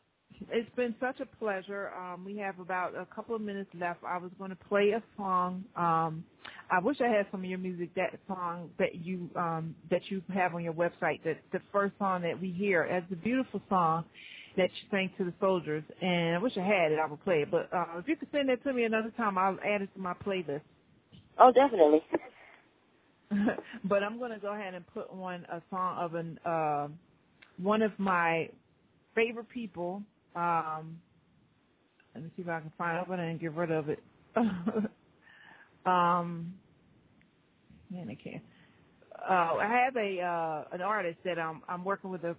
it's 0.51 0.69
been 0.75 0.95
such 0.99 1.19
a 1.19 1.25
pleasure. 1.37 1.91
Um, 1.91 2.25
we 2.25 2.37
have 2.37 2.59
about 2.59 2.95
a 2.95 3.05
couple 3.13 3.35
of 3.35 3.41
minutes 3.41 3.69
left. 3.79 3.99
I 4.03 4.17
was 4.17 4.31
going 4.37 4.49
to 4.49 4.55
play 4.55 4.91
a 4.91 5.03
song. 5.17 5.63
Um, 5.75 6.25
I 6.71 6.79
wish 6.79 6.97
I 7.01 7.07
had 7.07 7.27
some 7.31 7.41
of 7.41 7.49
your 7.49 7.59
music. 7.59 7.93
That 7.95 8.19
song 8.27 8.69
that 8.79 8.95
you 8.95 9.29
um, 9.35 9.75
that 9.89 10.01
you 10.09 10.21
have 10.33 10.55
on 10.55 10.63
your 10.63 10.73
website. 10.73 11.23
That 11.23 11.39
the 11.51 11.59
first 11.71 11.93
song 11.99 12.23
that 12.23 12.39
we 12.39 12.51
hear. 12.51 12.83
It's 12.83 13.11
a 13.11 13.15
beautiful 13.15 13.61
song 13.69 14.05
that 14.57 14.69
you 14.69 14.89
sang 14.91 15.11
to 15.17 15.25
the 15.25 15.33
soldiers. 15.39 15.83
And 16.01 16.35
I 16.35 16.39
wish 16.39 16.53
I 16.57 16.61
had 16.61 16.91
it. 16.91 16.99
I 16.99 17.09
would 17.09 17.23
play 17.23 17.41
it. 17.43 17.51
But 17.51 17.69
uh, 17.73 17.85
if 17.97 18.07
you 18.07 18.15
could 18.15 18.29
send 18.31 18.49
that 18.49 18.63
to 18.63 18.73
me 18.73 18.83
another 18.83 19.11
time, 19.17 19.37
I'll 19.37 19.57
add 19.65 19.81
it 19.81 19.89
to 19.95 19.99
my 19.99 20.13
playlist. 20.13 20.61
Oh, 21.39 21.51
definitely. 21.51 22.01
but 23.85 24.03
I'm 24.03 24.19
going 24.19 24.31
to 24.31 24.39
go 24.39 24.53
ahead 24.53 24.73
and 24.73 24.85
put 24.93 25.09
on 25.09 25.45
a 25.51 25.61
song 25.69 25.97
of 25.99 26.15
an 26.15 26.39
uh, 26.45 26.87
one 27.57 27.81
of 27.81 27.91
my 27.97 28.49
favorite 29.15 29.49
people 29.49 30.01
um, 30.35 30.99
let 32.13 32.23
me 32.23 32.29
see 32.35 32.41
if 32.43 32.49
I 32.49 32.59
can 32.59 32.71
find 32.77 33.05
it 33.11 33.19
and 33.19 33.39
get 33.39 33.53
rid 33.53 33.71
of 33.71 33.89
it. 33.89 33.99
um, 35.85 36.53
man, 37.89 38.09
I 38.09 38.17
can't. 38.21 38.43
Uh, 39.29 39.55
I 39.61 39.83
have 39.85 39.95
a 39.95 40.21
uh, 40.21 40.75
an 40.75 40.81
artist 40.81 41.17
that 41.23 41.39
I'm 41.39 41.61
I'm 41.69 41.85
working 41.85 42.09
with 42.09 42.23
a 42.23 42.35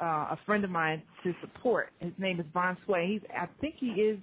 uh, 0.00 0.04
a 0.04 0.38
friend 0.46 0.64
of 0.64 0.70
mine 0.70 1.02
to 1.24 1.32
support. 1.40 1.90
His 1.98 2.12
name 2.16 2.38
is 2.38 2.46
Von 2.54 2.76
Sway. 2.84 3.08
He's 3.12 3.30
I 3.36 3.48
think 3.60 3.74
he 3.78 3.88
is 3.88 4.18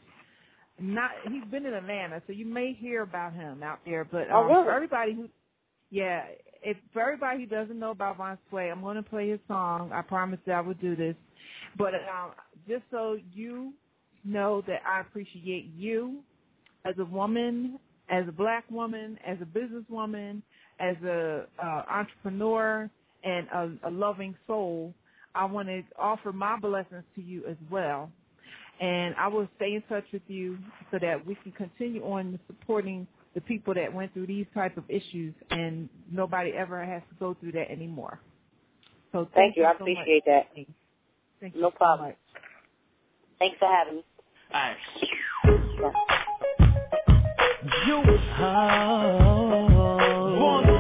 not 0.80 1.12
he's 1.30 1.44
been 1.52 1.66
in 1.66 1.74
Atlanta, 1.74 2.22
so 2.26 2.34
you 2.34 2.46
may 2.46 2.74
hear 2.80 3.02
about 3.02 3.34
him 3.34 3.64
out 3.64 3.80
there. 3.86 4.06
But 4.06 4.28
oh, 4.32 4.38
um, 4.38 4.46
oh, 4.46 4.54
really? 4.54 4.64
for 4.66 4.72
everybody 4.72 5.14
who, 5.14 5.28
yeah, 5.90 6.24
if 6.66 6.78
for 6.92 7.02
everybody 7.02 7.42
who 7.42 7.46
doesn't 7.46 7.80
know 7.80 7.92
about 7.92 8.18
Von 8.18 8.38
Sway, 8.50 8.72
I'm 8.72 8.82
going 8.82 8.98
to 8.98 9.04
play 9.04 9.30
his 9.30 9.40
song. 9.48 9.92
I 9.94 10.02
promise 10.02 10.40
that 10.48 10.56
I 10.56 10.62
will 10.62 10.74
do 10.74 10.96
this. 10.96 11.16
But 11.78 11.94
um, 11.94 12.32
just 12.68 12.84
so 12.92 13.18
you 13.34 13.74
know 14.24 14.64
that 14.68 14.82
I 14.86 15.02
appreciate 15.02 15.72
you 15.78 16.22
as 16.84 16.96
a 16.98 17.06
woman, 17.06 17.80
as 18.10 18.28
a 18.28 18.32
black 18.32 18.70
woman, 18.72 19.20
as 19.26 19.38
a 19.42 19.46
businesswoman, 19.46 20.42
as 20.80 20.96
a 21.04 21.46
uh, 21.64 21.84
entrepreneur, 21.90 22.90
and 23.24 23.48
a, 23.50 23.90
a 23.90 23.92
loving 23.92 24.36
soul. 24.48 24.94
I 25.36 25.46
want 25.46 25.68
to 25.68 25.82
offer 26.00 26.32
my 26.32 26.58
blessings 26.60 27.04
to 27.16 27.22
you 27.22 27.44
as 27.48 27.58
well. 27.70 28.10
And 28.80 29.16
I 29.16 29.28
will 29.28 29.48
stay 29.56 29.74
in 29.74 29.84
touch 29.88 30.06
with 30.12 30.22
you 30.28 30.58
so 30.92 30.98
that 31.02 31.26
we 31.26 31.36
can 31.44 31.52
continue 31.54 32.04
on 32.04 32.40
supporting 32.48 33.08
the 33.36 33.42
people 33.42 33.76
that 33.76 33.94
went 33.94 34.14
through 34.14 34.28
these 34.28 34.48
type 34.56 34.78
of 34.78 34.86
issues 34.90 35.36
and 35.52 35.90
nobody 36.12 36.54
ever 36.54 36.86
has 36.86 37.04
to 37.10 37.16
go 37.20 37.36
through 37.36 37.54
that 37.54 37.72
anymore. 37.72 38.22
So 39.14 39.26
thank, 39.36 39.38
thank 39.56 39.58
you. 39.58 39.64
you 39.64 39.70
I 39.70 39.74
so 39.80 39.84
appreciate 39.84 40.24
much. 40.26 40.28
that. 40.28 40.48
Thank 41.42 41.56
no 41.56 41.68
you 41.68 41.72
problem. 41.72 42.12
So. 42.12 42.16
Thanks 43.40 43.58
for 43.60 43.70
having 43.70 43.98
me. 43.98 44.06
All 44.54 44.62
right. 44.62 44.78
Yeah. 45.80 45.92
You 47.88 48.04
oh, 48.40 50.75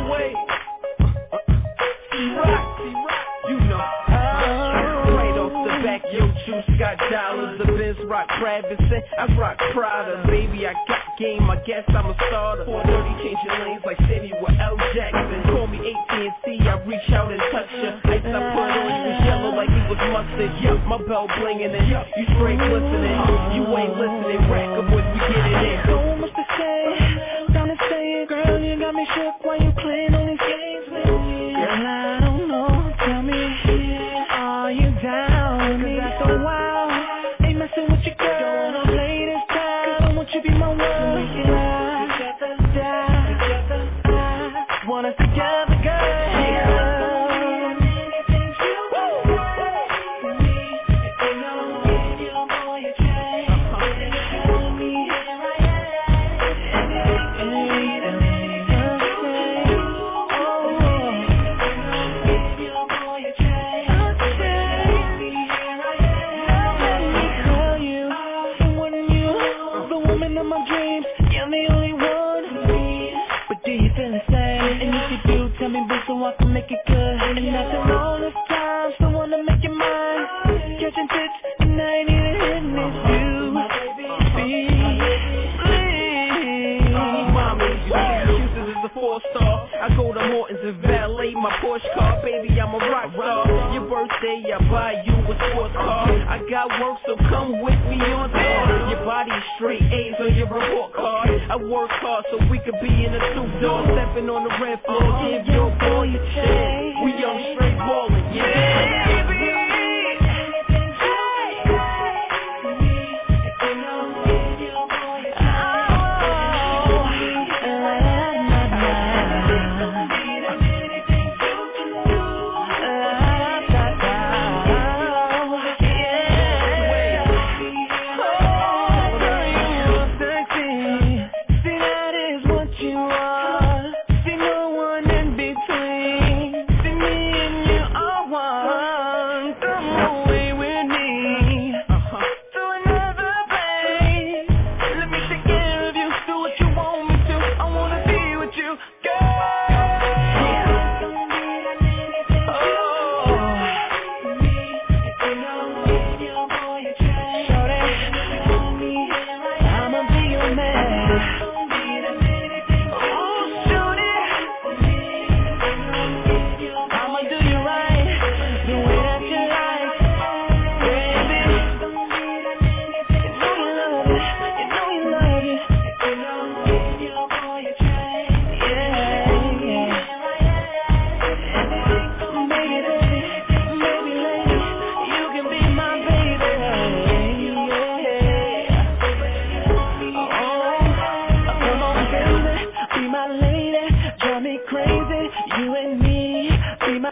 juice 6.45 6.77
got 6.77 6.97
dollars. 7.09 7.57
The 7.57 7.65
Benz 7.65 7.97
rock 8.05 8.27
Travis 8.39 8.77
said 8.89 9.03
I 9.17 9.25
rock 9.37 9.57
Prada. 9.73 10.23
Baby, 10.27 10.67
I 10.67 10.73
got 10.87 11.17
game. 11.17 11.49
I 11.49 11.57
guess 11.65 11.83
I'm 11.89 12.05
a 12.05 12.15
starter. 12.29 12.65
430 12.65 13.23
changing 13.23 13.55
lanes 13.65 13.83
like 13.85 13.97
City 14.05 14.31
with 14.41 14.53
L 14.61 14.77
Jackson. 14.93 15.41
Call 15.49 15.67
me 15.67 15.79
AT&T, 15.81 16.45
I 16.61 16.77
reach 16.85 17.09
out 17.11 17.31
and 17.31 17.41
touch 17.51 17.69
ya. 17.81 17.97
Ice 18.13 18.21
I 18.25 18.39
put 18.53 18.69
on 18.69 18.93
you 19.05 19.15
yellow 19.25 19.51
like 19.57 19.69
it 19.69 19.85
was 19.89 20.01
mustard. 20.13 20.51
Yeah, 20.61 20.77
my 20.85 20.97
belt 21.01 21.29
blinging 21.41 21.73
and 21.73 21.85
you 21.89 22.25
straight 22.37 22.61
glistening. 22.61 23.17
You 23.57 23.63
ain't 23.73 23.97
listening. 23.97 24.41
Rack 24.49 24.69
up 24.77 24.85
when 24.93 25.01
we 25.01 25.19
get 25.25 25.45
it 25.49 25.61
in. 25.65 25.77
So 25.89 25.97
much 26.21 26.33
to 26.35 26.45
say, 26.57 27.53
time 27.53 27.69
to 27.73 27.77
say 27.89 28.21
it, 28.21 28.29
girl. 28.29 28.59
You 28.61 28.77
got 28.79 28.93
me 28.93 29.05
shook 29.15 29.41
while 29.41 29.57
you 29.57 29.64